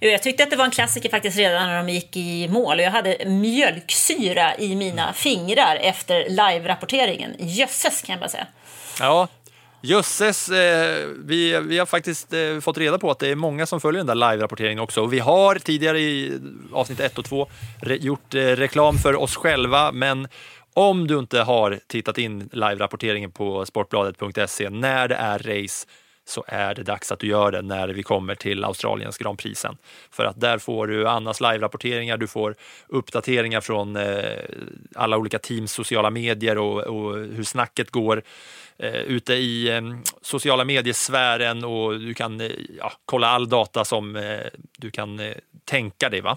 Jag 0.00 0.22
tyckte 0.22 0.42
att 0.42 0.50
det 0.50 0.56
var 0.56 0.64
en 0.64 0.70
klassiker 0.70 1.08
faktiskt 1.08 1.38
redan 1.38 1.66
när 1.66 1.76
de 1.76 1.92
gick 1.92 2.16
i 2.16 2.48
mål 2.48 2.78
och 2.78 2.84
jag 2.84 2.90
hade 2.90 3.24
mjölksyra 3.26 4.56
i 4.58 4.74
mina 4.74 5.12
fingrar 5.12 5.76
efter 5.76 6.28
live-rapporteringen. 6.28 7.34
Jösses 7.38 8.02
kan 8.02 8.12
jag 8.12 8.20
bara 8.20 8.28
säga. 8.28 8.46
Ja, 9.00 9.28
Jösses, 9.80 10.48
eh, 10.48 11.08
vi, 11.24 11.60
vi 11.60 11.78
har 11.78 11.86
faktiskt 11.86 12.32
eh, 12.32 12.60
fått 12.60 12.78
reda 12.78 12.98
på 12.98 13.10
att 13.10 13.18
det 13.18 13.28
är 13.28 13.34
många 13.34 13.66
som 13.66 13.80
följer 13.80 14.04
den 14.04 14.18
där 14.18 14.30
live-rapporteringen 14.30 14.78
också. 14.78 15.02
Och 15.02 15.12
vi 15.12 15.18
har 15.18 15.54
tidigare 15.54 16.00
i 16.00 16.40
avsnitt 16.72 17.00
1 17.00 17.18
och 17.18 17.24
2 17.24 17.48
re 17.80 17.96
gjort 17.96 18.34
eh, 18.34 18.40
reklam 18.40 18.98
för 18.98 19.16
oss 19.16 19.36
själva, 19.36 19.92
men 19.92 20.28
om 20.78 21.06
du 21.06 21.18
inte 21.18 21.40
har 21.40 21.80
tittat 21.86 22.18
in 22.18 22.48
live-rapporteringen 22.52 23.30
på 23.32 23.66
sportbladet.se 23.66 24.70
när 24.70 25.08
det 25.08 25.14
är 25.14 25.38
race 25.38 25.86
så 26.28 26.44
är 26.48 26.74
det 26.74 26.82
dags 26.82 27.12
att 27.12 27.18
du 27.18 27.26
gör 27.26 27.52
det 27.52 27.62
när 27.62 27.88
vi 27.88 28.02
kommer 28.02 28.34
till 28.34 28.64
Australiens 28.64 29.18
Grand 29.18 29.38
Prix 29.38 29.60
sen. 29.60 29.76
För 30.10 30.24
att 30.24 30.40
där 30.40 30.58
får 30.58 30.86
du 30.86 31.08
Annas 31.08 31.40
live-rapporteringar, 31.40 32.16
du 32.16 32.26
får 32.26 32.54
uppdateringar 32.88 33.60
från 33.60 33.96
eh, 33.96 34.22
alla 34.94 35.16
olika 35.16 35.38
teams 35.38 35.72
sociala 35.72 36.10
medier 36.10 36.58
och, 36.58 36.80
och 36.80 37.14
hur 37.14 37.44
snacket 37.44 37.90
går 37.90 38.22
eh, 38.78 38.94
ute 38.94 39.34
i 39.34 39.68
eh, 39.68 39.80
sociala 40.22 40.64
mediesfären 40.64 41.64
och 41.64 42.00
du 42.00 42.14
kan 42.14 42.40
eh, 42.40 42.50
ja, 42.78 42.92
kolla 43.04 43.26
all 43.28 43.48
data 43.48 43.84
som 43.84 44.16
eh, 44.16 44.38
du 44.76 44.90
kan 44.90 45.20
eh, 45.20 45.34
tänka 45.64 46.08
dig. 46.08 46.20
Va? 46.20 46.36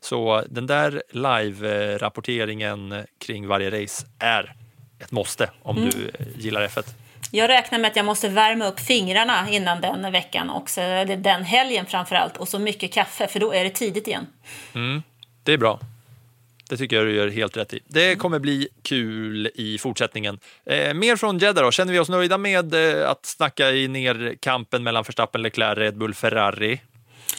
Så 0.00 0.42
den 0.48 0.66
där 0.66 1.02
live-rapporteringen 1.10 3.04
kring 3.18 3.46
varje 3.46 3.82
race 3.82 4.06
är 4.18 4.54
ett 4.98 5.10
måste 5.10 5.50
om 5.62 5.76
Mm. 5.76 5.90
du 5.90 6.10
gillar 6.42 6.68
F1. 6.68 6.84
Jag 7.34 7.48
räknar 7.48 7.78
med 7.78 7.90
att 7.90 7.96
jag 7.96 8.04
måste 8.04 8.28
värma 8.28 8.66
upp 8.66 8.80
fingrarna 8.80 9.50
innan 9.50 9.80
den 9.80 10.12
veckan 10.12 10.50
också, 10.50 10.80
eller 10.80 11.16
den 11.16 11.44
helgen 11.44 11.86
framför 11.86 12.16
allt. 12.16 12.36
Och 12.36 12.48
så 12.48 12.58
mycket 12.58 12.92
kaffe, 12.92 13.26
för 13.26 13.40
då 13.40 13.52
är 13.52 13.64
det 13.64 13.70
tidigt 13.70 14.06
igen. 14.06 14.26
Det 15.42 15.52
är 15.52 15.58
bra. 15.58 15.80
Det 16.68 16.76
tycker 16.76 16.96
jag 16.96 17.06
du 17.06 17.14
gör 17.14 17.28
helt 17.28 17.56
rätt 17.56 17.74
i. 17.74 17.80
Det 17.86 18.16
kommer 18.16 18.38
bli 18.38 18.68
kul 18.82 19.50
i 19.54 19.78
fortsättningen. 19.78 20.38
Eh, 20.66 20.94
mer 20.94 21.16
från 21.16 21.38
Jeddah 21.38 21.64
då. 21.64 21.70
Känner 21.70 21.92
vi 21.92 21.98
oss 21.98 22.08
nöjda 22.08 22.38
med 22.38 22.74
eh, 22.74 23.10
att 23.10 23.26
snacka 23.26 23.70
i 23.70 23.88
ner 23.88 24.36
kampen 24.40 24.82
mellan 24.82 25.02
Verstappen, 25.02 25.42
Leclerc, 25.42 25.78
Red 25.78 25.96
Bull, 25.96 26.14
Ferrari? 26.14 26.80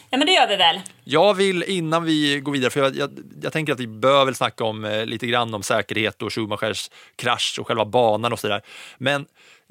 Ja, 0.09 0.17
men 0.17 0.27
det 0.27 0.33
gör 0.33 0.47
vi 0.47 0.55
väl. 0.55 0.79
Jag 1.03 1.33
vill 1.33 1.63
innan 1.63 2.03
vi 2.03 2.39
går 2.39 2.51
vidare, 2.51 2.71
för 2.71 2.79
jag, 2.79 2.95
jag, 2.95 3.09
jag 3.41 3.53
tänker 3.53 3.73
att 3.73 3.79
vi 3.79 3.87
bör 3.87 4.25
väl 4.25 4.35
snacka 4.35 4.63
om 4.63 4.85
eh, 4.85 5.05
lite 5.05 5.27
grann 5.27 5.53
om 5.53 5.63
säkerhet 5.63 6.21
och 6.21 6.33
Schumachers 6.33 6.89
krasch 7.15 7.57
och 7.59 7.67
själva 7.67 7.85
banan 7.85 8.33
och 8.33 8.39
sådär. 8.39 8.61
Men 8.97 9.25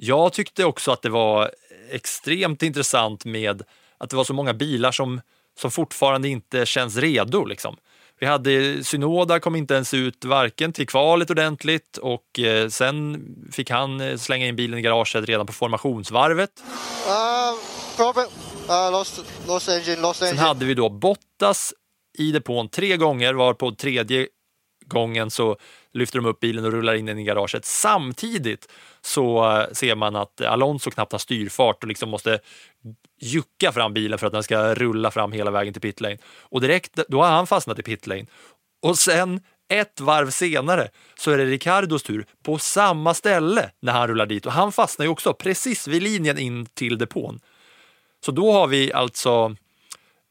jag 0.04 0.32
tyckte 0.32 0.64
också 0.64 0.92
att 0.92 1.02
det 1.02 1.08
var 1.08 1.50
extremt 1.90 2.62
intressant 2.62 3.24
med 3.24 3.62
att 3.98 4.10
det 4.10 4.16
var 4.16 4.24
så 4.24 4.34
många 4.34 4.54
bilar 4.54 4.92
som, 4.92 5.20
som 5.58 5.70
fortfarande 5.70 6.28
inte 6.28 6.66
känns 6.66 6.96
redo. 6.96 7.44
Liksom. 7.44 7.76
Vi 8.18 8.26
hade 8.26 8.84
Synoda 8.84 9.40
kom 9.40 9.56
inte 9.56 9.74
ens 9.74 9.94
ut 9.94 10.24
varken 10.24 10.72
till 10.72 10.86
kvalet 10.86 11.30
ordentligt 11.30 11.96
och 11.96 12.38
eh, 12.38 12.68
sen 12.68 13.24
fick 13.52 13.70
han 13.70 14.00
eh, 14.00 14.16
slänga 14.16 14.46
in 14.46 14.56
bilen 14.56 14.78
i 14.78 14.82
garaget 14.82 15.24
redan 15.24 15.46
på 15.46 15.52
formationsvarvet. 15.52 16.50
Uh, 17.06 17.58
problem. 17.96 18.28
Uh, 18.68 18.92
lost, 18.92 19.20
lost 19.48 19.68
engine, 19.68 20.00
lost 20.00 20.18
Sen 20.18 20.28
engine. 20.28 20.42
hade 20.42 20.64
vi 20.64 20.74
då 20.74 20.88
Bottas 20.88 21.74
i 22.18 22.32
depån 22.32 22.68
tre 22.68 22.96
gånger, 22.96 23.34
var 23.34 23.54
på 23.54 23.72
tredje 23.72 24.26
gången 24.86 25.30
så 25.30 25.56
lyfter 25.92 26.18
de 26.18 26.26
upp 26.26 26.40
bilen 26.40 26.64
och 26.64 26.72
rullar 26.72 26.94
in 26.94 27.06
den 27.06 27.18
i 27.18 27.24
garaget. 27.24 27.64
Samtidigt 27.64 28.68
så 29.00 29.50
eh, 29.50 29.66
ser 29.72 29.94
man 29.94 30.16
att 30.16 30.40
Alonso 30.40 30.90
knappt 30.90 31.12
har 31.12 31.18
styrfart 31.18 31.82
och 31.82 31.88
liksom 31.88 32.10
måste 32.10 32.38
jucka 33.20 33.72
fram 33.72 33.92
bilen 33.94 34.18
för 34.18 34.26
att 34.26 34.32
den 34.32 34.42
ska 34.42 34.74
rulla 34.74 35.10
fram 35.10 35.32
hela 35.32 35.50
vägen 35.50 35.72
till 35.72 35.82
pitlane. 35.82 36.18
Och 36.40 36.60
direkt 36.60 37.00
då 37.08 37.22
har 37.22 37.30
han 37.30 37.46
fastnat 37.46 37.78
i 37.78 37.82
pitlane. 37.82 38.26
Och 38.82 38.98
sen 38.98 39.40
ett 39.72 40.00
varv 40.00 40.30
senare 40.30 40.88
så 41.14 41.30
är 41.30 41.38
det 41.38 41.44
Ricardos 41.44 42.02
tur 42.02 42.26
på 42.42 42.58
samma 42.58 43.14
ställe 43.14 43.70
när 43.80 43.92
han 43.92 44.08
rullar 44.08 44.26
dit 44.26 44.46
och 44.46 44.52
han 44.52 44.72
fastnar 44.72 45.06
ju 45.06 45.10
också 45.10 45.32
precis 45.32 45.88
vid 45.88 46.02
linjen 46.02 46.38
in 46.38 46.66
till 46.66 46.98
depån. 46.98 47.40
Så 48.24 48.32
då 48.32 48.52
har 48.52 48.66
vi 48.66 48.92
alltså 48.92 49.56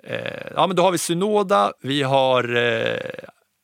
eh, 0.04 0.52
ja, 0.56 0.68
men 0.68 0.76
då 0.76 0.84
har 0.84 0.92
vi 0.92 0.98
Synoda, 0.98 1.74
vi 1.82 2.04
har 2.04 2.56
eh, 2.56 2.98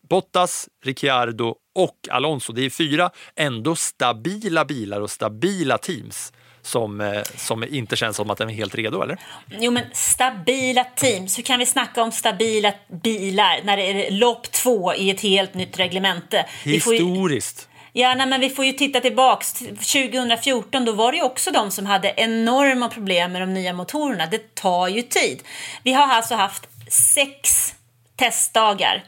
Bottas, 0.09 0.69
Ricciardo 0.83 1.55
och 1.77 2.07
Alonso. 2.11 2.53
Det 2.53 2.65
är 2.65 2.69
fyra 2.69 3.09
ändå 3.35 3.75
stabila 3.75 4.65
bilar 4.65 5.01
och 5.01 5.11
stabila 5.11 5.77
teams 5.77 6.33
som, 6.61 7.01
eh, 7.01 7.21
som 7.35 7.63
inte 7.63 7.95
känns 7.95 8.17
som 8.17 8.29
att 8.29 8.37
de 8.37 8.49
är 8.49 8.53
helt 8.53 8.75
redo, 8.75 9.01
eller? 9.01 9.17
Jo, 9.59 9.71
men 9.71 9.83
stabila 9.93 10.83
teams. 10.83 11.37
Hur 11.37 11.43
kan 11.43 11.59
vi 11.59 11.65
snacka 11.65 12.03
om 12.03 12.11
stabila 12.11 12.73
bilar 13.03 13.59
när 13.63 13.77
det 13.77 13.83
är 13.83 14.11
lopp 14.11 14.51
två 14.51 14.93
i 14.93 15.09
ett 15.09 15.21
helt 15.21 15.53
nytt 15.53 15.79
reglemente? 15.79 16.45
Historiskt. 16.63 17.69
Ja, 17.93 18.15
nej, 18.15 18.27
men 18.27 18.41
vi 18.41 18.49
får 18.49 18.65
ju 18.65 18.71
titta 18.71 18.99
tillbaks. 18.99 19.53
till 19.53 19.77
2014 19.77 20.85
då 20.85 20.91
var 20.91 21.11
det 21.11 21.17
ju 21.17 21.23
också 21.23 21.51
de 21.51 21.71
som 21.71 21.85
hade 21.85 22.13
enorma 22.17 22.89
problem 22.89 23.31
med 23.31 23.41
de 23.41 23.53
nya 23.53 23.73
motorerna. 23.73 24.25
Det 24.25 24.55
tar 24.55 24.87
ju 24.87 25.01
tid. 25.01 25.43
Vi 25.83 25.93
har 25.93 26.07
alltså 26.07 26.35
haft 26.35 26.67
sex 26.89 27.73
testdagar. 28.15 29.03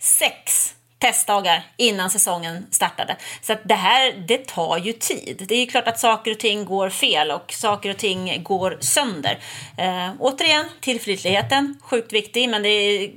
Sex 0.00 0.74
testdagar 1.02 1.62
innan 1.76 2.10
säsongen 2.10 2.66
startade. 2.70 3.16
Så 3.40 3.52
att 3.52 3.60
det 3.64 3.74
här, 3.74 4.12
det 4.28 4.46
tar 4.46 4.78
ju 4.78 4.92
tid. 4.92 5.44
Det 5.48 5.54
är 5.54 5.60
ju 5.60 5.66
klart 5.66 5.88
att 5.88 6.00
saker 6.00 6.30
och 6.30 6.38
ting 6.38 6.64
går 6.64 6.90
fel 6.90 7.30
och 7.30 7.52
saker 7.52 7.90
och 7.90 7.96
ting 7.96 8.42
går 8.42 8.78
sönder. 8.80 9.38
Eh, 9.78 10.10
återigen, 10.18 10.64
tillförlitligheten, 10.80 11.78
sjukt 11.82 12.12
viktig, 12.12 12.48
men 12.48 12.62
det 12.62 13.10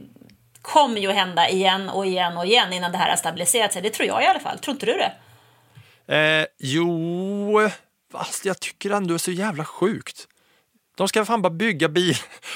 kommer 0.62 1.02
ju 1.02 1.10
att 1.10 1.16
hända 1.16 1.50
igen 1.50 1.90
och 1.90 2.06
igen 2.06 2.38
och 2.38 2.46
igen 2.46 2.74
innan 2.74 2.92
det 2.92 2.98
här 2.98 3.10
har 3.10 3.18
stabiliserat 3.18 3.74
sig. 3.74 3.82
Det 3.82 3.90
tror 3.90 4.08
jag 4.08 4.24
i 4.24 4.26
alla 4.26 4.40
fall. 4.40 4.60
Tror 4.60 4.74
inte 4.74 4.86
du 4.86 4.98
det? 4.98 5.12
Eh, 6.16 6.46
jo, 6.60 7.70
fast 8.12 8.46
jag 8.46 8.60
tycker 8.60 8.90
ändå 8.90 9.08
det 9.08 9.16
är 9.16 9.18
så 9.18 9.32
jävla 9.32 9.66
sjukt. 9.66 10.28
De 10.98 11.08
ska 11.08 11.26
fan 11.26 11.42
bara 11.42 11.50
bygga 11.50 11.88
bil. 11.90 12.16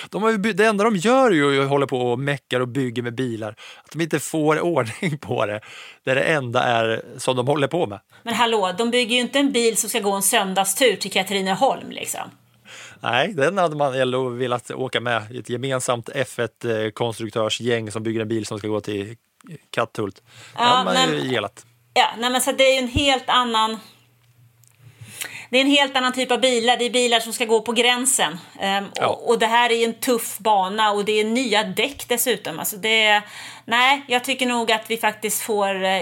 De 0.09 0.23
har 0.23 0.31
ju 0.31 0.37
det 0.37 0.65
enda 0.65 0.83
de 0.83 0.95
gör 0.95 1.31
är 1.31 1.33
ju 1.33 1.63
att 1.63 1.69
hålla 1.69 1.87
på 1.87 1.97
och 2.11 2.19
meckar 2.19 2.59
och 2.59 2.67
bygger 2.67 3.01
med 3.03 3.15
bilar. 3.15 3.55
Att 3.85 3.91
de 3.91 4.01
inte 4.01 4.19
får 4.19 4.59
ordning 4.59 5.17
på 5.17 5.45
det. 5.45 5.61
Det 6.03 6.11
är 6.11 6.15
det 6.15 6.21
enda 6.21 6.63
är 6.63 7.01
som 7.17 7.35
de 7.35 7.47
håller 7.47 7.67
på 7.67 7.87
med. 7.87 7.99
Men 8.23 8.33
hallå, 8.33 8.75
de 8.77 8.91
bygger 8.91 9.15
ju 9.15 9.21
inte 9.21 9.39
en 9.39 9.51
bil 9.51 9.77
som 9.77 9.89
ska 9.89 9.99
gå 9.99 10.11
en 10.11 10.21
söndagstur 10.21 10.95
till 10.95 11.11
Katrineholm 11.11 11.89
liksom. 11.91 12.21
Nej, 12.99 13.33
den 13.33 13.57
hade 13.57 13.75
man 13.75 13.93
ändå 14.01 14.29
velat 14.29 14.71
åka 14.71 14.99
med 15.01 15.23
i 15.31 15.37
ett 15.39 15.49
gemensamt 15.49 16.09
F1-konstruktörsgäng 16.09 17.91
som 17.91 18.03
bygger 18.03 18.21
en 18.21 18.27
bil 18.27 18.45
som 18.45 18.59
ska 18.59 18.67
gå 18.67 18.81
till 18.81 19.15
Katthult. 19.71 20.15
Det 20.15 20.21
Ja, 20.57 20.63
hade 20.63 20.83
man 20.85 21.09
ju 21.09 21.15
men- 21.19 21.29
gillat. 21.29 21.65
Ja, 21.93 22.07
nej 22.17 22.29
men 22.29 22.41
så 22.41 22.51
det 22.51 22.63
är 22.63 22.73
ju 22.73 22.79
en 22.79 22.87
helt 22.87 23.29
annan... 23.29 23.77
Det 25.49 25.57
är 25.57 25.61
en 25.61 25.71
helt 25.71 25.95
annan 25.95 26.13
typ 26.13 26.31
av 26.31 26.41
bilar. 26.41 26.77
Det 26.77 26.85
är 26.85 26.89
bilar 26.89 27.19
som 27.19 27.33
ska 27.33 27.45
gå 27.45 27.61
på 27.61 27.71
gränsen. 27.71 28.37
Ehm, 28.59 28.85
Ja. 28.95 29.07
och, 29.07 29.29
och 29.29 29.39
det 29.39 29.45
här 29.47 29.71
är 29.71 29.85
en 29.85 29.93
tuff 29.93 30.37
bana 30.37 30.91
och 30.91 31.05
det 31.05 31.11
är 31.19 31.23
nya 31.23 31.63
däck 31.63 32.05
dessutom. 32.07 32.59
Alltså 32.59 32.77
det, 32.77 33.21
nej, 33.65 34.01
jag 34.07 34.23
tycker 34.23 34.45
nog 34.45 34.71
att 34.71 34.83
vi 34.87 34.97
faktiskt 34.97 35.41
får 35.41 35.83
eh, 35.83 36.01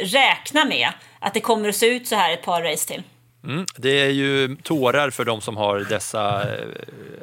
räkna 0.00 0.64
med 0.64 0.88
att 1.20 1.34
det 1.34 1.40
kommer 1.40 1.68
att 1.68 1.76
se 1.76 1.86
ut 1.86 2.08
så 2.08 2.16
här 2.16 2.32
ett 2.32 2.42
par 2.42 2.62
race 2.62 2.88
till. 2.88 3.02
Mm, 3.44 3.66
det 3.76 4.00
är 4.00 4.10
ju 4.10 4.56
tårar 4.62 5.10
för 5.10 5.24
de 5.24 5.40
som 5.40 5.56
har 5.56 5.78
dessa 5.78 6.42
eh, 6.42 6.66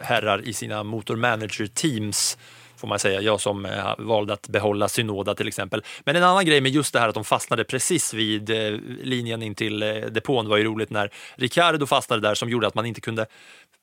herrar 0.01 0.47
i 0.47 0.53
sina 0.53 0.83
motormanager-teams 0.83 2.37
får 2.79 2.87
man 2.87 2.99
säga. 2.99 3.21
Jag 3.21 3.41
som 3.41 3.65
eh, 3.65 3.93
valde 3.97 4.33
att 4.33 4.47
behålla 4.47 4.87
Synoda 4.87 5.35
till 5.35 5.47
exempel. 5.47 5.83
Men 6.05 6.15
en 6.15 6.23
annan 6.23 6.45
grej 6.45 6.61
med 6.61 6.71
just 6.71 6.93
det 6.93 6.99
här 6.99 7.07
att 7.07 7.15
de 7.15 7.23
fastnade 7.25 7.63
precis 7.63 8.13
vid 8.13 8.49
eh, 8.49 8.79
linjen 9.03 9.41
in 9.41 9.55
till 9.55 9.83
eh, 9.83 9.95
depån 9.95 10.49
var 10.49 10.57
ju 10.57 10.63
roligt 10.63 10.89
när 10.89 11.11
Ricardo 11.35 11.85
fastnade 11.85 12.21
där 12.21 12.35
som 12.35 12.49
gjorde 12.49 12.67
att 12.67 12.75
man 12.75 12.85
inte 12.85 13.01
kunde 13.01 13.25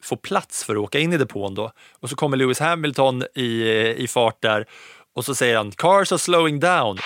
få 0.02 0.16
plats 0.16 0.64
för 0.64 0.76
att 0.76 0.82
åka 0.82 0.98
in 0.98 1.12
i 1.12 1.16
depån 1.16 1.54
då. 1.54 1.72
Och 2.00 2.10
så 2.10 2.16
kommer 2.16 2.36
Lewis 2.36 2.60
Hamilton 2.60 3.24
i, 3.34 3.68
i 3.96 4.08
fart 4.08 4.42
där 4.42 4.66
och 5.14 5.24
så 5.24 5.34
säger 5.34 5.56
han 5.56 5.70
“Cars 5.72 6.12
are 6.12 6.18
slowing 6.18 6.60
down” 6.60 6.98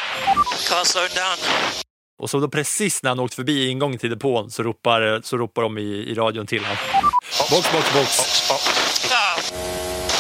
Can't 0.71 0.85
slow 0.85 1.03
down. 1.03 1.39
och 2.19 2.31
så 2.31 2.41
då 2.41 2.49
precis 2.49 3.03
när 3.03 3.11
han 3.11 3.21
åkt 3.21 3.35
förbi 3.35 3.69
ingången 3.69 3.99
till 3.99 4.11
depån 4.11 4.51
så 4.51 4.63
ropar, 4.63 5.21
så 5.25 5.37
ropar 5.37 5.63
de 5.63 5.79
i, 5.79 5.83
i 5.83 6.15
radion 6.15 6.47
till 6.47 6.63
honom. 6.63 6.77
Box, 7.51 7.73
box, 7.73 7.95
box. 7.95 8.49
Too 8.49 9.11
late. 9.11 10.20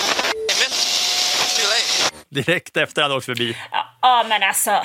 Direkt 2.29 2.77
efter 2.77 3.03
han 3.03 3.12
åkt 3.12 3.27
förbi. 3.27 3.57
Ja, 4.01 4.25
men 4.29 4.42
alltså. 4.42 4.83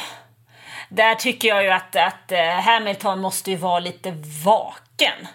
Där 0.89 1.15
tycker 1.15 1.47
jag 1.47 1.63
ju 1.63 1.69
att, 1.69 1.95
att 1.95 2.31
eh, 2.31 2.45
Hamilton 2.45 3.19
måste 3.21 3.51
ju 3.51 3.57
vara 3.57 3.79
lite 3.79 4.11
vaken. 4.45 5.27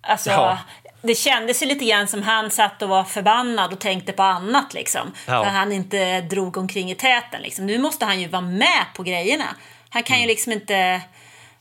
Alltså, 0.00 0.30
Ja. 0.30 0.58
det 1.02 1.14
kändes 1.14 1.62
ju 1.62 1.66
lite 1.66 1.84
grann 1.84 2.08
som 2.08 2.22
han 2.22 2.50
satt 2.50 2.82
och 2.82 2.88
var 2.88 3.04
förbannad 3.04 3.72
och 3.72 3.78
tänkte 3.80 4.12
på 4.12 4.22
annat 4.22 4.74
liksom. 4.74 5.12
Ja. 5.26 5.44
För 5.44 5.50
han 5.50 5.72
inte 5.72 6.20
drog 6.20 6.56
omkring 6.56 6.90
i 6.90 6.94
täten 6.94 7.42
liksom. 7.42 7.66
Nu 7.66 7.78
måste 7.78 8.04
han 8.04 8.20
ju 8.20 8.28
vara 8.28 8.42
med 8.42 8.84
på 8.94 9.02
grejerna. 9.02 9.44
Han 9.90 10.02
kan 10.02 10.16
ju 10.16 10.22
Mm. 10.22 10.28
liksom 10.28 10.52
inte... 10.52 11.00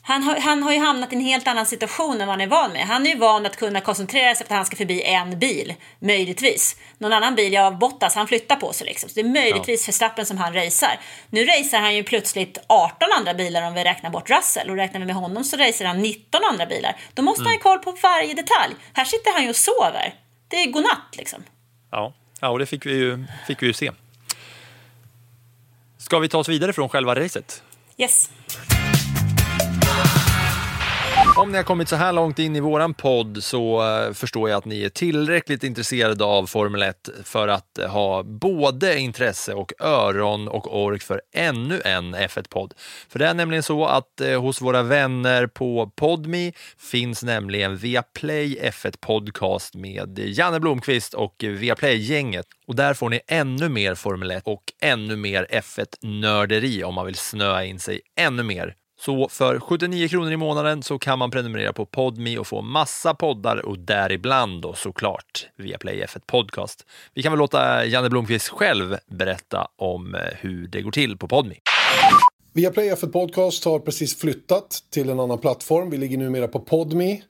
Han 0.07 0.23
har, 0.23 0.35
han 0.35 0.63
har 0.63 0.73
ju 0.73 0.79
hamnat 0.79 1.13
i 1.13 1.15
en 1.15 1.21
helt 1.21 1.47
annan 1.47 1.65
situation 1.65 2.21
än 2.21 2.27
vad 2.27 2.33
han 2.33 2.41
är 2.41 2.47
van 2.47 2.71
med. 2.71 2.81
Han 2.81 3.05
är 3.05 3.09
ju 3.09 3.17
van 3.17 3.45
att 3.45 3.57
kunna 3.57 3.81
koncentrera 3.81 4.35
sig 4.35 4.47
på 4.47 4.53
att 4.53 4.57
han 4.57 4.65
ska 4.65 4.75
förbi 4.75 5.03
en 5.03 5.39
bil, 5.39 5.73
möjligtvis. 5.99 6.77
Någon 6.97 7.13
annan 7.13 7.35
bil, 7.35 7.53
ja, 7.53 7.71
Bottas, 7.71 8.15
han 8.15 8.27
flyttar 8.27 8.55
på 8.55 8.73
sig 8.73 8.87
liksom. 8.87 9.09
Så 9.09 9.15
det 9.15 9.21
är 9.21 9.29
möjligtvis 9.33 9.87
Verstappen 9.87 10.25
som 10.25 10.37
han 10.37 10.53
racear. 10.53 10.99
Nu 11.29 11.45
racear 11.45 11.81
han 11.81 11.95
ju 11.95 12.03
plötsligt 12.03 12.57
18 12.67 13.07
andra 13.17 13.33
bilar 13.33 13.67
om 13.67 13.73
vi 13.73 13.83
räknar 13.83 14.09
bort 14.09 14.29
Russell. 14.29 14.69
Och 14.69 14.75
räknar 14.75 14.99
vi 14.99 15.05
med 15.05 15.15
honom 15.15 15.43
så 15.43 15.57
racear 15.57 15.87
han 15.87 16.01
19 16.01 16.41
andra 16.51 16.65
bilar. 16.65 16.95
Då 17.13 17.21
måste 17.21 17.43
han 17.43 17.53
ju 17.53 17.59
koll 17.59 17.79
på 17.79 17.91
varje 18.03 18.33
detalj. 18.33 18.75
Här 18.93 19.05
sitter 19.05 19.33
han 19.33 19.43
ju 19.43 19.49
och 19.49 19.55
sover. 19.55 20.13
Det 20.47 20.55
är 20.63 20.71
godnatt 20.71 21.15
liksom. 21.17 21.43
Ja, 21.91 22.13
ja 22.39 22.49
och 22.49 22.59
det 22.59 22.65
fick 22.65 22.85
vi, 22.85 22.93
ju, 22.93 23.25
fick 23.47 23.61
vi 23.61 23.67
ju 23.67 23.73
se. 23.73 23.91
Ska 25.97 26.19
vi 26.19 26.29
ta 26.29 26.37
oss 26.37 26.49
vidare 26.49 26.73
från 26.73 26.89
själva 26.89 27.15
racet? 27.15 27.63
Yes. 27.97 28.29
Om 31.37 31.51
ni 31.51 31.57
har 31.57 31.63
kommit 31.63 31.89
så 31.89 31.95
här 31.95 32.13
långt 32.13 32.39
in 32.39 32.55
i 32.55 32.59
våran 32.59 32.93
podd 32.93 33.43
så 33.43 33.81
eh, 33.81 34.13
förstår 34.13 34.49
jag 34.49 34.57
att 34.57 34.65
ni 34.65 34.83
är 34.83 34.89
tillräckligt 34.89 35.63
intresserade 35.63 36.23
av 36.23 36.45
Formel 36.45 36.81
1 36.81 37.09
för 37.23 37.47
att 37.47 37.77
eh, 37.77 37.89
ha 37.89 38.23
både 38.23 38.99
intresse 38.99 39.53
och 39.53 39.73
öron 39.79 40.47
och 40.47 40.83
ork 40.83 41.01
för 41.01 41.21
ännu 41.33 41.81
en 41.85 42.15
F1-podd. 42.15 42.73
För 43.09 43.19
det 43.19 43.27
är 43.27 43.33
nämligen 43.33 43.63
så 43.63 43.85
att 43.85 44.21
eh, 44.21 44.41
hos 44.41 44.61
våra 44.61 44.83
vänner 44.83 45.47
på 45.47 45.91
Podme 45.95 46.51
finns 46.77 47.23
nämligen 47.23 47.77
Viaplay 47.77 48.59
F1 48.61 48.95
Podcast 48.99 49.75
med 49.75 50.19
Janne 50.19 50.59
Blomqvist 50.59 51.13
och 51.13 51.35
Viaplay-gänget. 51.39 52.45
Och 52.67 52.75
där 52.75 52.93
får 52.93 53.09
ni 53.09 53.19
ännu 53.27 53.69
mer 53.69 53.95
Formel 53.95 54.31
1 54.31 54.47
och 54.47 54.63
ännu 54.81 55.15
mer 55.15 55.47
F1-nörderi 55.51 56.83
om 56.83 56.95
man 56.95 57.05
vill 57.05 57.15
snöa 57.15 57.65
in 57.65 57.79
sig 57.79 58.01
ännu 58.15 58.43
mer 58.43 58.75
så 58.99 59.29
för 59.29 59.59
79 59.59 60.07
kronor 60.07 60.31
i 60.31 60.37
månaden 60.37 60.83
så 60.83 60.99
kan 60.99 61.19
man 61.19 61.31
prenumerera 61.31 61.73
på 61.73 61.85
Podme 61.85 62.37
och 62.37 62.47
få 62.47 62.61
massa 62.61 63.13
poddar 63.13 63.65
och 63.65 63.79
däribland 63.79 64.61
då 64.61 64.73
såklart 64.73 65.47
via 65.55 65.77
Play 65.77 66.03
F1 66.03 66.21
Podcast. 66.25 66.85
Vi 67.13 67.23
kan 67.23 67.31
väl 67.31 67.39
låta 67.39 67.85
Janne 67.85 68.09
Blomqvist 68.09 68.47
själv 68.47 68.97
berätta 69.07 69.67
om 69.75 70.15
eh, 70.15 70.21
hur 70.39 70.67
det 70.67 70.81
går 70.81 70.91
till 70.91 71.17
på 71.17 71.27
Podme. 71.27 71.55
Viaplay 72.53 72.91
F1 72.91 73.11
Podcast 73.11 73.65
har 73.65 73.79
precis 73.79 74.15
flyttat 74.19 74.83
till 74.89 75.09
en 75.09 75.19
annan 75.19 75.37
plattform. 75.37 75.89
Vi 75.89 75.97
ligger 75.97 76.17
numera 76.17 76.47
på 76.47 76.59
Podme. 76.59 77.21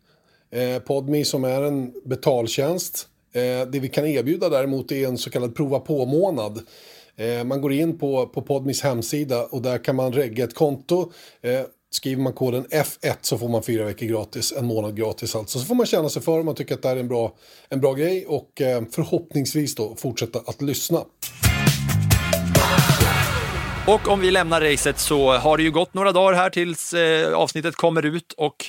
Eh, 0.52 0.80
Podme 0.80 1.26
som 1.26 1.44
är 1.44 1.62
en 1.62 1.94
betaltjänst. 2.06 3.08
Eh, 3.34 3.68
det 3.68 3.80
vi 3.80 3.90
kan 3.90 4.06
erbjuda 4.08 4.50
däremot 4.50 4.92
är 4.92 5.08
en 5.08 5.18
så 5.18 5.30
kallad 5.30 5.56
prova 5.56 5.80
på-månad. 5.80 6.60
Eh, 7.20 7.44
man 7.44 7.62
går 7.62 7.74
in 7.74 7.98
på, 7.98 8.28
på 8.28 8.42
Podmis 8.42 8.82
hemsida 8.82 9.44
och 9.44 9.62
där 9.62 9.78
kan 9.78 9.96
man 9.96 10.14
regga 10.14 10.44
ett 10.44 10.56
konto. 10.56 11.12
Eh, 11.42 11.62
skriver 11.92 12.22
man 12.22 12.34
koden 12.34 12.66
F1 12.66 13.16
så 13.22 13.38
får 13.38 13.50
man 13.50 13.64
fyra 13.64 13.86
veckor 13.86 14.06
gratis, 14.06 14.54
en 14.58 14.66
månad 14.66 14.98
gratis 14.98 15.36
alltså. 15.36 15.60
Så 15.60 15.66
får 15.66 15.76
man 15.76 15.86
känna 15.86 16.10
sig 16.10 16.22
för 16.22 16.40
om 16.40 16.46
man 16.46 16.56
tycker 16.56 16.76
att 16.76 16.82
det 16.82 16.88
här 16.88 16.96
är 16.96 17.00
en 17.00 17.08
bra, 17.08 17.34
en 17.70 17.82
bra 17.82 17.94
grej 17.94 18.26
och 18.26 18.62
eh, 18.62 18.84
förhoppningsvis 18.92 19.76
då 19.76 19.96
fortsätta 19.96 20.40
att 20.40 20.62
lyssna. 20.62 21.04
Och 23.88 24.08
om 24.08 24.20
vi 24.20 24.32
lämnar 24.32 24.62
racet 24.62 25.00
så 25.00 25.32
har 25.32 25.58
det 25.58 25.64
ju 25.64 25.72
gått 25.72 25.94
några 25.94 26.12
dagar 26.12 26.34
här 26.34 26.50
tills 26.50 26.94
avsnittet 27.34 27.76
kommer 27.76 28.06
ut 28.06 28.34
och 28.38 28.66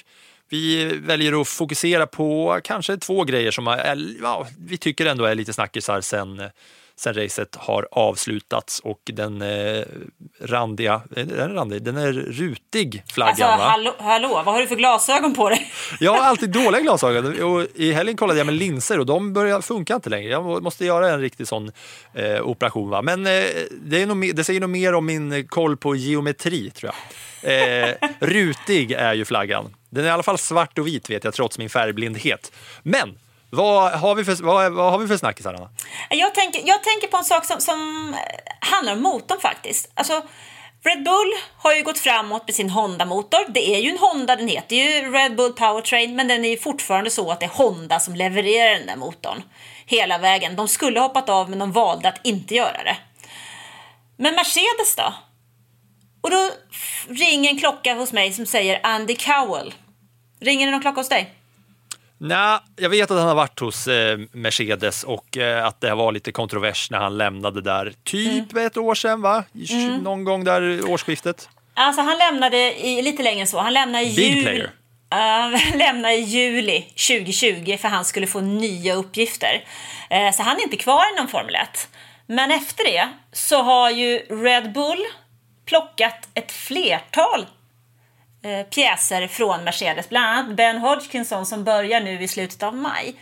vi 0.50 0.84
väljer 0.84 1.40
att 1.40 1.48
fokusera 1.48 2.06
på 2.06 2.60
kanske 2.64 2.96
två 2.96 3.24
grejer 3.24 3.50
som 3.50 3.66
är, 3.66 4.16
ja, 4.22 4.46
vi 4.58 4.78
tycker 4.78 5.06
ändå 5.06 5.24
är 5.24 5.34
lite 5.34 5.52
snackisar 5.52 6.00
sen, 6.00 6.42
sen 6.98 7.14
racet 7.14 7.56
har 7.56 7.88
avslutats 7.92 8.80
och 8.80 9.00
den 9.04 9.42
eh, 9.42 9.84
randiga, 10.40 11.02
är 11.16 11.24
den 11.24 11.54
randig? 11.54 11.82
Den 11.82 11.96
är 11.96 12.12
rutig 12.12 13.02
flaggan 13.06 13.30
Alltså, 13.30 13.44
va? 13.44 13.70
hallå, 13.70 13.94
hallå, 13.98 14.28
vad 14.28 14.54
har 14.54 14.60
du 14.60 14.66
för 14.66 14.76
glasögon 14.76 15.34
på 15.34 15.48
dig? 15.48 15.72
Jag 16.00 16.12
har 16.12 16.24
alltid 16.24 16.50
dåliga 16.50 16.80
glasögon 16.80 17.42
och 17.42 17.66
i 17.74 17.92
helgen 17.92 18.16
kollade 18.16 18.38
jag 18.38 18.46
med 18.46 18.54
linser 18.54 18.98
och 19.00 19.06
de 19.06 19.32
börjar 19.32 19.60
funka 19.60 19.94
inte 19.94 20.10
längre. 20.10 20.30
Jag 20.30 20.62
måste 20.62 20.84
göra 20.84 21.10
en 21.10 21.20
riktig 21.20 21.48
sån 21.48 21.72
eh, 22.14 22.48
operation. 22.48 22.90
Va? 22.90 23.02
Men 23.02 23.26
eh, 23.26 23.44
det, 23.82 24.02
är 24.02 24.06
nog, 24.06 24.36
det 24.36 24.44
säger 24.44 24.60
nog 24.60 24.70
mer 24.70 24.94
om 24.94 25.06
min 25.06 25.48
koll 25.48 25.76
på 25.76 25.96
geometri 25.96 26.70
tror 26.70 26.92
jag. 26.92 26.98
Eh, 27.42 27.94
rutig 28.20 28.92
är 28.92 29.14
ju 29.14 29.24
flaggan. 29.24 29.74
Den 29.90 30.04
är 30.04 30.08
i 30.08 30.12
alla 30.12 30.22
fall 30.22 30.38
svart 30.38 30.78
och 30.78 30.86
vit 30.86 31.10
vet 31.10 31.24
jag 31.24 31.34
trots 31.34 31.58
min 31.58 31.70
färgblindhet. 31.70 32.52
Men 32.82 33.18
vad 33.50 33.92
har 33.92 34.14
vi 34.14 34.24
för, 34.24 34.42
vad, 34.42 34.72
vad 34.72 34.92
har 34.92 34.98
vi 34.98 35.06
för 35.06 35.16
snackisar 35.16 35.54
Anna? 35.54 35.70
Jag 36.10 36.34
tänker, 36.34 36.62
jag 36.66 36.82
tänker 36.82 37.08
på 37.08 37.16
en 37.16 37.24
sak 37.24 37.44
som, 37.44 37.60
som 37.60 38.14
handlar 38.60 38.92
om 38.92 39.02
motorn 39.02 39.40
faktiskt. 39.40 39.90
Alltså, 39.94 40.22
Red 40.84 41.04
Bull 41.04 41.32
har 41.58 41.74
ju 41.74 41.82
gått 41.82 41.98
framåt 41.98 42.42
med 42.46 42.54
sin 42.54 42.70
Honda-motor. 42.70 43.52
Det 43.52 43.74
är 43.74 43.78
ju 43.78 43.90
en 43.90 43.98
Honda, 43.98 44.36
den 44.36 44.48
heter 44.48 44.76
ju 44.76 45.12
Red 45.12 45.36
Bull 45.36 45.52
Powertrain, 45.52 46.16
men 46.16 46.28
den 46.28 46.44
är 46.44 46.48
ju 46.48 46.58
fortfarande 46.58 47.10
så 47.10 47.30
att 47.30 47.40
det 47.40 47.46
är 47.46 47.50
Honda 47.50 48.00
som 48.00 48.14
levererar 48.14 48.78
den 48.78 48.86
där 48.86 48.96
motorn 48.96 49.42
hela 49.86 50.18
vägen. 50.18 50.56
De 50.56 50.68
skulle 50.68 51.00
ha 51.00 51.06
hoppat 51.06 51.28
av, 51.28 51.50
men 51.50 51.58
de 51.58 51.72
valde 51.72 52.08
att 52.08 52.26
inte 52.26 52.54
göra 52.54 52.84
det. 52.84 52.96
Men 54.16 54.34
Mercedes 54.34 54.96
då? 54.96 55.14
Och 56.20 56.30
då 56.30 56.50
ringer 57.08 57.50
en 57.50 57.58
klocka 57.58 57.94
hos 57.94 58.12
mig 58.12 58.32
som 58.32 58.46
säger 58.46 58.80
Andy 58.82 59.16
Cowell. 59.16 59.74
Ringer 60.40 60.66
det 60.66 60.72
någon 60.72 60.80
klocka 60.80 61.00
hos 61.00 61.08
dig? 61.08 61.37
Nej, 62.18 62.58
jag 62.76 62.88
vet 62.90 63.10
att 63.10 63.18
han 63.18 63.28
har 63.28 63.34
varit 63.34 63.60
hos 63.60 63.88
eh, 63.88 64.18
Mercedes 64.32 65.04
och 65.04 65.36
eh, 65.36 65.66
att 65.66 65.80
det 65.80 65.94
var 65.94 66.12
lite 66.12 66.32
kontrovers 66.32 66.90
när 66.90 66.98
han 66.98 67.18
lämnade 67.18 67.60
där. 67.62 67.92
Typ 68.04 68.56
ett 68.56 68.76
år 68.76 68.94
sedan, 68.94 69.22
va? 69.22 69.44
I- 69.52 69.88
Någon 70.02 70.24
gång 70.24 70.44
där 70.44 70.90
årsskiftet. 70.90 71.48
Alltså 71.74 72.02
han 72.02 72.18
lämnade 72.18 72.86
i, 72.86 73.02
lite 73.02 73.22
längre 73.22 73.40
än 73.40 73.46
så. 73.46 73.58
Han 73.58 73.72
lämnade 73.72 74.04
i 74.04 74.14
Big 74.16 74.42
player. 74.44 74.70
Uh, 75.14 75.76
lämnade 75.76 76.14
i 76.14 76.20
juli 76.20 76.80
2020 77.08 77.76
för 77.80 77.88
han 77.88 78.04
skulle 78.04 78.26
få 78.26 78.40
nya 78.40 78.94
uppgifter. 78.94 79.64
Eh, 80.10 80.32
så 80.32 80.42
han 80.42 80.56
är 80.56 80.62
inte 80.62 80.76
kvar 80.76 81.02
inom 81.16 81.28
Formel 81.28 81.54
1. 81.54 81.88
Men 82.26 82.50
efter 82.50 82.84
det 82.84 83.08
så 83.32 83.62
har 83.62 83.90
ju 83.90 84.18
Red 84.18 84.72
Bull 84.72 85.04
plockat 85.66 86.28
ett 86.34 86.52
flertal 86.52 87.46
eh, 88.48 88.62
pjäser 88.62 89.28
från 89.28 89.64
Mercedes. 89.64 90.08
Bland 90.08 90.26
annat 90.26 90.56
Ben 90.56 90.78
Hodgkinson 90.78 91.46
som 91.46 91.64
börjar 91.64 92.00
nu 92.00 92.22
i 92.22 92.28
slutet 92.28 92.62
av 92.62 92.74
maj. 92.74 93.14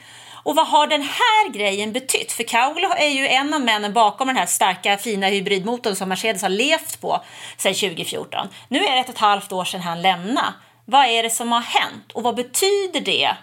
Och 0.47 0.57
vad 0.57 0.67
har 0.67 0.87
den 0.87 1.03
här 1.03 1.49
grejen 1.53 1.93
betytt? 1.93 2.33
För 2.33 2.43
Cowell 2.43 2.85
är 2.97 3.09
ju 3.09 3.29
en 3.29 3.55
av 3.55 3.61
männen 3.61 3.93
bakom 3.93 4.27
den 4.27 4.37
här 4.37 4.47
starka 4.47 4.99
fina 4.99 5.27
hybridmotorn 5.27 5.97
som 5.97 6.09
Mercedes 6.09 6.43
har 6.43 6.49
levt 6.49 7.01
på 7.01 7.23
sedan 7.57 7.75
2014. 7.75 8.49
Nu 8.69 8.79
är 8.79 8.95
det 8.95 9.01
ett 9.01 9.09
och 9.09 9.15
ett 9.15 9.21
halvt 9.21 9.53
år 9.53 9.65
sedan 9.65 9.81
han 9.81 10.03
lämnade. 10.03 10.53
Vad 10.85 11.07
är 11.07 11.23
det 11.23 11.31
som 11.31 11.53
har 11.53 11.61
hänt 11.61 12.13
och 12.13 12.23
vad 12.23 12.35
betyder 12.35 13.01
det 13.01 13.37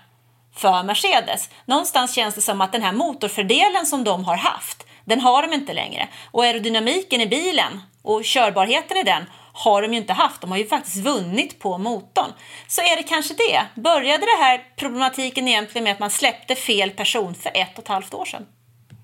för 0.56 0.84
Mercedes? 0.84 1.50
Någonstans 1.66 2.16
känns 2.16 2.36
det 2.36 2.42
som 2.42 2.62
att 2.62 2.72
den 2.72 2.82
här 2.82 2.92
motorfördelen 2.92 3.86
som 3.86 4.04
de 4.04 4.26
har 4.26 4.38
haft, 4.38 4.86
den 5.06 5.22
har 5.22 5.42
de 5.42 5.54
inte 5.54 5.74
längre. 5.74 6.08
Och 6.32 6.44
aerodynamiken 6.44 7.22
i 7.22 7.28
bilen 7.28 7.82
och 8.02 8.24
körbarheten 8.24 8.98
i 8.98 9.04
den 9.04 9.26
har 9.54 9.82
de 9.82 9.94
ju 9.94 9.98
inte 10.00 10.14
haft. 10.14 10.42
De 10.42 10.52
har 10.52 10.58
ju 10.58 10.68
faktiskt 10.68 10.98
vunnit 10.98 11.60
på 11.60 11.78
motorn. 11.78 12.32
Så 12.68 12.82
är 12.82 12.98
det 12.98 13.04
kanske 13.04 13.34
det. 13.34 13.82
Började 13.82 14.26
det 14.26 14.44
här 14.44 14.64
problematiken 14.76 15.48
egentligen 15.48 15.84
med 15.84 15.94
att 15.94 16.00
man 16.00 16.10
släppte 16.10 16.56
fel 16.56 16.90
person 16.90 17.36
för 17.36 17.52
ett 17.56 17.78
och 17.78 17.84
ett 17.84 17.88
halvt 17.88 18.14
år 18.14 18.26
sedan? 18.26 18.46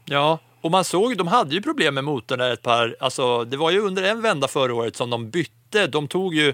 Ja, 0.05 0.39
och 0.61 0.71
man 0.71 0.83
såg, 0.83 1.17
de 1.17 1.27
hade 1.27 1.55
ju 1.55 1.61
problem 1.61 1.93
med 1.93 2.03
motorn 2.03 2.39
där 2.39 2.53
ett 2.53 2.61
par, 2.61 2.95
alltså 2.99 3.45
det 3.45 3.57
var 3.57 3.71
ju 3.71 3.79
under 3.79 4.03
en 4.03 4.21
vända 4.21 4.47
förra 4.47 4.73
året 4.73 4.95
som 4.95 5.09
de 5.09 5.29
bytte, 5.29 5.87
de 5.87 6.07
tog 6.07 6.35
ju 6.35 6.53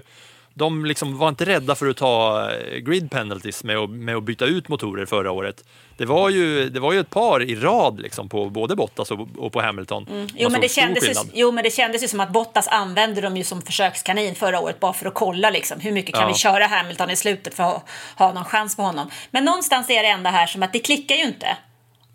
de 0.58 0.84
liksom 0.84 1.18
var 1.18 1.28
inte 1.28 1.44
rädda 1.44 1.74
för 1.74 1.86
att 1.86 1.96
ta 1.96 2.50
eh, 2.50 2.78
grid 2.78 3.10
penalties 3.10 3.64
med 3.64 3.76
att, 3.76 3.90
med 3.90 4.16
att 4.16 4.22
byta 4.22 4.44
ut 4.44 4.68
motorer 4.68 5.06
förra 5.06 5.30
året. 5.30 5.64
Det 5.96 6.04
var 6.04 6.30
ju, 6.30 6.68
det 6.68 6.80
var 6.80 6.92
ju 6.92 7.00
ett 7.00 7.10
par 7.10 7.42
i 7.42 7.54
rad 7.56 8.00
liksom 8.00 8.28
på 8.28 8.50
både 8.50 8.76
Bottas 8.76 9.10
och, 9.10 9.28
och 9.38 9.52
på 9.52 9.62
Hamilton. 9.62 10.06
Jo 10.08 10.42
Man 10.42 10.52
men, 10.52 10.60
det 10.60 10.68
kändes 10.68 11.08
ju, 11.08 11.14
jo, 11.34 11.52
men 11.52 11.64
det 11.64 11.70
kändes 11.70 12.02
ju 12.02 12.08
som 12.08 12.20
att 12.20 12.30
Bottas 12.32 12.68
använde 12.68 13.20
dem 13.20 13.36
ju 13.36 13.44
som 13.44 13.62
försökskanin 13.62 14.34
förra 14.34 14.60
året 14.60 14.80
bara 14.80 14.92
för 14.92 15.06
att 15.06 15.14
kolla 15.14 15.50
liksom, 15.50 15.80
hur 15.80 15.92
mycket 15.92 16.14
kan 16.14 16.22
Ja. 16.22 16.28
vi 16.28 16.34
köra 16.34 16.66
Hamilton 16.66 17.10
i 17.10 17.16
slutet 17.16 17.54
för 17.54 17.62
att 17.62 17.88
ha 18.16 18.32
någon 18.32 18.44
chans 18.44 18.76
på 18.76 18.82
honom. 18.82 19.10
Men 19.30 19.44
någonstans 19.44 19.90
är 19.90 20.02
det 20.02 20.08
enda 20.08 20.30
här 20.30 20.46
som 20.46 20.62
att 20.62 20.72
det 20.72 20.78
klickar 20.78 21.14
ju 21.14 21.22
inte. 21.24 21.56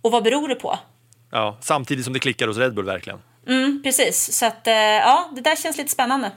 Och 0.01 0.11
vad 0.11 0.23
beror 0.23 0.47
det 0.47 0.55
på? 0.55 0.79
Ja, 1.31 1.57
samtidigt 1.61 2.03
som 2.05 2.13
det 2.13 2.19
klickar 2.19 2.47
hos 2.47 2.57
Red 2.57 2.73
Bull 2.73 2.85
verkligen. 2.85 3.19
Mm, 3.47 3.81
precis, 3.83 4.37
så 4.37 4.45
att 4.45 4.67
eh, 4.67 4.73
ja, 4.73 5.29
det 5.35 5.41
där 5.41 5.55
känns 5.55 5.77
lite 5.77 5.91
spännande. 5.91 6.31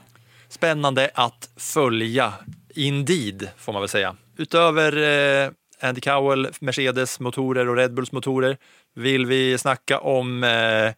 Spännande 0.55 1.11
att 1.13 1.49
följa, 1.57 2.33
indeed 2.75 3.49
får 3.57 3.73
man 3.73 3.81
väl 3.81 3.89
säga. 3.89 4.15
Utöver 4.37 4.97
eh, 5.45 5.51
Andy 5.89 6.01
Cowell, 6.01 6.47
Mercedes 6.59 7.19
motorer 7.19 7.69
och 7.69 7.75
Red 7.75 7.93
Bulls 7.93 8.11
motorer 8.11 8.57
vill 8.95 9.25
vi 9.25 9.57
snacka 9.57 9.99
om 9.99 10.43
eh, 10.43 10.93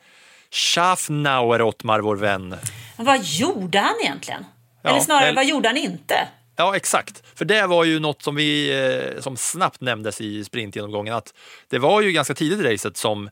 Schaffnauer 0.51 1.61
Ottmar, 1.61 1.99
vår 1.99 2.15
vän. 2.15 2.55
Men 2.97 3.05
vad 3.05 3.23
gjorde 3.23 3.79
han 3.79 3.93
egentligen? 4.03 4.45
Ja, 4.83 4.89
Eller 4.89 4.99
snarare, 4.99 5.25
eller- 5.25 5.35
vad 5.35 5.45
gjorde 5.45 5.67
han 5.69 5.77
inte? 5.77 6.27
Ja, 6.55 6.75
exakt. 6.75 7.23
För 7.35 7.45
det 7.45 7.67
var 7.67 7.83
ju 7.83 7.99
något 7.99 8.21
som 8.21 8.35
vi 8.35 8.79
eh, 9.15 9.21
som 9.21 9.37
snabbt 9.37 9.81
nämndes 9.81 10.21
i 10.21 10.43
sprintgenomgången 10.43 11.13
att 11.13 11.33
det 11.69 11.79
var 11.79 12.01
ju 12.01 12.11
ganska 12.11 12.33
tidigt 12.33 12.59
i 12.59 12.73
racet 12.73 12.97
som 12.97 13.29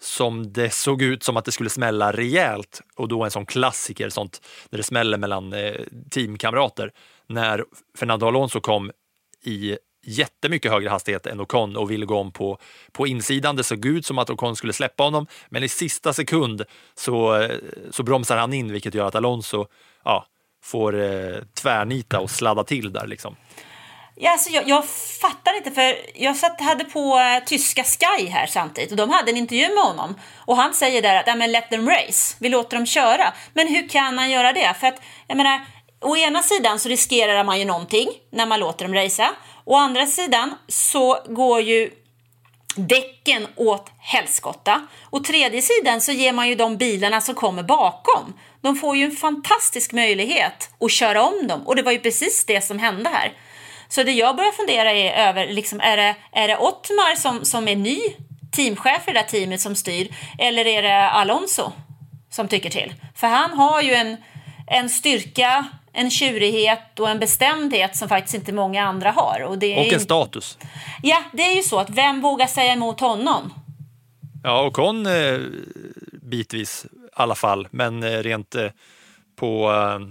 som 0.00 0.52
det 0.52 0.70
såg 0.70 1.02
ut 1.02 1.22
som 1.22 1.36
att 1.36 1.44
det 1.44 1.52
skulle 1.52 1.70
smälla 1.70 2.12
rejält 2.12 2.80
och 2.96 3.08
då 3.08 3.24
en 3.24 3.30
sån 3.30 3.46
klassiker, 3.46 4.08
sånt 4.08 4.42
när 4.70 4.76
det 4.76 4.82
smäller 4.82 5.18
mellan 5.18 5.52
eh, 5.52 5.74
teamkamrater. 6.10 6.92
När 7.26 7.64
Fernando 7.98 8.26
Alonso 8.26 8.60
kom 8.60 8.90
i 9.44 9.76
jättemycket 10.04 10.72
högre 10.72 10.88
hastighet 10.88 11.26
än 11.26 11.40
Ocon 11.40 11.76
och 11.76 11.90
ville 11.90 12.06
gå 12.06 12.18
om 12.18 12.32
på, 12.32 12.58
på 12.92 13.06
insidan. 13.06 13.56
Det 13.56 13.64
såg 13.64 13.86
ut 13.86 14.06
som 14.06 14.18
att 14.18 14.30
Ocon 14.30 14.56
skulle 14.56 14.72
släppa 14.72 15.02
honom, 15.02 15.26
men 15.48 15.64
i 15.64 15.68
sista 15.68 16.12
sekund 16.12 16.64
så, 16.94 17.36
eh, 17.36 17.56
så 17.90 18.02
bromsar 18.02 18.36
han 18.36 18.52
in, 18.52 18.72
vilket 18.72 18.94
gör 18.94 19.06
att 19.06 19.14
Alonso 19.14 19.66
ja, 20.04 20.26
får 20.62 21.00
eh, 21.00 21.36
tvärnita 21.62 22.20
och 22.20 22.30
sladda 22.30 22.64
till 22.64 22.92
där. 22.92 23.06
Liksom. 23.06 23.36
Ja, 24.20 24.32
alltså 24.32 24.50
jag, 24.50 24.68
jag 24.68 24.84
fattar 25.20 25.56
inte, 25.56 25.70
för 25.70 25.96
jag 26.14 26.36
satt, 26.36 26.60
hade 26.60 26.84
på 26.84 27.18
eh, 27.18 27.44
tyska 27.44 27.84
Sky 27.84 28.26
här 28.26 28.46
samtidigt 28.46 28.90
och 28.90 28.96
de 28.96 29.10
hade 29.10 29.30
en 29.30 29.36
intervju 29.36 29.74
med 29.74 29.84
honom. 29.84 30.20
Och 30.36 30.56
han 30.56 30.74
säger 30.74 31.02
där 31.02 31.16
att 31.16 31.26
ja, 31.26 31.34
men 31.34 31.52
let 31.52 31.70
them 31.70 31.88
race, 31.88 32.36
vi 32.40 32.48
låter 32.48 32.76
dem 32.76 32.86
köra. 32.86 33.32
Men 33.52 33.68
hur 33.68 33.88
kan 33.88 34.18
han 34.18 34.30
göra 34.30 34.52
det? 34.52 34.74
För 34.80 34.86
att, 34.86 35.00
jag 35.26 35.36
menar, 35.36 35.60
å 36.00 36.16
ena 36.16 36.42
sidan 36.42 36.78
så 36.78 36.88
riskerar 36.88 37.44
man 37.44 37.58
ju 37.58 37.64
någonting 37.64 38.08
när 38.32 38.46
man 38.46 38.60
låter 38.60 38.84
dem 38.84 38.94
racea. 38.94 39.30
Å 39.64 39.76
andra 39.76 40.06
sidan 40.06 40.54
så 40.68 41.18
går 41.28 41.60
ju 41.60 41.90
däcken 42.76 43.46
åt 43.56 43.90
helskotta. 43.98 44.86
Och 45.10 45.24
tredje 45.24 45.62
sidan 45.62 46.00
så 46.00 46.12
ger 46.12 46.32
man 46.32 46.48
ju 46.48 46.54
de 46.54 46.76
bilarna 46.76 47.20
som 47.20 47.34
kommer 47.34 47.62
bakom. 47.62 48.34
De 48.60 48.76
får 48.76 48.96
ju 48.96 49.04
en 49.04 49.16
fantastisk 49.16 49.92
möjlighet 49.92 50.70
att 50.80 50.92
köra 50.92 51.22
om 51.22 51.46
dem. 51.46 51.66
Och 51.66 51.76
det 51.76 51.82
var 51.82 51.92
ju 51.92 51.98
precis 51.98 52.44
det 52.44 52.60
som 52.60 52.78
hände 52.78 53.10
här. 53.10 53.32
Så 53.88 54.02
det 54.02 54.12
jag 54.12 54.36
börjar 54.36 54.52
fundera 54.52 54.92
är 54.92 55.28
över, 55.28 55.46
liksom, 55.46 55.80
är, 55.80 55.96
det, 55.96 56.16
är 56.32 56.48
det 56.48 56.56
Ottmar 56.56 57.16
som, 57.16 57.44
som 57.44 57.68
är 57.68 57.76
ny 57.76 57.98
teamchef 58.52 59.08
i 59.08 59.12
det 59.12 59.18
där 59.20 59.26
teamet 59.26 59.60
som 59.60 59.74
styr? 59.74 60.08
Eller 60.38 60.66
är 60.66 60.82
det 60.82 61.10
Alonso 61.10 61.72
som 62.30 62.48
tycker 62.48 62.70
till? 62.70 62.94
För 63.14 63.26
han 63.26 63.50
har 63.52 63.82
ju 63.82 63.94
en, 63.94 64.16
en 64.66 64.88
styrka 64.90 65.64
en 65.92 66.10
tjurighet 66.10 67.00
och 67.00 67.08
en 67.10 67.18
bestämdhet 67.18 67.96
som 67.96 68.08
faktiskt 68.08 68.34
inte 68.34 68.52
många 68.52 68.84
andra 68.84 69.10
har. 69.10 69.40
Och, 69.42 69.58
det 69.58 69.66
är 69.66 69.76
Och 69.76 69.78
en 69.78 69.84
inte- 69.86 70.00
status. 70.00 70.58
Ja, 71.02 71.22
det 71.32 71.42
är 71.42 71.56
ju 71.56 71.62
så 71.62 71.78
att 71.78 71.90
vem 71.90 72.20
vågar 72.20 72.46
säga 72.46 72.72
emot 72.72 73.00
honom? 73.00 73.52
Ja, 74.44 74.60
och 74.60 74.72
Con 74.72 75.06
eh, 75.06 75.38
bitvis 76.22 76.84
i 76.84 76.88
alla 77.14 77.34
fall, 77.34 77.68
men 77.70 78.02
eh, 78.02 78.10
rent 78.22 78.54
eh, 78.54 78.66
på 79.36 79.72
eh, 79.72 80.08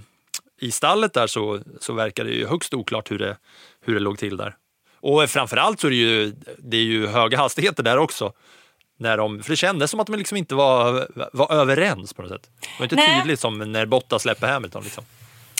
i 0.59 0.71
stallet 0.71 1.13
där 1.13 1.27
så, 1.27 1.59
så 1.79 1.93
verkar 1.93 2.23
det 2.23 2.31
ju 2.31 2.47
högst 2.47 2.73
oklart 2.73 3.11
hur 3.11 3.19
det, 3.19 3.37
hur 3.85 3.93
det 3.93 3.99
låg 3.99 4.17
till 4.17 4.37
där. 4.37 4.55
Och 4.99 5.29
framförallt 5.29 5.79
så 5.79 5.87
är 5.87 5.91
det 5.91 5.97
ju, 5.97 6.35
det 6.57 6.77
är 6.77 6.83
ju 6.83 7.07
höga 7.07 7.37
hastigheter 7.37 7.83
där 7.83 7.97
också. 7.97 8.33
När 8.99 9.17
de, 9.17 9.43
för 9.43 9.49
det 9.49 9.55
kändes 9.55 9.91
som 9.91 9.99
att 9.99 10.07
de 10.07 10.15
liksom 10.15 10.37
inte 10.37 10.55
var, 10.55 11.07
var 11.33 11.51
överens 11.51 12.13
på 12.13 12.21
något 12.21 12.31
sätt. 12.31 12.49
Det 12.61 12.67
var 12.79 12.85
inte 12.85 12.95
Nej. 12.95 13.21
tydligt 13.21 13.39
som 13.39 13.71
när 13.71 13.85
Bottas 13.85 14.21
släpper 14.21 14.47
Hamilton. 14.47 14.83
Liksom. 14.83 15.03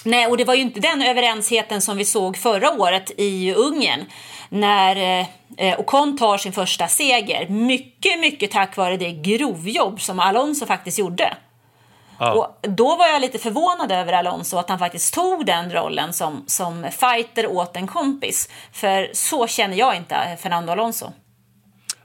Nej, 0.04 0.28
och 0.28 0.38
det 0.38 0.44
var 0.44 0.56
ju 0.56 0.62
inte 0.62 0.80
den 0.80 1.02
överensheten 1.02 1.82
som 1.82 1.98
vi 1.98 2.06
såg 2.06 2.38
förra 2.38 2.72
året 2.72 3.12
i 3.18 3.54
Ungern 3.54 4.06
när 4.50 5.26
eh, 5.58 5.80
Ocon 5.80 6.18
tar 6.18 6.38
sin 6.38 6.54
första 6.54 6.88
seger. 6.88 7.50
Mycket, 7.50 8.20
mycket 8.20 8.52
tack 8.52 8.78
vare 8.78 8.98
det 8.98 9.12
grovjobb 9.12 10.02
som 10.02 10.20
Alonso 10.20 10.66
faktiskt 10.66 11.00
gjorde. 11.00 11.38
Ja. 12.20 12.34
Och 12.34 12.70
då 12.70 12.96
var 12.96 13.08
jag 13.08 13.22
lite 13.22 13.40
förvånad 13.40 13.92
över 13.92 14.14
Alonso 14.14 14.58
att 14.58 14.70
han 14.70 14.80
faktiskt 14.80 15.14
tog 15.14 15.46
den 15.46 15.72
rollen 15.72 16.14
som, 16.14 16.44
som 16.48 16.88
fighter 16.92 17.48
åt 17.48 17.76
en 17.76 17.88
kompis. 17.88 18.50
För 18.72 19.10
så 19.14 19.48
känner 19.48 19.78
jag 19.78 19.96
inte 19.96 20.38
Fernando 20.42 20.72
Alonso. 20.72 21.12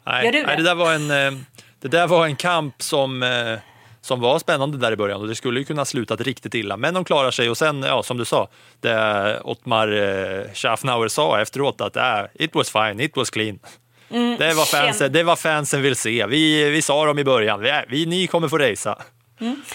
Nej, 0.07 0.25
Gör 0.25 0.33
du 0.33 0.41
det? 0.41 0.47
nej, 0.47 0.57
det, 0.57 0.63
där 0.63 0.75
var 0.75 0.93
en, 0.93 1.11
eh, 1.11 1.41
det 1.81 1.89
där 1.89 2.07
var 2.07 2.27
en 2.27 2.37
kamp 2.37 2.83
som, 2.83 3.23
eh, 3.23 3.59
som 4.01 4.21
var 4.21 4.39
spännande 4.39 4.79
där 4.79 4.93
i 4.93 4.97
början 4.97 5.21
och 5.21 5.29
det 5.29 5.35
skulle 5.35 5.61
ju 5.61 5.65
kunna 5.65 5.85
slutat 5.85 6.21
riktigt 6.21 6.55
illa. 6.55 6.77
Men 6.77 6.95
de 6.95 7.05
klarar 7.05 7.31
sig 7.31 7.51
och 7.51 7.59
sen, 7.59 7.83
ja, 7.83 8.03
som 8.03 8.17
du 8.17 8.25
sa, 8.25 8.49
det 8.81 9.41
Ottmar 9.45 9.89
eh, 9.93 10.53
Schaffnauer 10.55 11.09
sa 11.09 11.41
efteråt 11.41 11.81
att 11.81 11.97
äh, 11.97 12.23
it 12.35 12.55
was 12.55 12.71
fine, 12.71 13.01
it 13.01 13.17
was 13.17 13.31
clean. 13.31 13.59
det, 14.39 14.55
var 14.55 14.65
fansen, 14.65 15.13
det 15.13 15.23
var 15.23 15.37
fansen 15.37 15.83
vill 15.83 15.97
se. 15.97 16.27
Vi, 16.27 16.71
vi 16.71 16.83
sa 16.83 17.07
dem 17.07 17.19
i 17.19 17.25
början, 17.25 17.61
vi, 17.61 17.73
vi, 17.89 18.07
ni 18.07 18.27
kommer 18.27 18.49
få 18.49 18.59
racea. 18.59 18.99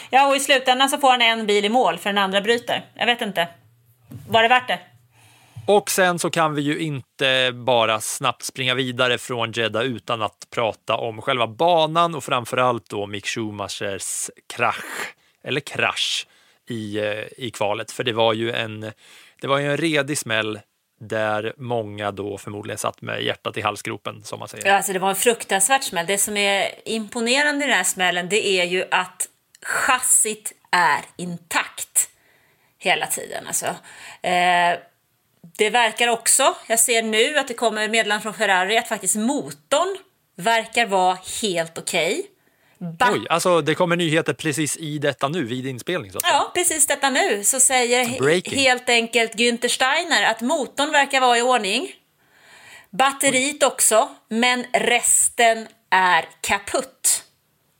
Ja, 0.10 0.28
och 0.28 0.36
i 0.36 0.40
slutändan 0.40 0.90
så 0.90 0.98
får 0.98 1.12
han 1.12 1.22
en 1.22 1.46
bil 1.46 1.66
i 1.66 1.70
mål 1.70 1.98
för 1.98 2.10
den 2.10 2.18
andra 2.18 2.42
bryter. 2.42 2.86
Jag 2.94 3.06
vet 3.06 3.22
inte. 3.22 3.48
Var 4.30 4.42
det 4.42 4.48
värt 4.48 4.68
det? 4.68 4.80
Och 5.68 5.92
sen 5.92 6.20
så 6.20 6.30
kan 6.30 6.54
vi 6.54 6.62
ju 6.62 6.80
inte 6.80 7.52
bara 7.54 8.00
snabbt 8.00 8.44
springa 8.44 8.76
vidare 8.76 9.18
från 9.18 9.52
Jeddah 9.52 9.84
utan 9.84 10.22
att 10.22 10.48
prata 10.50 10.98
om 10.98 11.22
själva 11.22 11.48
banan 11.48 12.16
och 12.16 12.24
framförallt 12.24 12.90
då 12.90 13.06
Mick 13.06 13.28
Schumachers 13.28 14.30
krasch, 14.48 15.16
eller 15.44 15.60
krasch, 15.60 16.28
i, 16.70 16.98
eh, 16.98 17.24
i 17.38 17.52
kvalet. 17.54 17.92
För 17.92 18.04
det 18.04 18.14
var 18.14 18.34
ju 18.34 18.52
en, 18.52 18.92
det 19.42 19.48
var 19.48 19.58
ju 19.58 19.72
en 19.72 19.78
redig 19.78 20.18
smäll 20.18 20.60
där 21.00 21.54
många 21.58 22.12
då 22.12 22.38
förmodligen 22.38 22.78
satt 22.78 23.02
med 23.02 23.24
hjärtat 23.24 23.58
i 23.58 23.62
halsgropen, 23.62 24.24
som 24.24 24.40
man 24.40 24.48
säger. 24.48 24.68
Ja, 24.68 24.76
alltså 24.76 24.94
det 24.94 25.00
var 25.00 25.10
en 25.10 25.16
fruktansvärt 25.16 25.84
smäll. 25.84 26.06
Det 26.06 26.18
som 26.18 26.38
är 26.38 26.72
imponerande 26.86 27.66
i 27.66 27.68
den 27.68 27.78
här 27.78 27.84
smällen 27.84 28.30
det 28.30 28.48
är 28.48 28.66
ju 28.66 28.86
att 28.92 29.28
chassit 29.66 30.54
är 30.72 31.02
intakt 31.18 32.10
hela 32.80 33.08
tiden. 33.08 33.48
Alltså. 33.48 33.66
Eh, 34.22 34.80
det 35.58 35.70
verkar 35.70 36.08
också, 36.08 36.56
jag 36.68 36.80
ser 36.80 37.02
nu 37.04 37.38
att 37.38 37.48
det 37.48 37.54
kommer 37.54 37.90
meddelande 37.90 38.24
från 38.24 38.34
Ferrari 38.34 38.78
att 38.78 38.88
faktiskt 38.88 39.16
motorn 39.16 39.98
verkar 40.36 40.86
vara 40.86 41.18
helt 41.42 41.78
okej. 41.78 42.28
Ba- 43.00 43.12
Oj, 43.12 43.28
alltså 43.30 43.62
det 43.62 43.76
kommer 43.76 43.96
nyheter 43.96 44.34
precis 44.34 44.78
i 44.78 44.98
detta 45.00 45.28
nu, 45.28 45.44
vid 45.44 45.68
inspelning. 45.68 46.12
Så 46.12 46.18
att. 46.18 46.24
Ja, 46.28 46.52
precis 46.54 46.88
detta 46.88 47.10
nu 47.10 47.44
så 47.44 47.60
säger 47.60 48.20
Breaking. 48.20 48.60
helt 48.60 48.90
enkelt 48.90 49.36
Günther 49.36 49.68
Steiner 49.68 50.24
att 50.24 50.42
motorn 50.42 50.92
verkar 50.92 51.22
vara 51.22 51.38
i 51.38 51.42
ordning. 51.42 51.92
Batteriet 52.90 53.64
också, 53.64 54.10
men 54.30 54.66
resten 54.74 55.68
är 55.90 56.30
kaputt. 56.42 57.24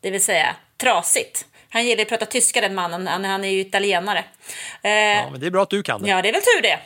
Det 0.00 0.10
vill 0.10 0.24
säga 0.24 0.56
trasigt. 0.76 1.46
Han 1.70 1.86
gillar 1.86 2.02
att 2.02 2.08
prata 2.08 2.26
tyska 2.26 2.60
den 2.60 2.74
mannen, 2.74 3.06
han, 3.06 3.24
han 3.24 3.44
är 3.44 3.48
ju 3.48 3.60
italienare. 3.60 4.24
Eh, 4.82 4.90
Ja, 4.92 5.30
men 5.30 5.40
det 5.40 5.46
är 5.46 5.50
bra 5.50 5.62
att 5.62 5.70
du 5.70 5.82
kan 5.82 6.02
det. 6.02 6.08
Ja, 6.10 6.22
det 6.22 6.28
är 6.28 6.32
väl 6.32 6.42
tur 6.42 6.62
det. 6.62 6.78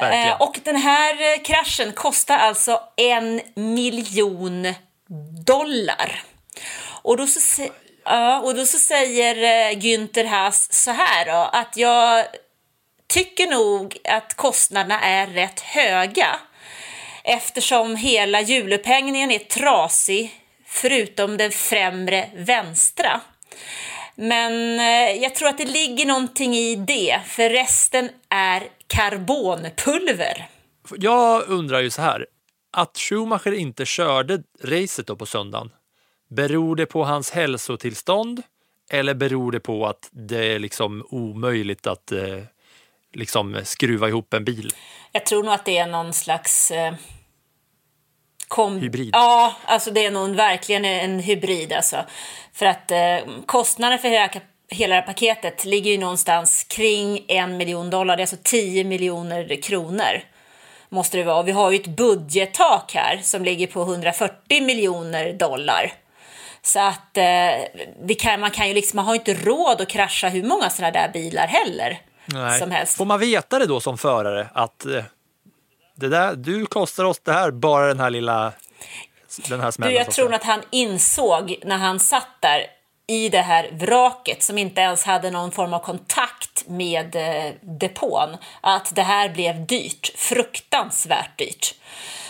Verkligen. 0.00 0.28
Eh, 0.28 0.42
och 0.42 0.60
den 0.64 0.76
här 0.76 1.14
eh, 1.32 1.42
kraschen 1.42 1.92
kostar 1.92 2.38
alltså 2.38 2.80
en 2.96 3.40
miljon 3.54 4.74
dollar. 5.46 6.22
Och 7.02 7.16
då 7.16 7.26
så, 7.26 7.68
ja, 8.04 8.40
och 8.40 8.54
då 8.54 8.66
så 8.66 8.78
säger 8.78 9.34
Günther 9.74 10.24
Haas 10.24 10.72
så 10.72 10.90
här 10.90 11.26
då, 11.26 11.50
att 11.52 11.76
jag 11.76 12.26
tycker 13.08 13.46
nog 13.46 13.98
att 14.04 14.34
kostnaderna 14.34 15.00
är 15.00 15.26
rätt 15.26 15.60
höga 15.60 16.36
eftersom 17.24 17.96
hela 17.96 18.40
hjulupphängningen 18.40 19.30
är 19.30 19.38
trasig 19.38 20.40
förutom 20.66 21.36
den 21.36 21.50
främre 21.50 22.30
vänstra. 22.34 23.20
Men 24.14 24.80
eh, 24.80 25.22
jag 25.22 25.34
tror 25.34 25.48
att 25.48 25.58
det 25.58 25.64
ligger 25.64 26.06
någonting 26.06 26.54
i 26.54 26.76
det, 26.76 27.20
för 27.26 27.50
resten 27.50 28.10
är 28.28 28.62
karbonpulver. 28.86 30.48
Jag 30.96 31.48
undrar 31.48 31.80
ju 31.80 31.90
så 31.90 32.02
här, 32.02 32.26
att 32.72 32.98
Schumacher 32.98 33.52
inte 33.52 33.86
körde 33.86 34.42
racet 34.64 35.06
då 35.06 35.16
på 35.16 35.26
söndagen, 35.26 35.70
beror 36.30 36.76
det 36.76 36.86
på 36.86 37.04
hans 37.04 37.30
hälsotillstånd 37.30 38.42
eller 38.90 39.14
beror 39.14 39.52
det 39.52 39.60
på 39.60 39.86
att 39.86 40.08
det 40.10 40.54
är 40.54 40.58
liksom 40.58 41.06
omöjligt 41.10 41.86
att 41.86 42.12
eh, 42.12 42.42
liksom 43.14 43.60
skruva 43.64 44.08
ihop 44.08 44.34
en 44.34 44.44
bil? 44.44 44.72
Jag 45.12 45.26
tror 45.26 45.42
nog 45.42 45.54
att 45.54 45.64
det 45.64 45.78
är 45.78 45.86
någon 45.86 46.12
slags... 46.12 46.70
Eh, 46.70 46.94
kom... 48.50 48.80
Hybrid. 48.80 49.10
Ja, 49.12 49.54
alltså 49.64 49.90
det 49.90 50.06
är 50.06 50.10
nog 50.10 50.36
verkligen 50.36 50.84
en 50.84 51.20
hybrid 51.20 51.72
alltså. 51.72 51.96
För 52.52 52.66
att 52.66 52.90
eh, 52.90 53.16
kostnaden 53.46 53.98
för 53.98 54.08
hela, 54.08 54.30
hela 54.68 54.94
det 54.94 55.00
här 55.00 55.06
paketet 55.06 55.64
ligger 55.64 55.90
ju 55.90 55.98
någonstans 55.98 56.64
kring 56.68 57.24
en 57.28 57.56
miljon 57.56 57.90
dollar. 57.90 58.16
Det 58.16 58.20
är 58.20 58.22
alltså 58.22 58.36
10 58.42 58.84
miljoner 58.84 59.62
kronor. 59.62 60.22
Måste 60.88 61.16
det 61.16 61.24
vara. 61.24 61.42
Vi 61.42 61.52
har 61.52 61.70
ju 61.70 61.76
ett 61.76 61.96
budgettak 61.96 62.92
här 62.94 63.20
som 63.22 63.44
ligger 63.44 63.66
på 63.66 63.82
140 63.82 64.62
miljoner 64.62 65.32
dollar. 65.32 65.92
Så 66.62 66.80
att 66.80 67.16
eh, 67.16 67.24
vi 68.02 68.14
kan, 68.14 68.40
man 68.40 68.50
kan 68.50 68.68
ju 68.68 68.74
liksom, 68.74 68.96
man 68.96 69.04
har 69.04 69.14
inte 69.14 69.34
råd 69.34 69.80
att 69.80 69.88
krascha 69.88 70.28
hur 70.28 70.42
många 70.42 70.70
sådana 70.70 70.92
där 70.92 71.10
bilar 71.12 71.46
heller. 71.46 72.00
Som 72.58 72.70
helst. 72.70 72.96
Får 72.96 73.04
man 73.04 73.20
veta 73.20 73.58
det 73.58 73.66
då 73.66 73.80
som 73.80 73.98
förare 73.98 74.48
att 74.54 74.86
eh, 74.86 75.04
det 76.00 76.08
där, 76.08 76.34
du 76.36 76.66
kostar 76.66 77.04
oss 77.04 77.20
det 77.20 77.32
här, 77.32 77.50
bara 77.50 77.86
den 77.86 78.00
här 78.00 78.10
lilla 78.10 78.52
den 79.48 79.60
här 79.60 79.66
Du, 79.66 79.72
smällen. 79.72 79.94
jag 79.94 80.04
så 80.04 80.10
att 80.10 80.14
tror 80.14 80.34
att 80.34 80.44
han 80.44 80.60
insåg 80.70 81.56
när 81.64 81.76
han 81.78 82.00
satt 82.00 82.28
där 82.40 82.66
i 83.06 83.28
det 83.28 83.40
här 83.40 83.70
vraket 83.72 84.42
som 84.42 84.58
inte 84.58 84.80
ens 84.80 85.04
hade 85.04 85.30
någon 85.30 85.52
form 85.52 85.74
av 85.74 85.78
kontakt 85.78 86.64
med 86.68 87.16
eh, 87.16 87.52
depån 87.60 88.36
att 88.60 88.94
det 88.94 89.02
här 89.02 89.28
blev 89.28 89.66
dyrt, 89.66 90.12
fruktansvärt 90.16 91.38
dyrt. 91.38 91.74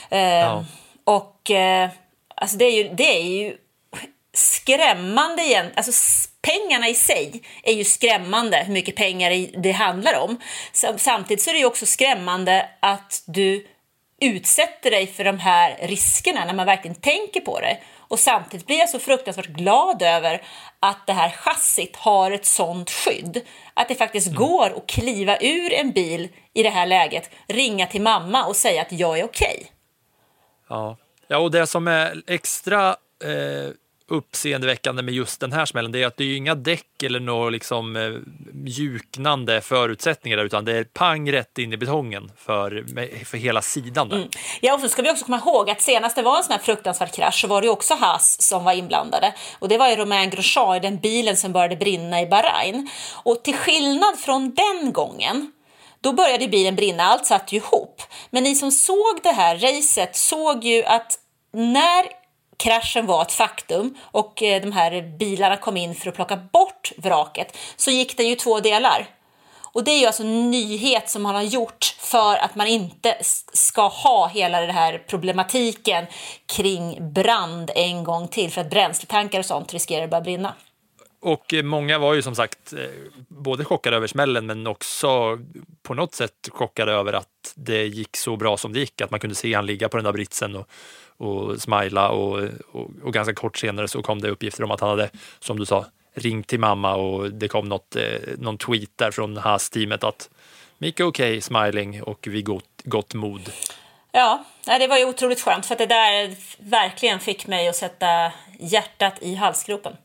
Eh, 0.08 0.62
Och 1.04 1.50
eh, 1.50 1.90
alltså 2.34 2.56
det, 2.56 2.64
är 2.64 2.84
ju, 2.84 2.94
det 2.94 3.16
är 3.18 3.22
ju 3.22 3.56
skrämmande 4.41 5.43
igen. 5.43 5.66
Alltså 5.76 5.93
pengarna 6.43 6.88
i 6.88 6.95
sig 6.95 7.43
är 7.62 7.72
ju 7.72 7.84
skrämmande 7.84 8.57
hur 8.66 8.72
mycket 8.72 8.97
pengar 8.97 9.61
det 9.62 9.72
handlar 9.72 10.18
om. 10.18 10.41
Sam- 10.72 10.99
Samtidigt 10.99 11.43
så 11.43 11.51
är 11.51 11.55
det 11.55 11.61
ju 11.61 11.66
också 11.66 11.86
skrämmande 11.86 12.68
att 12.80 13.22
du 13.26 13.66
utsätter 14.20 14.91
dig 14.91 15.07
för 15.07 15.24
de 15.24 15.38
här 15.38 15.78
riskerna 15.82 16.45
när 16.45 16.55
man 16.55 16.66
verkligen 16.66 16.95
tänker 16.95 17.41
på 17.41 17.61
det. 17.61 17.78
Och 17.99 18.18
samtidigt 18.18 18.66
blir 18.66 18.78
jag 18.78 18.88
så 18.88 18.99
fruktansvärt 18.99 19.47
glad 19.47 20.03
över 20.03 20.43
att 20.80 21.07
det 21.07 21.12
här 21.12 21.30
chassit 21.30 21.97
har 21.97 22.30
ett 22.30 22.47
sånt 22.47 22.91
skydd. 22.91 23.41
Att 23.74 23.88
det 23.88 23.95
faktiskt 23.95 24.34
går 24.34 24.66
att 24.76 24.86
kliva 24.86 25.38
ur 25.41 25.72
en 25.72 25.91
bil 25.93 26.28
i 26.55 26.62
det 26.62 26.70
här 26.70 26.86
läget, 26.86 27.30
ringa 27.49 27.86
till 27.86 28.03
mamma 28.03 28.45
och 28.47 28.57
säga 28.57 28.82
att 28.82 28.93
jag 28.93 29.18
är 29.18 29.24
okej. 29.24 29.66
Ja. 30.68 30.97
ja, 31.28 31.38
och 31.38 31.51
det 31.51 31.66
som 31.66 31.88
är 31.88 32.22
extra 32.26 32.88
eh, 33.24 33.70
uppseendeväckande 34.11 35.02
med 35.02 35.14
just 35.14 35.40
den 35.40 35.52
här 35.52 35.66
smällen, 35.66 35.92
det 35.92 36.02
är 36.02 36.06
att 36.06 36.16
det 36.16 36.24
är 36.24 36.36
inga 36.36 36.54
däck 36.54 37.02
eller 37.02 37.20
några 37.20 37.50
liksom, 37.50 37.96
eh, 37.96 38.11
mjuknande 38.52 39.61
förutsättningar 39.61 40.36
där, 40.36 40.44
utan 40.44 40.64
det 40.64 40.72
är 40.72 40.84
pang 40.84 41.32
rätt 41.32 41.58
in 41.58 41.72
i 41.72 41.76
betongen 41.76 42.32
för, 42.36 42.84
för 43.24 43.38
hela 43.38 43.62
sidan 43.62 44.08
där. 44.08 44.16
Mm. 44.16 44.28
Ja, 44.61 44.74
och 44.74 44.80
så 44.80 44.88
ska 44.88 45.02
vi 45.02 45.11
också 45.11 45.24
komma 45.24 45.38
ihåg 45.38 45.70
att 45.70 45.80
senast 45.80 46.16
det 46.16 46.22
var 46.22 46.36
en 46.36 46.44
sån 46.44 46.52
här 46.52 46.61
fruktansvärd 46.61 47.12
krasch 47.12 47.40
så 47.40 47.46
var 47.46 47.61
det 47.61 47.66
ju 47.66 47.72
också 47.72 47.94
Haas 47.94 48.42
som 48.42 48.64
var 48.64 48.72
inblandade. 48.72 49.34
Och 49.58 49.68
det 49.68 49.78
var 49.78 49.88
ju 49.88 49.96
Romain 49.96 50.30
Grosjean 50.30 50.76
i 50.76 50.80
den 50.80 50.98
bilen 50.98 51.36
som 51.36 51.52
började 51.52 51.76
brinna 51.76 52.20
i 52.20 52.26
Bahrain. 52.26 52.90
Och 53.22 53.44
till 53.44 53.56
skillnad 53.56 54.18
från 54.18 54.54
den 54.54 54.92
gången 54.92 55.52
då 56.00 56.12
började 56.12 56.48
bilen 56.48 56.76
brinna, 56.76 57.04
allt 57.04 57.26
satt 57.26 57.52
ju 57.52 57.56
ihop. 57.56 58.02
Men 58.30 58.42
ni 58.42 58.54
som 58.54 58.70
såg 58.70 59.20
det 59.22 59.32
här 59.32 59.56
racet 59.56 60.16
såg 60.16 60.64
ju 60.64 60.84
att 60.84 61.18
när 61.52 62.19
kraschen 62.61 63.06
var 63.06 63.22
ett 63.22 63.32
faktum 63.32 63.94
och 64.02 64.42
eh, 64.42 64.62
de 64.62 64.72
här 64.72 65.18
bilarna 65.18 65.56
kom 65.56 65.76
in 65.76 65.94
för 65.94 66.08
att 66.08 66.14
plocka 66.14 66.36
bort 66.36 66.92
vraket 66.96 67.56
så 67.76 67.90
gick 67.90 68.16
den 68.16 68.28
ju 68.28 68.34
två 68.34 68.61
delar. 68.61 69.06
Och 69.72 69.84
det 69.84 69.90
är 69.90 70.00
ju 70.00 70.06
alltså 70.06 70.22
en 70.22 70.50
nyhet 70.50 71.11
som 71.11 71.22
man 71.22 71.34
har 71.34 71.42
gjort 71.42 71.96
för 71.98 72.36
att 72.36 72.54
man 72.54 72.66
inte 72.66 73.16
ska 73.52 73.88
ha 73.88 74.28
hela 74.28 74.61
den 74.61 74.70
här 74.70 75.02
problematiken 75.08 76.06
kring 76.56 77.12
brand 77.12 77.70
en 77.74 78.04
gång 78.04 78.28
till 78.28 78.50
för 78.50 78.61
att 78.61 78.70
bränsletankar 78.70 79.38
och 79.38 79.46
sånt 79.46 79.72
riskerar 79.72 80.04
att 80.04 80.11
börja 80.11 80.20
brinna. 80.20 80.54
Och 81.20 81.54
eh, 81.54 81.62
många 81.62 81.98
var 81.98 82.14
ju 82.14 82.22
som 82.22 82.34
sagt 82.34 82.72
eh, 82.72 82.78
både 83.28 83.64
chockade 83.64 83.96
över 83.96 84.06
smällen 84.06 84.46
men 84.46 84.66
också 84.66 85.38
på 85.91 85.95
något 85.95 86.14
sätt 86.14 86.49
chockade 86.51 86.93
över 86.93 87.12
att 87.12 87.53
det 87.55 87.86
gick 87.86 88.16
så 88.16 88.36
bra 88.36 88.57
som 88.57 88.72
det 88.72 88.80
gick. 88.80 89.01
Att 89.01 89.11
man 89.11 89.20
kunde 89.20 89.36
se 89.36 89.55
han 89.55 89.66
ligga 89.66 89.88
på 89.88 89.97
den 89.97 90.05
där 90.05 90.12
britsen 90.12 90.57
och, 90.57 90.68
och 91.16 91.62
smila 91.62 92.09
och, 92.09 92.49
och, 92.72 92.91
och 93.03 93.12
ganska 93.12 93.34
kort 93.34 93.59
senare 93.59 93.88
så 93.88 94.03
kom 94.03 94.20
det 94.20 94.30
uppgifter 94.30 94.64
om 94.64 94.70
att 94.70 94.80
han 94.80 94.88
hade, 94.88 95.11
som 95.41 95.59
du 95.59 95.66
sa, 95.66 95.86
ringt 96.14 96.47
till 96.47 96.61
mamma 96.61 96.95
och 96.95 97.32
det 97.32 97.49
kom 97.49 97.68
något, 97.68 97.97
eh, 97.97 98.03
någon 98.38 98.59
tweet 98.59 98.91
där 98.97 99.11
från 99.11 99.36
Haas-teamet 99.36 100.05
att 100.05 100.30
Mika 100.78 101.07
okej, 101.07 101.41
smiling 101.41 102.03
och 102.03 102.26
vid 102.26 102.45
gott, 102.45 102.82
gott 102.84 103.14
mod. 103.14 103.53
Ja, 104.12 104.45
det 104.64 104.86
var 104.86 104.99
ju 104.99 105.05
otroligt 105.05 105.41
skönt 105.41 105.66
för 105.66 105.74
att 105.74 105.78
det 105.78 105.86
där 105.86 106.34
verkligen 106.59 107.20
fick 107.20 107.47
mig 107.47 107.68
att 107.68 107.76
sätta 107.76 108.32
hjärtat 108.59 109.14
i 109.20 109.34
halsgropen. 109.34 109.97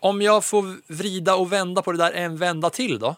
Om 0.00 0.22
jag 0.22 0.44
får 0.44 0.92
vrida 0.92 1.34
och 1.34 1.52
vända 1.52 1.82
på 1.82 1.92
det 1.92 1.98
där 1.98 2.12
en 2.12 2.36
vända 2.36 2.70
till 2.70 2.98
då. 2.98 3.16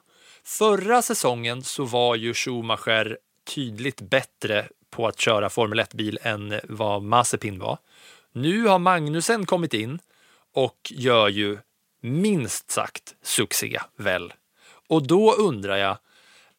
Förra 0.48 1.02
säsongen 1.02 1.62
så 1.62 1.84
var 1.84 2.14
ju 2.14 2.34
Schumacher 2.34 3.18
tydligt 3.54 4.00
bättre 4.00 4.68
på 4.90 5.06
att 5.06 5.20
köra 5.20 5.50
Formel 5.50 5.80
1-bil 5.80 6.18
än 6.22 6.60
vad 6.64 7.02
Mazepin 7.02 7.58
var. 7.58 7.78
Nu 8.32 8.66
har 8.66 8.78
Magnusen 8.78 9.46
kommit 9.46 9.74
in 9.74 9.98
och 10.54 10.78
gör 10.90 11.28
ju 11.28 11.58
minst 12.00 12.70
sagt 12.70 13.14
succé, 13.22 13.80
väl? 13.96 14.32
Och 14.88 15.06
då 15.06 15.32
undrar 15.32 15.76
jag, 15.76 15.98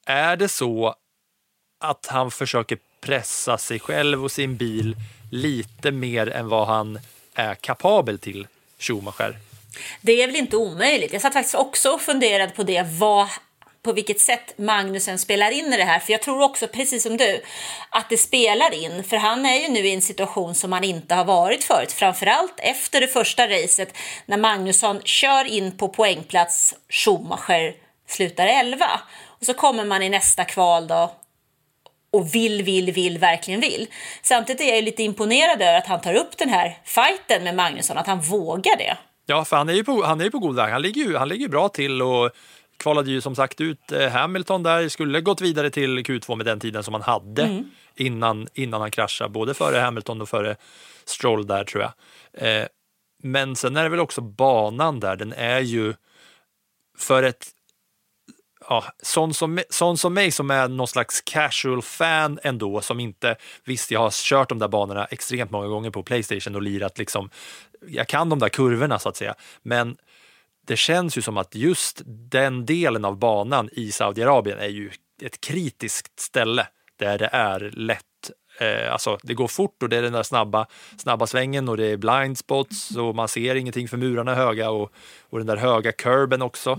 är 0.06 0.36
det 0.36 0.50
så 0.50 0.96
att 1.80 2.06
han 2.06 2.32
försöker 2.32 2.78
pressa 3.02 3.58
sig 3.58 3.80
själv 3.80 4.24
och 4.24 4.32
sin 4.32 4.58
bil 4.58 4.96
lite 5.32 5.92
mer 5.92 6.30
än 6.30 6.50
vad 6.50 6.68
han 6.68 7.00
är 7.34 7.56
kapabel 7.56 8.20
till, 8.20 8.48
Schumacher? 8.80 9.38
Det 10.02 10.24
är 10.24 10.28
väl 10.28 10.36
inte 10.36 10.58
omöjligt. 10.58 11.14
Jag 11.14 11.22
satt 11.22 11.34
faktiskt 11.34 11.56
också 11.56 11.90
och 11.90 12.02
funderade 12.02 12.54
på 12.54 12.64
det, 12.64 12.88
vad, 13.00 13.28
på 13.84 13.94
vilket 13.94 14.20
sätt 14.20 14.58
Magnusen 14.58 15.20
spelar 15.20 15.52
in 15.52 15.74
i 15.74 15.78
det 15.78 15.84
här. 15.84 16.00
För 16.00 16.12
jag 16.12 16.22
tror 16.22 16.42
också, 16.42 16.68
precis 16.68 17.04
som 17.04 17.18
du, 17.18 17.42
att 17.90 18.10
det 18.10 18.18
spelar 18.18 18.74
in. 18.74 19.04
För 19.04 19.18
han 19.18 19.46
är 19.46 19.56
ju 19.56 19.68
nu 19.68 19.80
i 19.80 19.94
en 19.94 20.02
situation 20.02 20.56
som 20.56 20.72
han 20.72 20.84
inte 20.84 21.16
har 21.16 21.26
varit 21.26 21.64
förut. 21.64 21.92
Framförallt 21.92 22.54
efter 22.58 23.02
det 23.02 23.08
första 23.08 23.48
racet 23.48 23.98
när 24.26 24.38
Magnusson 24.38 25.02
kör 25.04 25.46
in 25.46 25.78
på 25.78 25.90
poängplats, 25.90 26.76
Schumacher 26.90 27.74
slutar 28.08 28.48
11. 28.48 28.86
Och 29.26 29.46
så 29.46 29.54
kommer 29.54 29.86
man 29.86 30.04
i 30.04 30.10
nästa 30.10 30.46
kval 30.46 30.88
då 30.88 31.12
och 32.12 32.36
vill, 32.36 32.64
vill, 32.64 32.92
vill, 32.92 33.18
verkligen 33.18 33.60
vill. 33.60 33.88
Samtidigt 34.22 34.62
är 34.62 34.76
jag 34.76 34.84
lite 34.84 35.04
imponerad 35.04 35.62
över 35.62 35.78
att 35.78 35.88
han 35.88 36.02
tar 36.02 36.14
upp 36.14 36.38
den 36.38 36.50
här 36.50 36.78
fighten 36.86 37.44
med 37.44 37.56
Magnusson, 37.56 37.98
att 37.98 38.08
han 38.08 38.22
vågar 38.22 38.78
det. 38.78 38.98
Ja, 39.26 39.46
för 39.46 39.58
han 39.58 39.70
är 39.70 39.74
ju 39.74 39.84
på, 39.84 40.04
han 40.04 40.20
är 40.20 40.26
ju 40.26 40.32
på 40.32 40.40
god 40.40 40.56
väg. 40.56 40.72
Han 40.72 40.82
ligger 40.82 41.02
ju, 41.02 41.18
han 41.18 41.30
ligger 41.30 41.48
bra 41.48 41.70
till 41.70 42.02
och 42.02 42.32
kvalade 42.80 43.12
ju 43.12 43.22
som 43.22 43.36
sagt 43.36 43.62
ut 43.62 43.92
eh, 43.92 44.10
Hamilton 44.10 44.64
där, 44.64 44.90
skulle 44.90 45.22
gått 45.22 45.42
vidare 45.42 45.70
till 45.70 46.00
Q2 46.00 46.36
med 46.36 46.46
den 46.46 46.60
tiden 46.60 46.84
som 46.84 46.94
han 46.94 47.04
hade 47.04 47.64
innan, 47.96 48.48
innan 48.54 48.82
han 48.82 48.92
kraschade, 48.92 49.30
både 49.30 49.54
före 49.54 49.78
Hamilton 49.78 50.22
och 50.22 50.30
före 50.30 50.56
Stroll 51.06 51.48
där 51.48 51.64
tror 51.64 51.84
jag. 51.84 51.92
Eh, 52.34 52.68
men 53.24 53.56
sen 53.56 53.78
är 53.78 53.84
det 53.84 53.90
väl 53.90 54.00
också 54.00 54.22
banan 54.22 55.00
där, 55.00 55.16
den 55.16 55.34
är 55.34 55.60
ju 55.60 55.94
för 56.98 57.24
ett 57.24 57.48
ja, 58.70 58.84
sån, 59.02 59.34
som, 59.34 59.60
sån 59.70 59.98
som 59.98 60.14
mig 60.14 60.32
som 60.32 60.52
är 60.52 60.68
någon 60.68 60.88
slags 60.88 61.22
casual 61.22 61.82
fan 61.82 62.40
ändå, 62.44 62.82
som 62.82 63.00
inte, 63.00 63.36
visst 63.64 63.92
jag 63.92 64.00
har 64.00 64.12
kört 64.12 64.50
de 64.50 64.60
där 64.60 64.68
banorna 64.68 65.06
extremt 65.06 65.52
många 65.52 65.68
gånger 65.68 65.90
på 65.90 66.04
Playstation 66.04 66.56
och 66.56 66.62
lirat 66.62 66.98
liksom, 66.98 67.30
jag 67.88 68.08
kan 68.08 68.30
de 68.30 68.40
där 68.40 68.50
kurvorna 68.50 69.00
så 69.00 69.10
att 69.10 69.18
säga, 69.18 69.36
men 69.62 69.98
det 70.70 70.78
känns 70.78 71.18
ju 71.18 71.22
som 71.22 71.38
att 71.38 71.56
just 71.56 72.02
den 72.06 72.66
delen 72.66 73.06
av 73.06 73.18
banan 73.18 73.70
i 73.72 73.92
Saudiarabien 73.92 74.60
är 74.60 74.68
ju 74.68 74.92
ett 75.22 75.42
kritiskt 75.42 76.20
ställe 76.20 76.68
där 77.00 77.18
det 77.18 77.30
är 77.32 77.60
lätt 77.60 78.06
Eh, 78.62 78.94
alltså, 78.94 79.18
det 79.24 79.34
går 79.34 79.48
fort 79.48 79.84
och 79.84 79.90
det 79.90 79.98
är 79.98 80.02
den 80.02 80.14
där 80.14 80.24
snabba, 80.24 80.68
snabba 80.98 81.28
svängen 81.28 81.70
och 81.70 81.78
det 81.78 81.86
är 81.86 81.98
blind 81.98 82.38
spots 82.38 82.96
och 82.96 83.16
man 83.16 83.28
ser 83.28 83.56
ingenting 83.56 83.88
för 83.88 83.98
murarna 83.98 84.32
är 84.32 84.36
höga 84.36 84.70
och, 84.70 84.92
och 85.30 85.38
den 85.38 85.48
där 85.48 85.58
höga 85.58 85.92
kurben 85.92 86.42
också. 86.42 86.78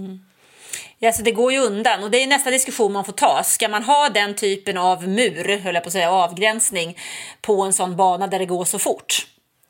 Ja, 0.99 1.13
så 1.13 1.23
det 1.23 1.33
går 1.33 1.53
ju 1.53 1.59
undan 1.59 2.05
och 2.05 2.11
det 2.11 2.23
är 2.23 2.27
nästa 2.27 2.51
diskussion 2.51 2.93
man 2.93 3.05
får 3.05 3.13
ta. 3.13 3.43
Ska 3.45 3.69
man 3.69 3.83
ha 3.83 4.09
den 4.09 4.35
typen 4.35 4.77
av 4.77 5.09
mur, 5.09 5.59
höll 5.59 5.75
jag 5.75 5.85
på 5.85 5.89
att 5.89 5.93
säga, 5.93 6.11
avgränsning 6.11 6.99
på 7.41 7.63
en 7.63 7.73
sån 7.73 7.97
bana 7.97 8.27
där 8.27 8.39
det 8.39 8.47
går 8.47 8.65
så 8.65 8.79
fort? 8.79 9.27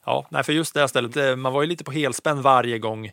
Ja, 0.06 0.26
nej, 0.30 0.44
för 0.44 0.52
just 0.52 0.74
det 0.74 0.80
här 0.80 0.86
stället, 0.86 1.16
eh, 1.16 1.36
man 1.36 1.52
var 1.52 1.62
ju 1.62 1.68
lite 1.68 1.84
på 1.84 1.92
helspänn 1.92 2.42
varje 2.42 2.78
gång 2.78 3.10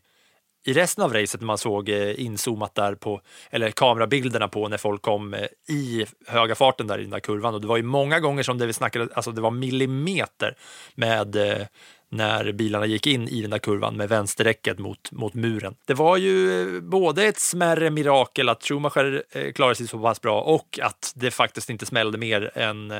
i 0.67 0.73
resten 0.73 1.03
av 1.03 1.13
racet 1.13 1.41
när 1.41 1.45
man 1.45 1.57
såg 1.57 1.89
eh, 1.89 2.21
inzoomat 2.21 2.75
där 2.75 2.95
på, 2.95 3.21
eller 3.49 3.71
kamerabilderna 3.71 4.47
på 4.47 4.67
när 4.67 4.77
folk 4.77 5.01
kom 5.01 5.33
eh, 5.33 5.45
i 5.69 6.05
höga 6.27 6.55
farten 6.55 6.87
där 6.87 6.99
i 6.99 7.01
den 7.01 7.11
där 7.11 7.19
kurvan. 7.19 7.53
Och 7.53 7.61
det 7.61 7.67
var 7.67 7.77
ju 7.77 7.83
många 7.83 8.19
gånger 8.19 8.43
som 8.43 8.57
det 8.57 8.65
vi 8.65 8.73
snackade, 8.73 9.07
alltså 9.13 9.31
det 9.31 9.41
var 9.41 9.51
millimeter 9.51 10.57
med 10.95 11.35
eh, 11.35 11.67
när 12.09 12.51
bilarna 12.51 12.85
gick 12.85 13.07
in 13.07 13.27
i 13.27 13.41
den 13.41 13.49
där 13.49 13.59
kurvan 13.59 13.97
med 13.97 14.09
vänsterräcket 14.09 14.79
mot, 14.79 15.11
mot 15.11 15.33
muren. 15.33 15.75
Det 15.85 15.93
var 15.93 16.17
ju 16.17 16.81
både 16.81 17.23
ett 17.25 17.39
smärre 17.39 17.89
mirakel 17.89 18.49
att 18.49 18.63
Schumacher 18.63 19.23
klarade 19.51 19.75
sig 19.75 19.87
så 19.87 19.99
pass 19.99 20.21
bra 20.21 20.41
och 20.41 20.79
att 20.81 21.13
det 21.15 21.31
faktiskt 21.31 21.69
inte 21.69 21.85
smällde 21.85 22.17
mer 22.17 22.51
än 22.57 22.93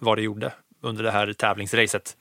vad 0.00 0.18
det 0.18 0.22
gjorde 0.22 0.52
under 0.82 1.02
det 1.04 1.10
här 1.10 1.32
tävlingsracet. 1.32 2.16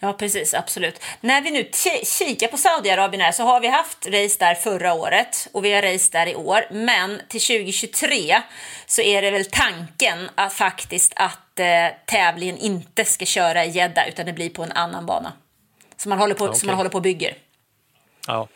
Ja, 0.00 0.12
precis, 0.12 0.54
absolut. 0.54 1.00
När 1.20 1.40
vi 1.42 1.50
nu 1.50 1.62
ki- 1.62 2.18
kikar 2.18 2.48
på 2.48 2.56
Saudiarabien 2.56 3.20
här 3.20 3.32
så 3.32 3.42
har 3.42 3.60
vi 3.60 3.68
haft 3.68 4.06
race 4.06 4.36
där 4.38 4.54
förra 4.54 4.92
året 4.94 5.48
och 5.52 5.64
vi 5.64 5.72
har 5.72 5.82
race 5.82 6.08
där 6.12 6.26
i 6.26 6.34
år. 6.34 6.64
Men 6.70 7.20
till 7.28 7.40
2023 7.40 8.42
så 8.86 9.02
är 9.02 9.22
det 9.22 9.30
väl 9.30 9.44
tanken 9.44 10.30
att 10.34 10.52
faktiskt 10.52 11.12
att 11.16 11.60
eh, 11.60 11.66
tävlingen 12.06 12.56
inte 12.58 13.04
ska 13.04 13.24
köra 13.24 13.64
i 13.64 13.70
Jeddah 13.70 14.08
utan 14.08 14.26
det 14.26 14.32
blir 14.32 14.50
på 14.50 14.62
en 14.62 14.72
annan 14.72 15.06
bana. 15.06 15.32
Som 15.96 16.10
man 16.10 16.18
håller 16.18 16.34
på, 16.34 16.44
Ja, 16.46 16.48
som 16.48 16.56
okej. 16.56 16.66
man 16.66 16.76
håller 16.76 16.90
på 16.90 16.98
och 16.98 17.02
bygger. 17.02 17.34
Ja. 18.26 18.48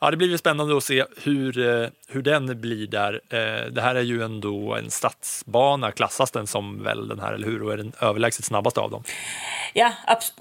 Ja, 0.00 0.10
det 0.10 0.16
blir 0.16 0.28
väl 0.28 0.38
spännande 0.38 0.76
att 0.76 0.84
se 0.84 1.04
hur, 1.22 1.58
eh, 1.82 1.88
hur 2.08 2.22
den 2.22 2.60
blir 2.60 2.86
där. 2.86 3.20
Eh, 3.28 3.66
Det 3.70 3.80
här 3.82 3.94
är 3.94 4.00
ju 4.02 4.22
ändå 4.22 4.74
en 4.74 4.90
stadsbana, 4.90 5.92
klassas 5.92 6.30
den 6.30 6.46
som 6.46 6.82
väl 6.82 7.08
den 7.08 7.20
här, 7.20 7.32
eller 7.32 7.46
hur? 7.46 7.62
Och 7.62 7.72
är 7.72 7.76
den 7.76 7.92
överlägset 8.00 8.44
snabbaste 8.44 8.80
av 8.80 8.90
dem. 8.90 9.02
Ja, 9.74 9.92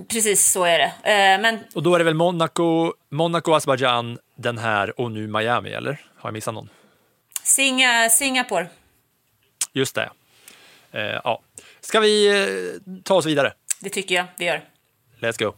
precis 0.09 0.51
så 0.51 0.63
är 0.63 0.77
det. 0.79 0.85
Eh, 1.03 1.41
men 1.41 1.59
Och 1.75 1.83
då 1.83 1.95
är 1.95 1.99
det 1.99 2.05
väl 2.05 2.13
Monaco, 2.13 2.93
Monaco, 3.09 3.53
Azerbaijan, 3.53 4.19
den 4.35 4.57
här 4.57 4.99
och 5.01 5.11
nu 5.11 5.27
Miami, 5.27 5.69
eller? 5.69 5.91
Har 6.17 6.29
jag 6.29 6.33
missat 6.33 6.53
någon? 6.53 6.69
Singa, 7.43 8.09
Singapore, 8.09 8.67
Just 9.73 9.95
det. 9.95 10.09
Ja. 11.23 11.41
Ska 11.81 11.99
vi 11.99 12.79
ta 13.03 13.15
oss 13.15 13.25
vidare? 13.25 13.53
det 13.81 13.89
tycker 13.89 14.15
jag 14.15 14.25
vi 14.37 14.45
gör. 14.45 14.61
Let's 15.19 15.43
go. 15.43 15.53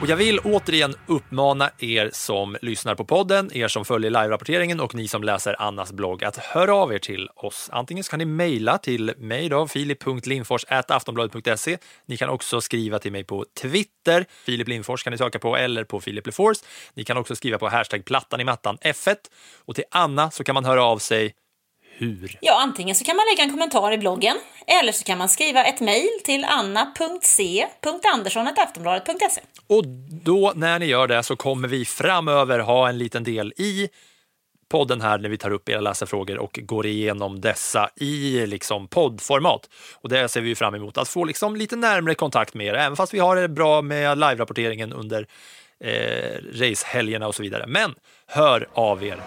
Och 0.00 0.08
jag 0.08 0.16
vill 0.16 0.38
återigen 0.38 0.94
uppmana 1.06 1.70
er 1.78 2.10
som 2.12 2.56
lyssnar 2.62 2.94
på 2.94 3.04
podden, 3.04 3.56
er 3.56 3.68
som 3.68 3.84
följer 3.84 4.10
live-rapporteringen 4.10 4.80
och 4.80 4.94
ni 4.94 5.08
som 5.08 5.22
läser 5.22 5.62
Annas 5.62 5.92
blogg 5.92 6.24
att 6.24 6.36
höra 6.36 6.74
av 6.74 6.92
er 6.92 6.98
till 6.98 7.28
oss. 7.36 7.68
Antingen 7.72 8.04
så 8.04 8.10
kan 8.10 8.18
ni 8.18 8.24
mejla 8.24 8.78
till 8.78 9.14
mig 9.18 9.48
då, 9.48 9.68
filip.lindfors.aftonbladet.se. 9.68 11.78
Ni 12.06 12.16
kan 12.16 12.28
också 12.28 12.60
skriva 12.60 12.98
till 12.98 13.12
mig 13.12 13.24
på 13.24 13.44
Twitter. 13.62 14.24
Filip 14.44 14.68
Lindfors 14.68 15.02
kan 15.02 15.10
ni 15.10 15.18
söka 15.18 15.38
på 15.38 15.56
eller 15.56 15.84
på 15.84 16.00
Filip 16.00 16.26
Lefors. 16.26 16.58
Ni 16.94 17.04
kan 17.04 17.16
också 17.16 17.36
skriva 17.36 17.58
på 17.58 17.68
hashtag 17.68 18.04
plattan 18.04 18.40
i 18.40 18.44
mattan 18.44 18.78
F1. 18.82 19.16
Och 19.64 19.74
till 19.74 19.84
Anna 19.90 20.30
så 20.30 20.44
kan 20.44 20.54
man 20.54 20.64
höra 20.64 20.84
av 20.84 20.98
sig 20.98 21.34
hur? 22.00 22.38
Ja, 22.40 22.60
antingen 22.60 22.96
så 22.96 23.04
kan 23.04 23.16
man 23.16 23.26
lägga 23.30 23.42
en 23.44 23.50
kommentar 23.50 23.92
i 23.92 23.98
bloggen 23.98 24.36
eller 24.66 24.92
så 24.92 25.04
kan 25.04 25.18
man 25.18 25.28
skriva 25.28 25.64
ett 25.64 25.80
mejl 25.80 26.08
till 26.24 26.44
anna.c.andersson.aftonbladet.se. 26.44 29.40
Och 29.66 29.86
då 30.24 30.52
när 30.56 30.78
ni 30.78 30.86
gör 30.86 31.06
det 31.06 31.22
så 31.22 31.36
kommer 31.36 31.68
vi 31.68 31.84
framöver 31.84 32.58
ha 32.58 32.88
en 32.88 32.98
liten 32.98 33.24
del 33.24 33.52
i 33.56 33.88
podden 34.70 35.00
här 35.00 35.18
när 35.18 35.28
vi 35.28 35.38
tar 35.38 35.50
upp 35.50 35.68
era 35.68 35.80
läsarfrågor 35.80 36.38
och 36.38 36.60
går 36.62 36.86
igenom 36.86 37.40
dessa 37.40 37.90
i 37.96 38.46
liksom 38.46 38.88
poddformat. 38.88 39.68
Och 39.94 40.08
det 40.08 40.28
ser 40.28 40.40
vi 40.40 40.54
fram 40.54 40.74
emot, 40.74 40.98
att 40.98 41.08
få 41.08 41.24
liksom 41.24 41.56
lite 41.56 41.76
närmare 41.76 42.14
kontakt 42.14 42.54
med 42.54 42.66
er, 42.66 42.74
även 42.74 42.96
fast 42.96 43.14
vi 43.14 43.18
har 43.18 43.36
det 43.36 43.48
bra 43.48 43.82
med 43.82 44.18
live-rapporteringen 44.18 44.92
under 44.92 45.26
eh, 45.84 46.38
racehelgerna 46.52 47.28
och 47.28 47.34
så 47.34 47.42
vidare. 47.42 47.66
Men 47.66 47.94
hör 48.26 48.68
av 48.72 49.04
er! 49.04 49.20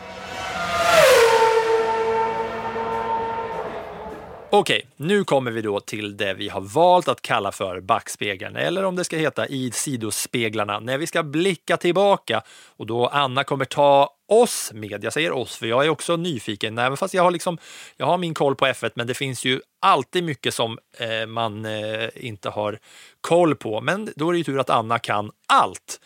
Okej, 4.56 4.86
nu 4.98 5.24
kommer 5.24 5.52
vi 5.52 5.62
då 5.62 5.80
till 5.80 6.18
det 6.18 6.34
vi 6.34 6.50
har 6.50 6.62
valt 6.62 7.08
att 7.08 7.22
kalla 7.22 7.52
för 7.52 7.80
backspegeln, 7.80 8.56
eller 8.56 8.84
om 8.84 8.96
det 8.96 9.04
ska 9.04 9.18
heta 9.18 9.48
i 9.48 9.72
sidospeglarna, 9.72 10.80
när 10.80 10.98
vi 10.98 11.08
ska 11.08 11.24
blicka 11.24 11.78
tillbaka 11.78 12.42
och 12.78 12.88
då 12.88 13.08
Anna 13.08 13.44
kommer 13.44 13.66
ta 13.66 14.10
oss 14.28 14.72
med. 14.74 15.04
Jag 15.04 15.14
säger 15.14 15.32
oss, 15.32 15.56
för 15.56 15.66
jag 15.66 15.86
är 15.86 15.90
också 15.90 16.16
nyfiken, 16.16 16.78
även 16.78 16.98
fast 16.98 17.14
jag 17.14 17.24
har, 17.24 17.32
liksom, 17.32 17.58
jag 17.98 18.06
har 18.06 18.18
min 18.18 18.34
koll 18.34 18.56
på 18.56 18.66
F1, 18.66 18.92
men 18.96 19.08
det 19.08 19.14
finns 19.14 19.46
ju 19.46 19.62
alltid 19.82 20.24
mycket 20.24 20.54
som 20.54 20.78
eh, 20.98 21.28
man 21.28 21.66
eh, 21.66 22.10
inte 22.16 22.50
har 22.50 22.80
koll 23.22 23.56
på. 23.56 23.82
Men 23.82 24.10
då 24.16 24.30
är 24.30 24.32
det 24.32 24.38
ju 24.38 24.44
tur 24.44 24.60
att 24.60 24.70
Anna 24.70 25.00
kan 25.00 25.32
allt. 25.48 26.00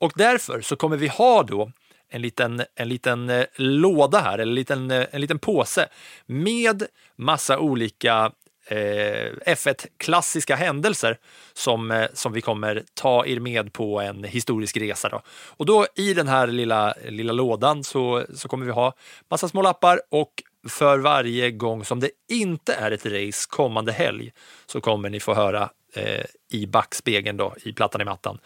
Och 0.00 0.12
därför 0.14 0.60
så 0.60 0.76
kommer 0.76 0.96
vi 0.96 1.08
ha 1.08 1.42
då 1.42 1.70
en 2.10 2.22
liten, 2.22 2.62
en 2.74 2.88
liten 2.88 3.30
eh, 3.30 3.44
låda 3.56 4.20
här, 4.20 4.38
eller 4.38 4.50
en 4.50 4.54
liten, 4.54 4.90
eh, 4.90 5.06
en 5.10 5.20
liten 5.20 5.38
påse 5.38 5.88
med 6.26 6.86
massa 7.16 7.58
olika 7.58 8.32
eh, 8.66 9.32
F1-klassiska 9.46 10.56
händelser 10.56 11.18
som, 11.52 11.90
eh, 11.90 12.06
som 12.12 12.32
vi 12.32 12.40
kommer 12.40 12.82
ta 12.94 13.26
er 13.26 13.40
med 13.40 13.72
på 13.72 14.00
en 14.00 14.24
historisk 14.24 14.76
resa. 14.76 15.08
Då. 15.08 15.22
Och 15.28 15.66
då 15.66 15.86
i 15.94 16.14
den 16.14 16.28
här 16.28 16.46
lilla, 16.46 16.94
lilla 17.08 17.32
lådan 17.32 17.84
så, 17.84 18.24
så 18.34 18.48
kommer 18.48 18.66
vi 18.66 18.72
ha 18.72 18.92
massa 19.30 19.48
små 19.48 19.62
lappar 19.62 20.00
och 20.10 20.42
för 20.68 20.98
varje 20.98 21.50
gång 21.50 21.84
som 21.84 22.00
det 22.00 22.10
inte 22.28 22.74
är 22.74 22.90
ett 22.90 23.06
race 23.06 23.46
kommande 23.48 23.92
helg 23.92 24.32
så 24.66 24.80
kommer 24.80 25.10
ni 25.10 25.20
få 25.20 25.34
höra 25.34 25.70
eh, 25.94 26.24
i 26.50 26.66
backspegeln 26.66 27.36
då, 27.36 27.54
i 27.62 27.72
plattan 27.72 28.00
i 28.00 28.04
mattan. 28.04 28.38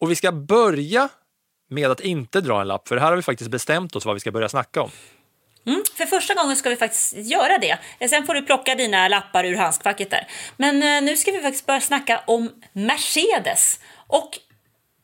Och 0.00 0.10
vi 0.10 0.16
ska 0.16 0.32
börja 0.32 1.08
med 1.68 1.90
att 1.90 2.00
inte 2.00 2.40
dra 2.40 2.60
en 2.60 2.68
lapp, 2.68 2.88
för 2.88 2.96
här 2.96 3.08
har 3.08 3.16
vi 3.16 3.22
faktiskt 3.22 3.50
bestämt 3.50 3.96
oss 3.96 4.06
vad 4.06 4.14
vi 4.14 4.20
ska 4.20 4.30
börja 4.30 4.48
snacka 4.48 4.82
om. 4.82 4.90
Mm, 5.66 5.82
för 5.94 6.06
första 6.06 6.34
gången 6.34 6.56
ska 6.56 6.70
vi 6.70 6.76
faktiskt 6.76 7.16
göra 7.16 7.58
det. 7.58 7.78
Sen 8.08 8.26
får 8.26 8.34
du 8.34 8.42
plocka 8.42 8.74
dina 8.74 9.08
lappar 9.08 9.44
ur 9.44 9.56
handskfacket 9.56 10.10
där. 10.10 10.28
Men 10.56 10.82
eh, 10.82 11.02
nu 11.02 11.16
ska 11.16 11.32
vi 11.32 11.40
faktiskt 11.40 11.66
börja 11.66 11.80
snacka 11.80 12.22
om 12.26 12.50
Mercedes. 12.72 13.80
Och 14.06 14.38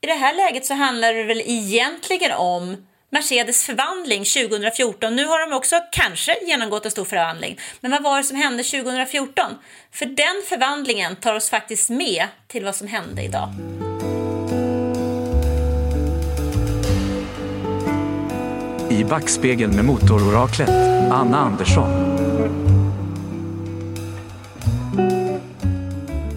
i 0.00 0.06
det 0.06 0.14
här 0.14 0.34
läget 0.34 0.66
så 0.66 0.74
handlar 0.74 1.14
det 1.14 1.24
väl 1.24 1.42
egentligen 1.44 2.32
om 2.32 2.76
Mercedes 3.10 3.66
förvandling 3.66 4.24
2014. 4.24 5.16
Nu 5.16 5.26
har 5.26 5.50
de 5.50 5.56
också 5.56 5.80
kanske 5.92 6.36
genomgått 6.46 6.84
en 6.84 6.90
stor 6.90 7.04
förvandling. 7.04 7.58
Men 7.80 7.90
vad 7.90 8.02
var 8.02 8.18
det 8.18 8.24
som 8.24 8.36
hände 8.36 8.62
2014? 8.62 9.44
För 9.92 10.06
den 10.06 10.42
förvandlingen 10.48 11.16
tar 11.16 11.34
oss 11.34 11.50
faktiskt 11.50 11.90
med 11.90 12.26
till 12.48 12.64
vad 12.64 12.76
som 12.76 12.88
hände 12.88 13.22
idag. 13.22 13.48
I 18.94 19.04
backspegeln 19.04 19.76
med 19.76 19.84
motororaklet, 19.84 20.68
Anna 21.10 21.38
Andersson. 21.38 21.90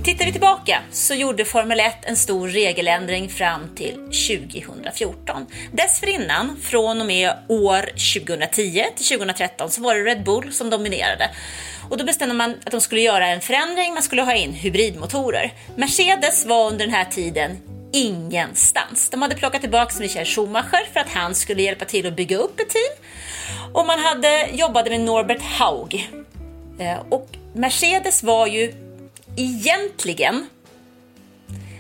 Tittar 0.04 0.26
vi 0.26 0.32
tillbaka 0.32 0.82
så 0.92 1.14
gjorde 1.14 1.46
Formel 1.46 1.80
1 1.80 1.94
en 2.04 2.18
stor 2.18 2.48
regeländring 2.48 3.30
fram 3.30 3.62
till 3.76 3.96
2014. 3.96 5.46
Dessförinnan, 5.72 6.58
från 6.62 7.02
och 7.02 7.08
med 7.08 7.32
år 7.48 7.82
2010 8.16 8.86
till 8.96 9.06
2013, 9.06 9.70
så 9.70 9.82
var 9.82 9.96
det 9.96 10.04
Red 10.04 10.24
Bull 10.24 10.54
som 10.54 10.70
dominerade. 10.70 11.30
Och 11.90 11.98
då 11.98 12.06
bestämde 12.06 12.36
man 12.36 12.56
att 12.66 12.72
de 12.72 12.82
skulle 12.82 13.02
göra 13.02 13.28
en 13.28 13.42
förändring, 13.42 13.94
man 13.94 14.04
skulle 14.04 14.22
ha 14.22 14.36
in 14.36 14.54
hybridmotorer. 14.54 15.54
Mercedes 15.76 16.46
var 16.46 16.68
under 16.68 16.86
den 16.86 16.96
här 16.96 17.06
tiden 17.06 17.58
ingenstans. 17.94 19.10
De 19.10 19.22
hade 19.22 19.36
plockat 19.36 19.62
tillbaka 19.62 20.00
Michael 20.00 20.26
Schumacher 20.26 20.94
för 20.94 21.00
att 21.00 21.10
han 21.10 21.36
skulle 21.36 21.62
hjälpa 21.62 21.86
till 21.86 22.08
att 22.08 22.16
bygga 22.16 22.38
upp 22.38 22.60
ett 22.60 22.70
team. 22.70 23.04
Och 23.74 23.86
man 23.86 24.00
hade 24.00 24.50
jobbade 24.54 24.90
med 24.90 25.02
Norbert 25.02 25.42
Haug. 25.42 26.10
Eh, 26.80 27.00
och 27.10 27.30
Mercedes 27.54 28.24
var 28.24 28.48
ju 28.48 28.74
egentligen 29.36 30.46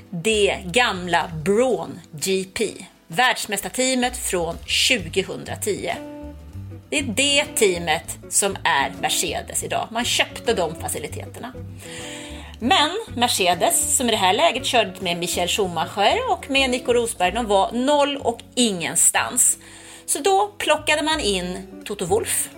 det 0.09 0.57
gamla 0.65 1.31
Braun 1.45 1.99
GP, 2.11 2.85
världsmästarteamet 3.07 4.17
från 4.17 4.55
2010. 4.89 5.93
Det 6.89 6.99
är 6.99 7.03
det 7.03 7.45
teamet 7.55 8.17
som 8.29 8.57
är 8.63 8.93
Mercedes 9.01 9.63
idag. 9.63 9.87
Man 9.91 10.05
köpte 10.05 10.53
de 10.53 10.75
faciliteterna. 10.75 11.53
Men 12.59 12.89
Mercedes, 13.15 13.97
som 13.97 14.07
i 14.07 14.11
det 14.11 14.17
här 14.17 14.33
läget 14.33 14.65
körde 14.65 14.93
med 14.99 15.17
Michael 15.17 15.47
Schumacher 15.47 16.31
och 16.31 16.49
med 16.49 16.69
Nico 16.69 16.93
Rosberg, 16.93 17.31
de 17.31 17.45
var 17.45 17.71
noll 17.71 18.17
och 18.17 18.39
ingenstans. 18.55 19.57
Så 20.05 20.19
då 20.19 20.47
plockade 20.57 21.01
man 21.01 21.19
in 21.19 21.67
Toto 21.85 22.05
Wolff 22.05 22.49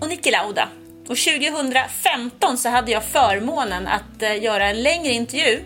och 0.00 0.08
Niki 0.08 0.30
Lauda. 0.30 0.68
Och 1.08 1.16
2015 1.16 2.58
så 2.58 2.68
hade 2.68 2.92
jag 2.92 3.04
förmånen 3.04 3.86
att 3.86 4.22
eh, 4.22 4.42
göra 4.42 4.68
en 4.68 4.82
längre 4.82 5.12
intervju 5.12 5.62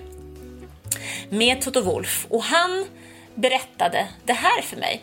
med 1.29 1.61
Toto 1.61 1.81
Wolff 1.81 2.27
och 2.31 2.43
han 2.43 2.87
berättade 3.35 4.09
det 4.25 4.33
här 4.33 4.63
för 4.63 4.77
mig. 4.77 5.03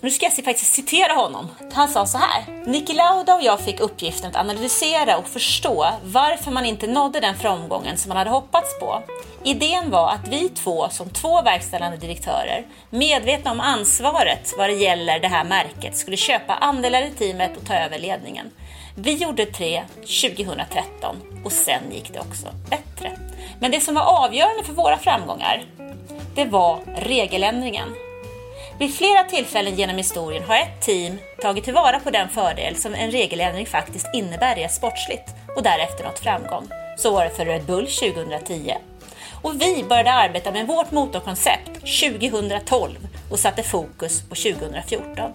Nu 0.00 0.10
ska 0.10 0.26
jag 0.26 0.44
faktiskt 0.44 0.74
citera 0.74 1.12
honom. 1.12 1.48
Han 1.72 1.88
sa 1.88 2.06
så 2.06 2.18
här. 2.18 2.44
Niki 2.66 2.92
Lauda 2.92 3.34
och 3.34 3.42
jag 3.42 3.60
fick 3.60 3.80
uppgiften 3.80 4.30
att 4.30 4.36
analysera 4.36 5.18
och 5.18 5.28
förstå 5.28 5.86
varför 6.04 6.50
man 6.50 6.66
inte 6.66 6.86
nådde 6.86 7.20
den 7.20 7.34
framgången 7.34 7.98
som 7.98 8.08
man 8.08 8.16
hade 8.16 8.30
hoppats 8.30 8.78
på. 8.80 9.02
Idén 9.44 9.90
var 9.90 10.10
att 10.10 10.28
vi 10.28 10.48
två 10.48 10.88
som 10.88 11.10
två 11.10 11.42
verkställande 11.42 11.96
direktörer, 11.96 12.66
medvetna 12.90 13.50
om 13.50 13.60
ansvaret 13.60 14.54
vad 14.58 14.68
det 14.68 14.74
gäller 14.74 15.20
det 15.20 15.28
här 15.28 15.44
märket, 15.44 15.96
skulle 15.96 16.16
köpa 16.16 16.54
andelar 16.54 17.02
i 17.02 17.10
teamet 17.10 17.56
och 17.56 17.66
ta 17.66 17.74
över 17.74 17.98
ledningen. 17.98 18.50
Vi 18.96 19.12
gjorde 19.14 19.46
tre 19.46 19.82
2013 19.94 21.16
och 21.44 21.52
sen 21.52 21.82
gick 21.92 22.12
det 22.12 22.20
också 22.20 22.46
bättre. 22.70 23.18
Men 23.60 23.70
det 23.70 23.80
som 23.80 23.94
var 23.94 24.24
avgörande 24.24 24.64
för 24.64 24.72
våra 24.72 24.98
framgångar, 24.98 25.64
det 26.34 26.44
var 26.44 26.80
regeländringen. 26.96 28.07
Vid 28.78 28.94
flera 28.94 29.24
tillfällen 29.24 29.74
genom 29.74 29.96
historien 29.96 30.44
har 30.44 30.56
ett 30.56 30.80
team 30.80 31.18
tagit 31.42 31.64
tillvara 31.64 32.00
på 32.00 32.10
den 32.10 32.28
fördel 32.28 32.76
som 32.76 32.94
en 32.94 33.10
regeländring 33.10 33.66
faktiskt 33.66 34.06
innebär 34.14 34.56
rent 34.56 34.72
sportsligt 34.72 35.34
och 35.56 35.62
därefter 35.62 36.04
nått 36.04 36.18
framgång. 36.18 36.68
Så 36.96 37.10
var 37.10 37.24
det 37.24 37.30
för 37.30 37.44
Red 37.44 37.64
Bull 37.64 37.86
2010. 37.86 38.74
Och 39.42 39.62
vi 39.62 39.84
började 39.88 40.12
arbeta 40.12 40.52
med 40.52 40.66
vårt 40.66 40.90
motorkoncept 40.90 41.70
2012 41.74 43.08
och 43.30 43.38
satte 43.38 43.62
fokus 43.62 44.22
på 44.22 44.34
2014. 44.34 45.32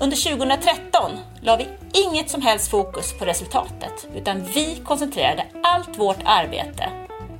Under 0.00 0.30
2013 0.30 1.10
la 1.40 1.56
vi 1.56 1.66
inget 1.92 2.30
som 2.30 2.42
helst 2.42 2.70
fokus 2.70 3.12
på 3.18 3.24
resultatet 3.24 4.08
utan 4.16 4.44
vi 4.44 4.76
koncentrerade 4.84 5.46
allt 5.62 5.98
vårt 5.98 6.20
arbete, 6.24 6.90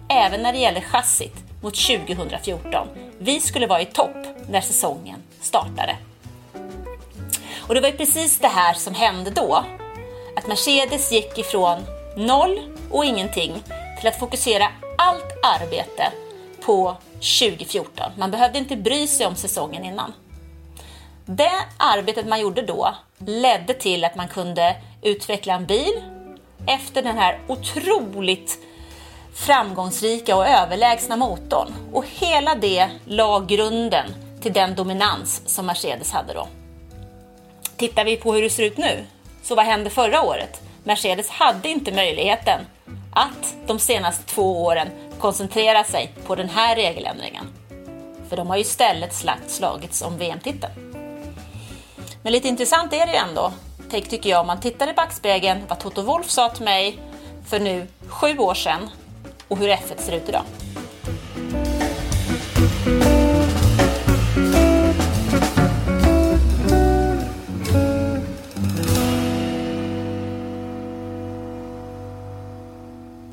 även 0.08 0.42
när 0.42 0.52
det 0.52 0.58
gäller 0.58 0.80
chassit, 0.80 1.34
mot 1.62 1.74
2014. 1.74 2.88
Vi 3.18 3.40
skulle 3.40 3.66
vara 3.66 3.80
i 3.80 3.86
topp 3.86 4.31
när 4.48 4.60
säsongen 4.60 5.22
startade. 5.40 5.96
Och 7.68 7.74
det 7.74 7.80
var 7.80 7.88
ju 7.88 7.96
precis 7.96 8.38
det 8.38 8.48
här 8.48 8.74
som 8.74 8.94
hände 8.94 9.30
då. 9.30 9.64
Att 10.36 10.46
Mercedes 10.46 11.12
gick 11.12 11.38
ifrån 11.38 11.78
noll 12.16 12.60
och 12.90 13.04
ingenting 13.04 13.62
till 13.98 14.08
att 14.08 14.18
fokusera 14.18 14.68
allt 14.98 15.32
arbete 15.42 16.12
på 16.64 16.96
2014. 17.40 18.12
Man 18.18 18.30
behövde 18.30 18.58
inte 18.58 18.76
bry 18.76 19.06
sig 19.06 19.26
om 19.26 19.36
säsongen 19.36 19.84
innan. 19.84 20.12
Det 21.26 21.52
arbetet 21.76 22.26
man 22.26 22.40
gjorde 22.40 22.62
då 22.62 22.94
ledde 23.18 23.74
till 23.74 24.04
att 24.04 24.16
man 24.16 24.28
kunde 24.28 24.76
utveckla 25.02 25.54
en 25.54 25.66
bil 25.66 26.02
efter 26.66 27.02
den 27.02 27.18
här 27.18 27.38
otroligt 27.48 28.58
framgångsrika 29.34 30.36
och 30.36 30.46
överlägsna 30.46 31.16
motorn. 31.16 31.74
Och 31.92 32.04
hela 32.08 32.54
det 32.54 32.90
la 33.04 33.40
grunden 33.40 34.14
till 34.42 34.52
den 34.52 34.74
dominans 34.74 35.42
som 35.46 35.66
Mercedes 35.66 36.12
hade 36.12 36.34
då. 36.34 36.48
Tittar 37.76 38.04
vi 38.04 38.16
på 38.16 38.32
hur 38.32 38.42
det 38.42 38.50
ser 38.50 38.62
ut 38.62 38.76
nu, 38.76 39.04
så 39.42 39.54
vad 39.54 39.64
hände 39.64 39.90
förra 39.90 40.22
året? 40.22 40.62
Mercedes 40.84 41.28
hade 41.30 41.68
inte 41.68 41.92
möjligheten 41.92 42.60
att 43.12 43.54
de 43.66 43.78
senaste 43.78 44.24
två 44.24 44.64
åren 44.64 44.88
koncentrera 45.18 45.84
sig 45.84 46.14
på 46.26 46.34
den 46.34 46.48
här 46.48 46.76
regeländringen. 46.76 47.44
För 48.28 48.36
de 48.36 48.48
har 48.48 48.56
ju 48.56 48.62
istället 48.62 49.14
slagits 49.46 50.02
om 50.02 50.18
VM-titeln. 50.18 50.72
Men 52.22 52.32
lite 52.32 52.48
intressant 52.48 52.92
är 52.92 53.06
det 53.06 53.12
ju 53.12 53.18
ändå, 53.18 53.52
tycker 53.90 54.30
jag, 54.30 54.40
om 54.40 54.46
man 54.46 54.60
tittar 54.60 54.90
i 54.90 54.92
backspegeln 54.92 55.60
vad 55.68 55.80
Toto 55.80 56.02
Wolf 56.02 56.30
sa 56.30 56.48
till 56.48 56.64
mig 56.64 56.98
för 57.48 57.60
nu 57.60 57.86
sju 58.06 58.38
år 58.38 58.54
sedan 58.54 58.90
och 59.48 59.58
hur 59.58 59.68
F1 59.68 59.98
ser 59.98 60.12
ut 60.12 60.28
idag. 60.28 60.44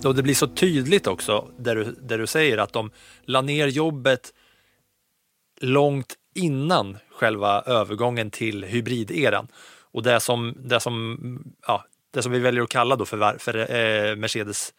Och 0.03 0.15
det 0.15 0.23
blir 0.23 0.33
så 0.33 0.47
tydligt 0.47 1.07
också 1.07 1.51
där 1.57 1.75
du, 1.75 1.83
där 1.83 2.17
du 2.17 2.27
säger 2.27 2.57
att 2.57 2.73
de 2.73 2.91
la 3.23 3.41
ner 3.41 3.67
jobbet 3.67 4.33
långt 5.61 6.15
innan 6.35 6.97
själva 7.11 7.61
övergången 7.61 8.31
till 8.31 8.63
hybrideran. 8.63 9.47
Och 9.91 10.03
det 10.03 10.19
som, 10.19 10.55
det 10.57 10.79
som 10.79 11.19
ja, 11.67 11.85
det 12.11 12.21
som 12.21 12.31
vi 12.31 12.39
väljer 12.39 12.63
att 12.63 12.69
kalla 12.69 12.95
då 12.95 13.05
för, 13.05 13.37
för 13.37 13.75
eh, 13.75 14.15
Mercedes 14.15 14.73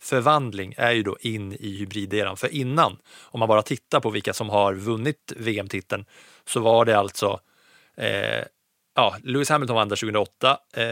förvandling 0.00 0.74
är 0.76 0.92
ju 0.92 1.02
då 1.02 1.16
in 1.20 1.52
i 1.52 1.76
hybrideran. 1.76 2.36
För 2.36 2.54
innan, 2.54 2.96
om 3.20 3.40
man 3.40 3.48
bara 3.48 3.62
tittar 3.62 4.00
på 4.00 4.10
vilka 4.10 4.32
som 4.32 4.48
har 4.48 4.74
vunnit 4.74 5.32
VM-titeln, 5.36 6.04
så 6.44 6.60
var 6.60 6.84
det 6.84 6.98
alltså 6.98 7.40
eh, 7.96 8.44
ja, 8.94 9.16
Lewis 9.22 9.50
Hamilton 9.50 9.76
vann 9.76 9.88
där 9.88 9.96
2008 9.96 10.58
eh, 10.72 10.84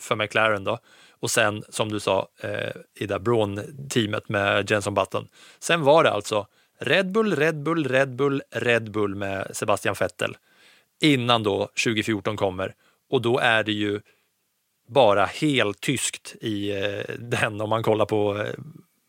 för 0.00 0.16
McLaren 0.16 0.64
då. 0.64 0.78
Och 1.20 1.30
sen 1.30 1.64
som 1.68 1.88
du 1.88 2.00
sa 2.00 2.28
eh, 2.40 2.70
i 2.94 3.06
det 3.06 3.18
Braun-teamet 3.18 4.28
med 4.28 4.70
Jenson 4.70 4.94
Button. 4.94 5.28
Sen 5.58 5.82
var 5.82 6.04
det 6.04 6.10
alltså 6.10 6.46
Red 6.80 7.12
Bull, 7.12 7.36
Red 7.36 7.62
Bull, 7.62 7.88
Red 7.88 8.16
Bull, 8.16 8.42
Red 8.50 8.90
Bull 8.90 9.14
med 9.14 9.56
Sebastian 9.56 9.94
Vettel 10.00 10.36
innan 11.00 11.42
då 11.42 11.58
2014 11.84 12.36
kommer. 12.36 12.74
Och 13.10 13.22
då 13.22 13.38
är 13.38 13.64
det 13.64 13.72
ju 13.72 14.00
bara 14.88 15.24
helt 15.24 15.80
tyskt 15.80 16.34
i 16.40 16.70
eh, 16.70 17.14
den 17.18 17.60
om 17.60 17.70
man 17.70 17.82
kollar 17.82 18.06
på, 18.06 18.38
eh, 18.38 18.54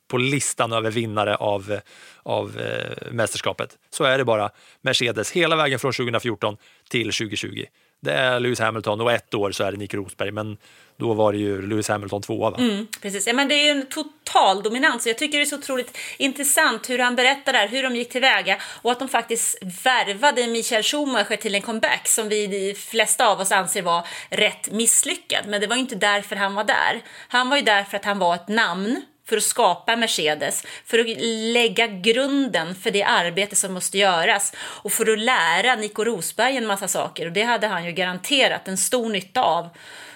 på 0.07 0.17
listan 0.17 0.73
över 0.73 0.91
vinnare 0.91 1.35
av, 1.35 1.79
av 2.23 2.59
eh, 2.59 3.11
mästerskapet. 3.11 3.77
Så 3.89 4.03
är 4.03 4.17
det 4.17 4.25
bara 4.25 4.49
Mercedes 4.81 5.31
hela 5.31 5.55
vägen 5.55 5.79
från 5.79 5.93
2014 5.93 6.57
till 6.89 7.05
2020. 7.05 7.65
Det 8.05 8.13
är 8.13 8.39
Lewis 8.39 8.59
Hamilton 8.59 9.01
och 9.01 9.11
ett 9.11 9.33
år 9.33 9.51
så 9.51 9.63
är 9.63 9.71
det 9.71 9.77
Nick 9.77 9.93
Rosberg. 9.93 10.31
Men 10.31 10.57
då 10.97 11.13
var 11.13 11.31
det 11.31 11.37
ju 11.37 11.61
Lewis 11.61 11.89
Hamilton 11.89 12.21
tvåa. 12.21 12.49
Va? 12.49 12.57
Mm, 12.59 12.87
precis. 13.01 13.27
Ja, 13.27 13.33
men 13.33 13.47
det 13.47 13.55
är 13.55 13.63
ju 13.63 13.69
en 13.69 13.85
total 13.85 14.63
dominans. 14.63 15.07
Jag 15.07 15.17
tycker 15.17 15.37
det 15.37 15.43
är 15.43 15.45
så 15.45 15.55
otroligt 15.55 15.97
intressant 16.17 16.89
hur 16.89 16.99
han 16.99 17.15
berättar 17.15 17.53
där, 17.53 17.67
hur 17.67 17.83
de 17.83 17.95
gick 17.95 18.09
tillväga 18.09 18.57
och 18.81 18.91
att 18.91 18.99
de 18.99 19.07
faktiskt 19.07 19.57
värvade 19.85 20.47
Michael 20.47 20.83
Schumacher 20.83 21.35
till 21.35 21.55
en 21.55 21.61
comeback 21.61 22.07
som 22.07 22.29
vi 22.29 22.47
de 22.47 22.73
flesta 22.73 23.27
av 23.27 23.39
oss 23.39 23.51
anser 23.51 23.81
var 23.81 24.07
rätt 24.29 24.71
misslyckad. 24.71 25.47
Men 25.47 25.61
det 25.61 25.67
var 25.67 25.75
ju 25.75 25.81
inte 25.81 25.95
därför 25.95 26.35
han 26.35 26.55
var 26.55 26.63
där. 26.63 27.01
Han 27.27 27.49
var 27.49 27.57
ju 27.57 27.63
där 27.63 27.83
för 27.83 27.97
att 27.97 28.05
han 28.05 28.19
var 28.19 28.35
ett 28.35 28.47
namn 28.47 29.01
för 29.25 29.37
att 29.37 29.43
skapa 29.43 29.95
Mercedes, 29.95 30.63
för 30.85 30.99
att 30.99 31.07
lägga 31.53 31.87
grunden 31.87 32.75
för 32.75 32.91
det 32.91 33.03
arbete 33.03 33.55
som 33.55 33.73
måste 33.73 33.97
göras 33.97 34.53
och 34.57 34.91
för 34.91 35.13
att 35.13 35.19
lära 35.19 35.75
Nico 35.75 36.03
Rosberg 36.03 36.57
en 36.57 36.67
massa 36.67 36.87
saker. 36.87 37.25
Och 37.25 37.31
det 37.31 37.43
hade 37.43 37.67
han 37.67 37.85
ju 37.85 37.91
garanterat 37.91 38.67
en 38.67 38.77
stor 38.77 39.09
nytta 39.09 39.41
av 39.41 39.69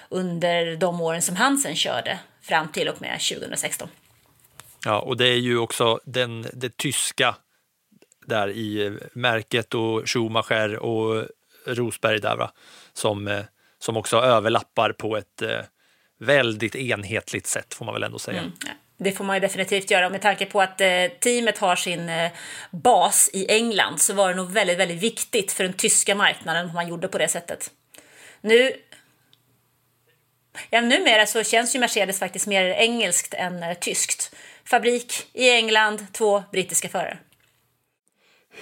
under 0.08 0.76
de 0.76 1.00
åren 1.00 1.22
som 1.22 1.36
han 1.36 1.58
sen 1.58 1.76
körde 1.76 2.18
fram 2.42 2.68
till 2.68 2.88
och 2.88 3.00
med 3.00 3.20
2016. 3.20 3.88
Ja, 4.84 4.98
och 5.00 5.16
det 5.16 5.26
är 5.26 5.38
ju 5.38 5.58
också 5.58 6.00
den, 6.04 6.46
det 6.52 6.76
tyska 6.76 7.36
där 8.26 8.50
i 8.50 8.98
märket 9.12 9.74
och 9.74 10.08
Schumacher 10.08 10.76
och 10.76 11.26
Rosberg 11.66 12.20
där 12.20 12.36
va? 12.36 12.52
Som, 12.92 13.28
eh, 13.28 13.44
som 13.78 13.96
också 13.96 14.16
överlappar 14.16 14.92
på 14.92 15.16
ett 15.16 15.42
eh, 15.42 15.60
väldigt 16.18 16.74
enhetligt 16.74 17.46
sätt 17.46 17.74
får 17.74 17.84
man 17.84 17.94
väl 17.94 18.02
ändå 18.02 18.18
säga. 18.18 18.38
Mm. 18.38 18.52
Det 19.02 19.12
får 19.12 19.24
man 19.24 19.36
ju 19.36 19.40
definitivt 19.40 19.90
göra. 19.90 20.10
Med 20.10 20.22
tanke 20.22 20.46
på 20.46 20.62
att 20.62 20.80
eh, 20.80 21.04
teamet 21.20 21.58
har 21.58 21.76
sin 21.76 22.08
eh, 22.08 22.30
bas 22.70 23.30
i 23.32 23.46
England 23.50 23.98
så 24.00 24.14
var 24.14 24.28
det 24.28 24.34
nog 24.34 24.50
väldigt, 24.50 24.78
väldigt 24.78 25.02
viktigt 25.02 25.52
för 25.52 25.64
den 25.64 25.72
tyska 25.72 26.14
marknaden 26.14 26.66
om 26.66 26.74
man 26.74 26.88
gjorde 26.88 27.08
på 27.08 27.18
det 27.18 27.28
sättet. 27.28 27.70
Nu 28.40 28.72
Ja, 30.70 30.80
numera 30.80 31.26
så 31.26 31.42
känns 31.42 31.76
ju 31.76 31.78
Mercedes 31.78 32.18
faktiskt 32.18 32.46
mer 32.46 32.64
engelskt 32.64 33.34
än 33.34 33.62
eh, 33.62 33.74
tyskt. 33.74 34.34
Fabrik 34.64 35.26
i 35.32 35.50
England, 35.50 36.06
två 36.12 36.42
brittiska 36.52 36.88
förare. 36.88 37.18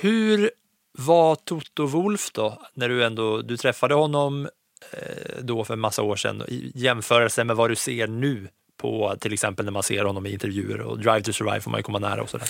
Hur 0.00 0.50
var 0.92 1.34
Toto 1.34 1.86
Wolf 1.86 2.32
då, 2.32 2.62
när 2.74 2.88
du 2.88 3.04
ändå 3.04 3.42
du 3.42 3.56
träffade 3.56 3.94
honom 3.94 4.48
eh, 4.92 5.42
då 5.42 5.64
för 5.64 5.74
en 5.74 5.80
massa 5.80 6.02
år 6.02 6.16
sedan 6.16 6.42
i 6.48 6.72
jämförelse 6.74 7.44
med 7.44 7.56
vad 7.56 7.70
du 7.70 7.76
ser 7.76 8.06
nu 8.06 8.48
på 8.78 9.16
till 9.20 9.32
exempel 9.32 9.64
när 9.64 9.72
man 9.72 9.82
ser 9.82 10.04
honom 10.04 10.26
i 10.26 10.32
intervjuer 10.32 10.80
och 10.80 10.98
Drive 10.98 11.22
to 11.22 11.32
Survive 11.32 11.60
får 11.60 11.70
man 11.70 11.78
ju 11.78 11.82
komma 11.82 11.98
nära 11.98 12.22
och 12.22 12.30
sådär. 12.30 12.48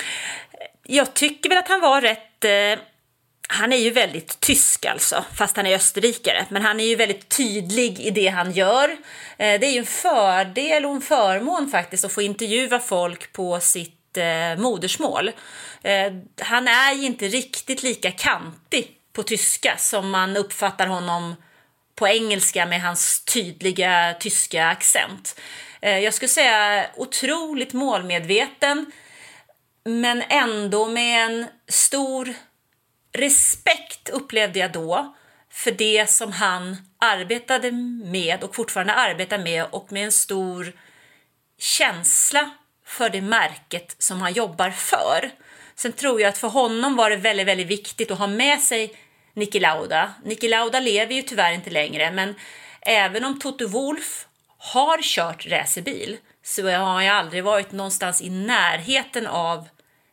Jag 0.83 1.15
tycker 1.15 1.49
väl 1.49 1.59
att 1.59 1.69
han 1.69 1.81
var 1.81 2.01
rätt 2.01 2.45
eh 2.45 2.85
han 3.51 3.73
är 3.73 3.77
ju 3.77 3.91
väldigt 3.91 4.41
tysk 4.41 4.87
alltså, 4.87 5.25
fast 5.35 5.57
han 5.57 5.67
är 5.67 5.75
österrikare. 5.75 6.47
Men 6.49 6.63
han 6.63 6.81
är 6.81 6.85
ju 6.85 6.97
väldigt 6.97 7.29
tydlig 7.29 8.01
i 8.01 8.11
det 8.11 8.29
han 8.29 8.53
gör. 8.53 8.89
Eh, 9.39 9.61
det 9.61 9.67
är 9.67 9.73
ju 9.73 9.79
en 9.79 9.87
fördel 9.87 10.85
och 10.85 10.95
en 10.95 11.01
förmån 11.01 11.71
faktiskt 11.71 12.05
att 12.05 12.13
få 12.13 12.23
intervjua 12.23 12.79
folk 12.79 13.33
på 13.33 13.61
sitt 13.61 14.17
eh, 14.17 14.63
modersmål. 14.63 15.31
Eh, 15.83 16.13
han 16.41 16.69
är 16.69 16.93
ju 16.95 17.07
inte 17.07 17.29
riktigt 17.29 17.83
lika 17.83 18.11
kantig 18.11 18.89
på 19.13 19.23
tyska 19.23 19.75
som 19.79 20.11
man 20.11 20.37
uppfattar 20.37 20.87
honom 20.87 21.35
på 21.95 22.09
engelska 22.09 22.67
med 22.67 22.83
hans 22.83 23.25
tydliga 23.25 24.15
tyska 24.21 24.67
accent. 24.67 25.41
Eh, 25.81 25.99
jag 25.99 26.15
skulle 26.15 26.29
säga 26.29 26.87
otroligt 26.97 27.73
målmedveten 27.73 28.93
men 29.85 30.23
ändå 30.29 30.89
med 30.89 31.25
en 31.25 31.47
stor 31.69 32.35
respekt 33.13 34.09
upplevde 34.09 34.59
jag 34.59 34.73
då 34.73 35.17
för 35.51 35.71
det 35.71 36.11
som 36.11 36.33
han 36.33 36.77
arbetade 36.99 37.73
med 38.05 38.45
och 38.45 38.55
fortfarande 38.55 38.95
arbetar 38.95 39.39
med 39.39 39.67
och 39.71 39.93
med 39.93 40.05
en 40.05 40.13
stor 40.13 40.73
känsla 41.59 42.51
för 42.87 43.11
det 43.11 43.21
märket 43.21 43.97
som 43.99 44.21
han 44.21 44.33
jobbar 44.33 44.71
för. 44.71 45.31
Sen 45.75 45.93
tror 45.93 46.21
jag 46.21 46.29
att 46.29 46.39
för 46.39 46.49
honom 46.49 46.97
var 46.97 47.11
det 47.11 47.17
väldigt, 47.17 47.47
väldigt 47.47 47.67
viktigt 47.67 48.11
att 48.11 48.19
ha 48.19 48.27
med 48.27 48.61
sig 48.61 48.95
Niki 49.35 49.61
Lauda. 49.61 50.15
Niki 50.25 50.49
Lauda 50.49 50.81
lever 50.81 51.15
ju 51.15 51.23
tyvärr 51.23 51.53
inte 51.53 51.71
längre, 51.71 52.11
men 52.11 52.35
även 52.81 53.25
om 53.25 53.39
Toto 53.39 53.69
Wolf 53.69 54.28
har 54.73 55.03
kört 55.03 55.47
racerbil 55.47 56.17
så 56.43 56.71
har 56.71 56.93
han 56.93 57.05
ju 57.05 57.11
aldrig 57.11 57.45
varit 57.45 57.73
någonstans 57.73 58.23
i 58.23 58.31
närheten 58.31 59.27
av 59.27 59.69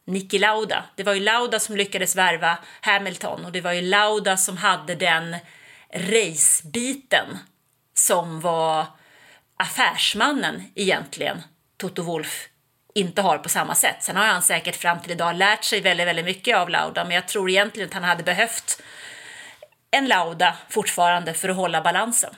Niki 0.07 0.39
Lauda. 0.39 0.83
Det 0.95 1.03
var 1.03 1.13
ju 1.13 1.19
Lauda 1.19 1.59
som 1.59 1.75
lyckades 1.75 2.15
värva 2.15 2.57
Hamilton 2.81 3.45
och 3.45 3.51
det 3.51 3.61
var 3.61 3.71
ju 3.71 3.81
Lauda 3.81 4.37
som 4.37 4.57
hade 4.57 4.95
den 4.95 5.35
racebiten 5.93 7.37
som 7.93 8.41
var 8.41 8.85
affärsmannen 9.57 10.63
egentligen, 10.75 11.43
Toto 11.77 12.01
Wolf 12.01 12.47
inte 12.95 13.21
har 13.21 13.37
på 13.37 13.49
samma 13.49 13.75
sätt. 13.75 14.03
Sen 14.03 14.15
har 14.15 14.25
han 14.25 14.41
säkert 14.41 14.75
fram 14.75 14.99
till 14.99 15.11
idag 15.11 15.35
lärt 15.35 15.63
sig 15.63 15.81
väldigt, 15.81 16.07
väldigt 16.07 16.25
mycket 16.25 16.57
av 16.57 16.69
Lauda, 16.69 17.03
men 17.03 17.15
jag 17.15 17.27
tror 17.27 17.49
egentligen 17.49 17.89
att 17.89 17.93
han 17.93 18.03
hade 18.03 18.23
behövt 18.23 18.81
en 19.91 20.07
Lauda 20.07 20.55
fortfarande 20.69 21.33
för 21.33 21.49
att 21.49 21.55
hålla 21.55 21.81
balansen. 21.81 22.35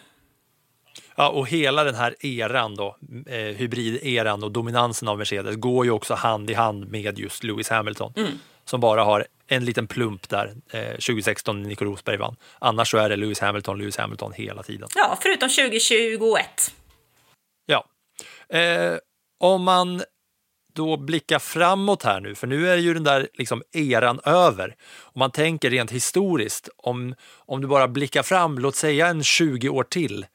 Ja, 1.19 1.29
och 1.29 1.49
hela 1.49 1.83
den 1.83 1.95
här 1.95 2.25
eran 2.25 2.75
då, 2.75 2.97
eh, 3.27 3.37
hybrideran 3.37 4.43
och 4.43 4.51
dominansen 4.51 5.07
av 5.07 5.17
Mercedes 5.17 5.55
går 5.55 5.85
ju 5.85 5.91
också 5.91 6.13
hand 6.13 6.49
i 6.49 6.53
hand 6.53 6.91
med 6.91 7.19
just 7.19 7.43
Lewis 7.43 7.69
Hamilton 7.69 8.13
mm. 8.15 8.31
som 8.65 8.79
bara 8.79 9.03
har 9.03 9.27
en 9.47 9.65
liten 9.65 9.87
plump 9.87 10.29
där 10.29 10.53
eh, 10.71 10.91
2016 10.91 11.61
när 11.61 11.69
Nico 11.69 11.85
Rosberg 11.85 12.17
vann. 12.17 12.35
Annars 12.59 12.91
så 12.91 12.97
är 12.97 13.09
det 13.09 13.15
Lewis 13.15 13.39
Hamilton, 13.39 13.77
Lewis 13.77 13.97
Hamilton 13.97 14.33
hela 14.33 14.63
tiden. 14.63 14.89
Ja, 14.95 15.17
förutom 15.21 15.49
2021. 15.49 16.45
Ja. 17.65 17.85
Eh, 18.57 18.97
om 19.39 19.63
man 19.63 20.01
då 20.73 20.97
blickar 20.97 21.39
framåt 21.39 22.03
här 22.03 22.19
nu, 22.19 22.35
för 22.35 22.47
nu 22.47 22.69
är 22.69 22.77
ju 22.77 22.93
den 22.93 23.03
där 23.03 23.27
liksom 23.33 23.63
eran 23.71 24.19
över. 24.25 24.75
Om 24.99 25.19
man 25.19 25.31
tänker 25.31 25.69
rent 25.69 25.91
historiskt, 25.91 26.69
om, 26.77 27.15
om 27.35 27.61
du 27.61 27.67
bara 27.67 27.87
blickar 27.87 28.23
fram, 28.23 28.59
låt 28.59 28.75
säga 28.75 29.07
en 29.07 29.23
20 29.23 29.69
år 29.69 29.83
till, 29.83 30.25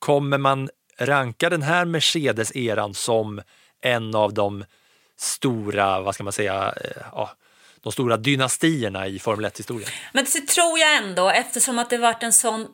Kommer 0.00 0.38
man 0.38 0.70
ranka 0.98 1.50
den 1.50 1.62
här 1.62 1.84
Mercedes-eran 1.84 2.94
som 2.94 3.42
en 3.82 4.14
av 4.14 4.34
de 4.34 4.64
stora, 5.18 6.00
vad 6.00 6.14
ska 6.14 6.24
man 6.24 6.32
säga, 6.32 6.74
eh, 6.84 7.02
ja, 7.12 7.30
de 7.80 7.92
stora 7.92 8.16
dynastierna 8.16 9.06
i 9.06 9.18
Formel 9.18 9.44
1-historien? 9.44 9.90
Men 10.12 10.24
det 10.24 10.46
tror 10.46 10.78
jag 10.78 10.96
ändå, 10.96 11.30
eftersom 11.30 11.78
att 11.78 11.90
det 11.90 11.98
varit 11.98 12.22
en 12.22 12.32
sån 12.32 12.68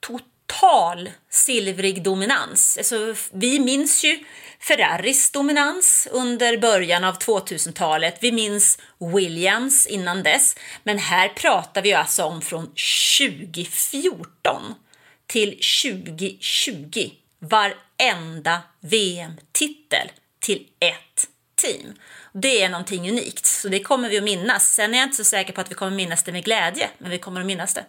total 0.00 1.10
silvrig 1.30 2.02
dominans. 2.02 2.78
Alltså, 2.78 3.14
vi 3.32 3.60
minns 3.60 4.04
ju 4.04 4.24
Ferraris 4.60 5.30
dominans 5.30 6.08
under 6.10 6.58
början 6.58 7.04
av 7.04 7.18
2000-talet. 7.18 8.18
Vi 8.20 8.32
minns 8.32 8.78
Williams 9.14 9.86
innan 9.86 10.22
dess. 10.22 10.56
Men 10.82 10.98
här 10.98 11.28
pratar 11.28 11.82
vi 11.82 11.92
alltså 11.92 12.24
om 12.24 12.42
från 12.42 12.66
2014 12.66 14.74
till 15.26 15.50
2020 15.50 17.10
varenda 17.38 18.62
VM-titel 18.80 20.10
till 20.40 20.66
ett 20.78 21.28
team. 21.62 21.94
Det 22.32 22.62
är 22.62 22.68
någonting 22.68 23.10
unikt, 23.10 23.46
så 23.46 23.68
det 23.68 23.80
kommer 23.80 24.08
vi 24.08 24.18
att 24.18 24.24
minnas. 24.24 24.74
Sen 24.74 24.94
är 24.94 24.98
jag 24.98 25.06
inte 25.06 25.16
så 25.16 25.24
säker 25.24 25.52
på 25.52 25.60
att 25.60 25.70
vi 25.70 25.74
kommer 25.74 25.96
minnas 25.96 26.22
det 26.22 26.32
med 26.32 26.44
glädje, 26.44 26.90
men 26.98 27.10
vi 27.10 27.18
kommer 27.18 27.40
att 27.40 27.46
minnas 27.46 27.74
det. 27.74 27.84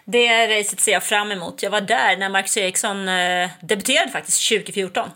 Det 0.05 0.59
racet 0.59 0.79
ser 0.79 0.91
jag 0.91 1.03
fram 1.03 1.31
emot. 1.31 1.63
Jag 1.63 1.71
var 1.71 1.81
där 1.81 2.17
när 2.17 2.29
Marcus 2.29 2.57
Eriksson 2.57 3.09
eh, 3.09 3.49
debuterade 3.61 4.11
faktiskt 4.11 4.49
2014. 4.49 5.09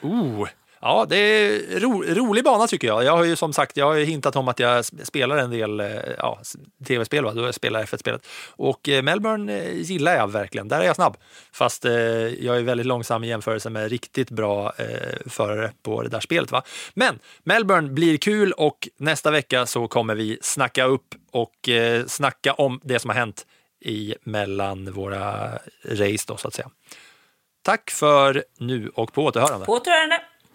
Oh, 0.00 0.48
Ja, 0.84 1.06
det 1.08 1.16
är 1.16 1.80
ro, 1.80 2.02
rolig 2.02 2.44
bana 2.44 2.66
tycker 2.66 2.88
jag. 2.88 3.04
Jag 3.04 3.16
har 3.16 3.24
ju 3.24 3.36
som 3.36 3.52
sagt 3.52 3.76
jag 3.76 3.86
har 3.86 3.94
ju 3.94 4.04
hintat 4.04 4.36
om 4.36 4.48
att 4.48 4.58
jag 4.58 4.84
spelar 4.84 5.36
en 5.36 5.50
del 5.50 5.80
eh, 5.80 5.86
ja, 6.18 6.40
tv-spel, 6.86 7.24
då 7.34 7.44
jag 7.44 7.54
spelar 7.54 7.84
F1-spelet. 7.84 8.26
Och 8.56 8.88
eh, 8.88 9.02
Melbourne 9.02 9.58
eh, 9.58 9.74
gillar 9.74 10.16
jag 10.16 10.30
verkligen. 10.30 10.68
Där 10.68 10.80
är 10.80 10.84
jag 10.84 10.96
snabb. 10.96 11.16
Fast 11.52 11.84
eh, 11.84 11.92
jag 11.92 12.56
är 12.56 12.62
väldigt 12.62 12.86
långsam 12.86 13.24
i 13.24 13.28
jämförelse 13.28 13.70
med 13.70 13.90
riktigt 13.90 14.30
bra 14.30 14.72
eh, 14.76 14.86
förare 15.26 15.72
på 15.82 16.02
det 16.02 16.08
där 16.08 16.20
spelet. 16.20 16.50
Va? 16.50 16.62
Men 16.94 17.18
Melbourne 17.44 17.88
blir 17.88 18.16
kul 18.16 18.52
och 18.52 18.88
nästa 18.98 19.30
vecka 19.30 19.66
så 19.66 19.88
kommer 19.88 20.14
vi 20.14 20.38
snacka 20.42 20.84
upp 20.84 21.14
och 21.30 21.68
eh, 21.68 22.06
snacka 22.06 22.52
om 22.52 22.80
det 22.84 22.98
som 22.98 23.10
har 23.10 23.16
hänt 23.16 23.46
i 23.84 24.14
mellan 24.24 24.92
våra 24.92 25.52
race 25.84 26.24
då 26.28 26.36
så 26.36 26.48
att 26.48 26.54
säga. 26.54 26.70
Tack 27.64 27.90
för 27.90 28.44
nu 28.58 28.90
och 28.94 29.12
på 29.12 29.24
återhörande. 29.24 29.66
På 29.66 29.72
återhörande. 29.72 30.31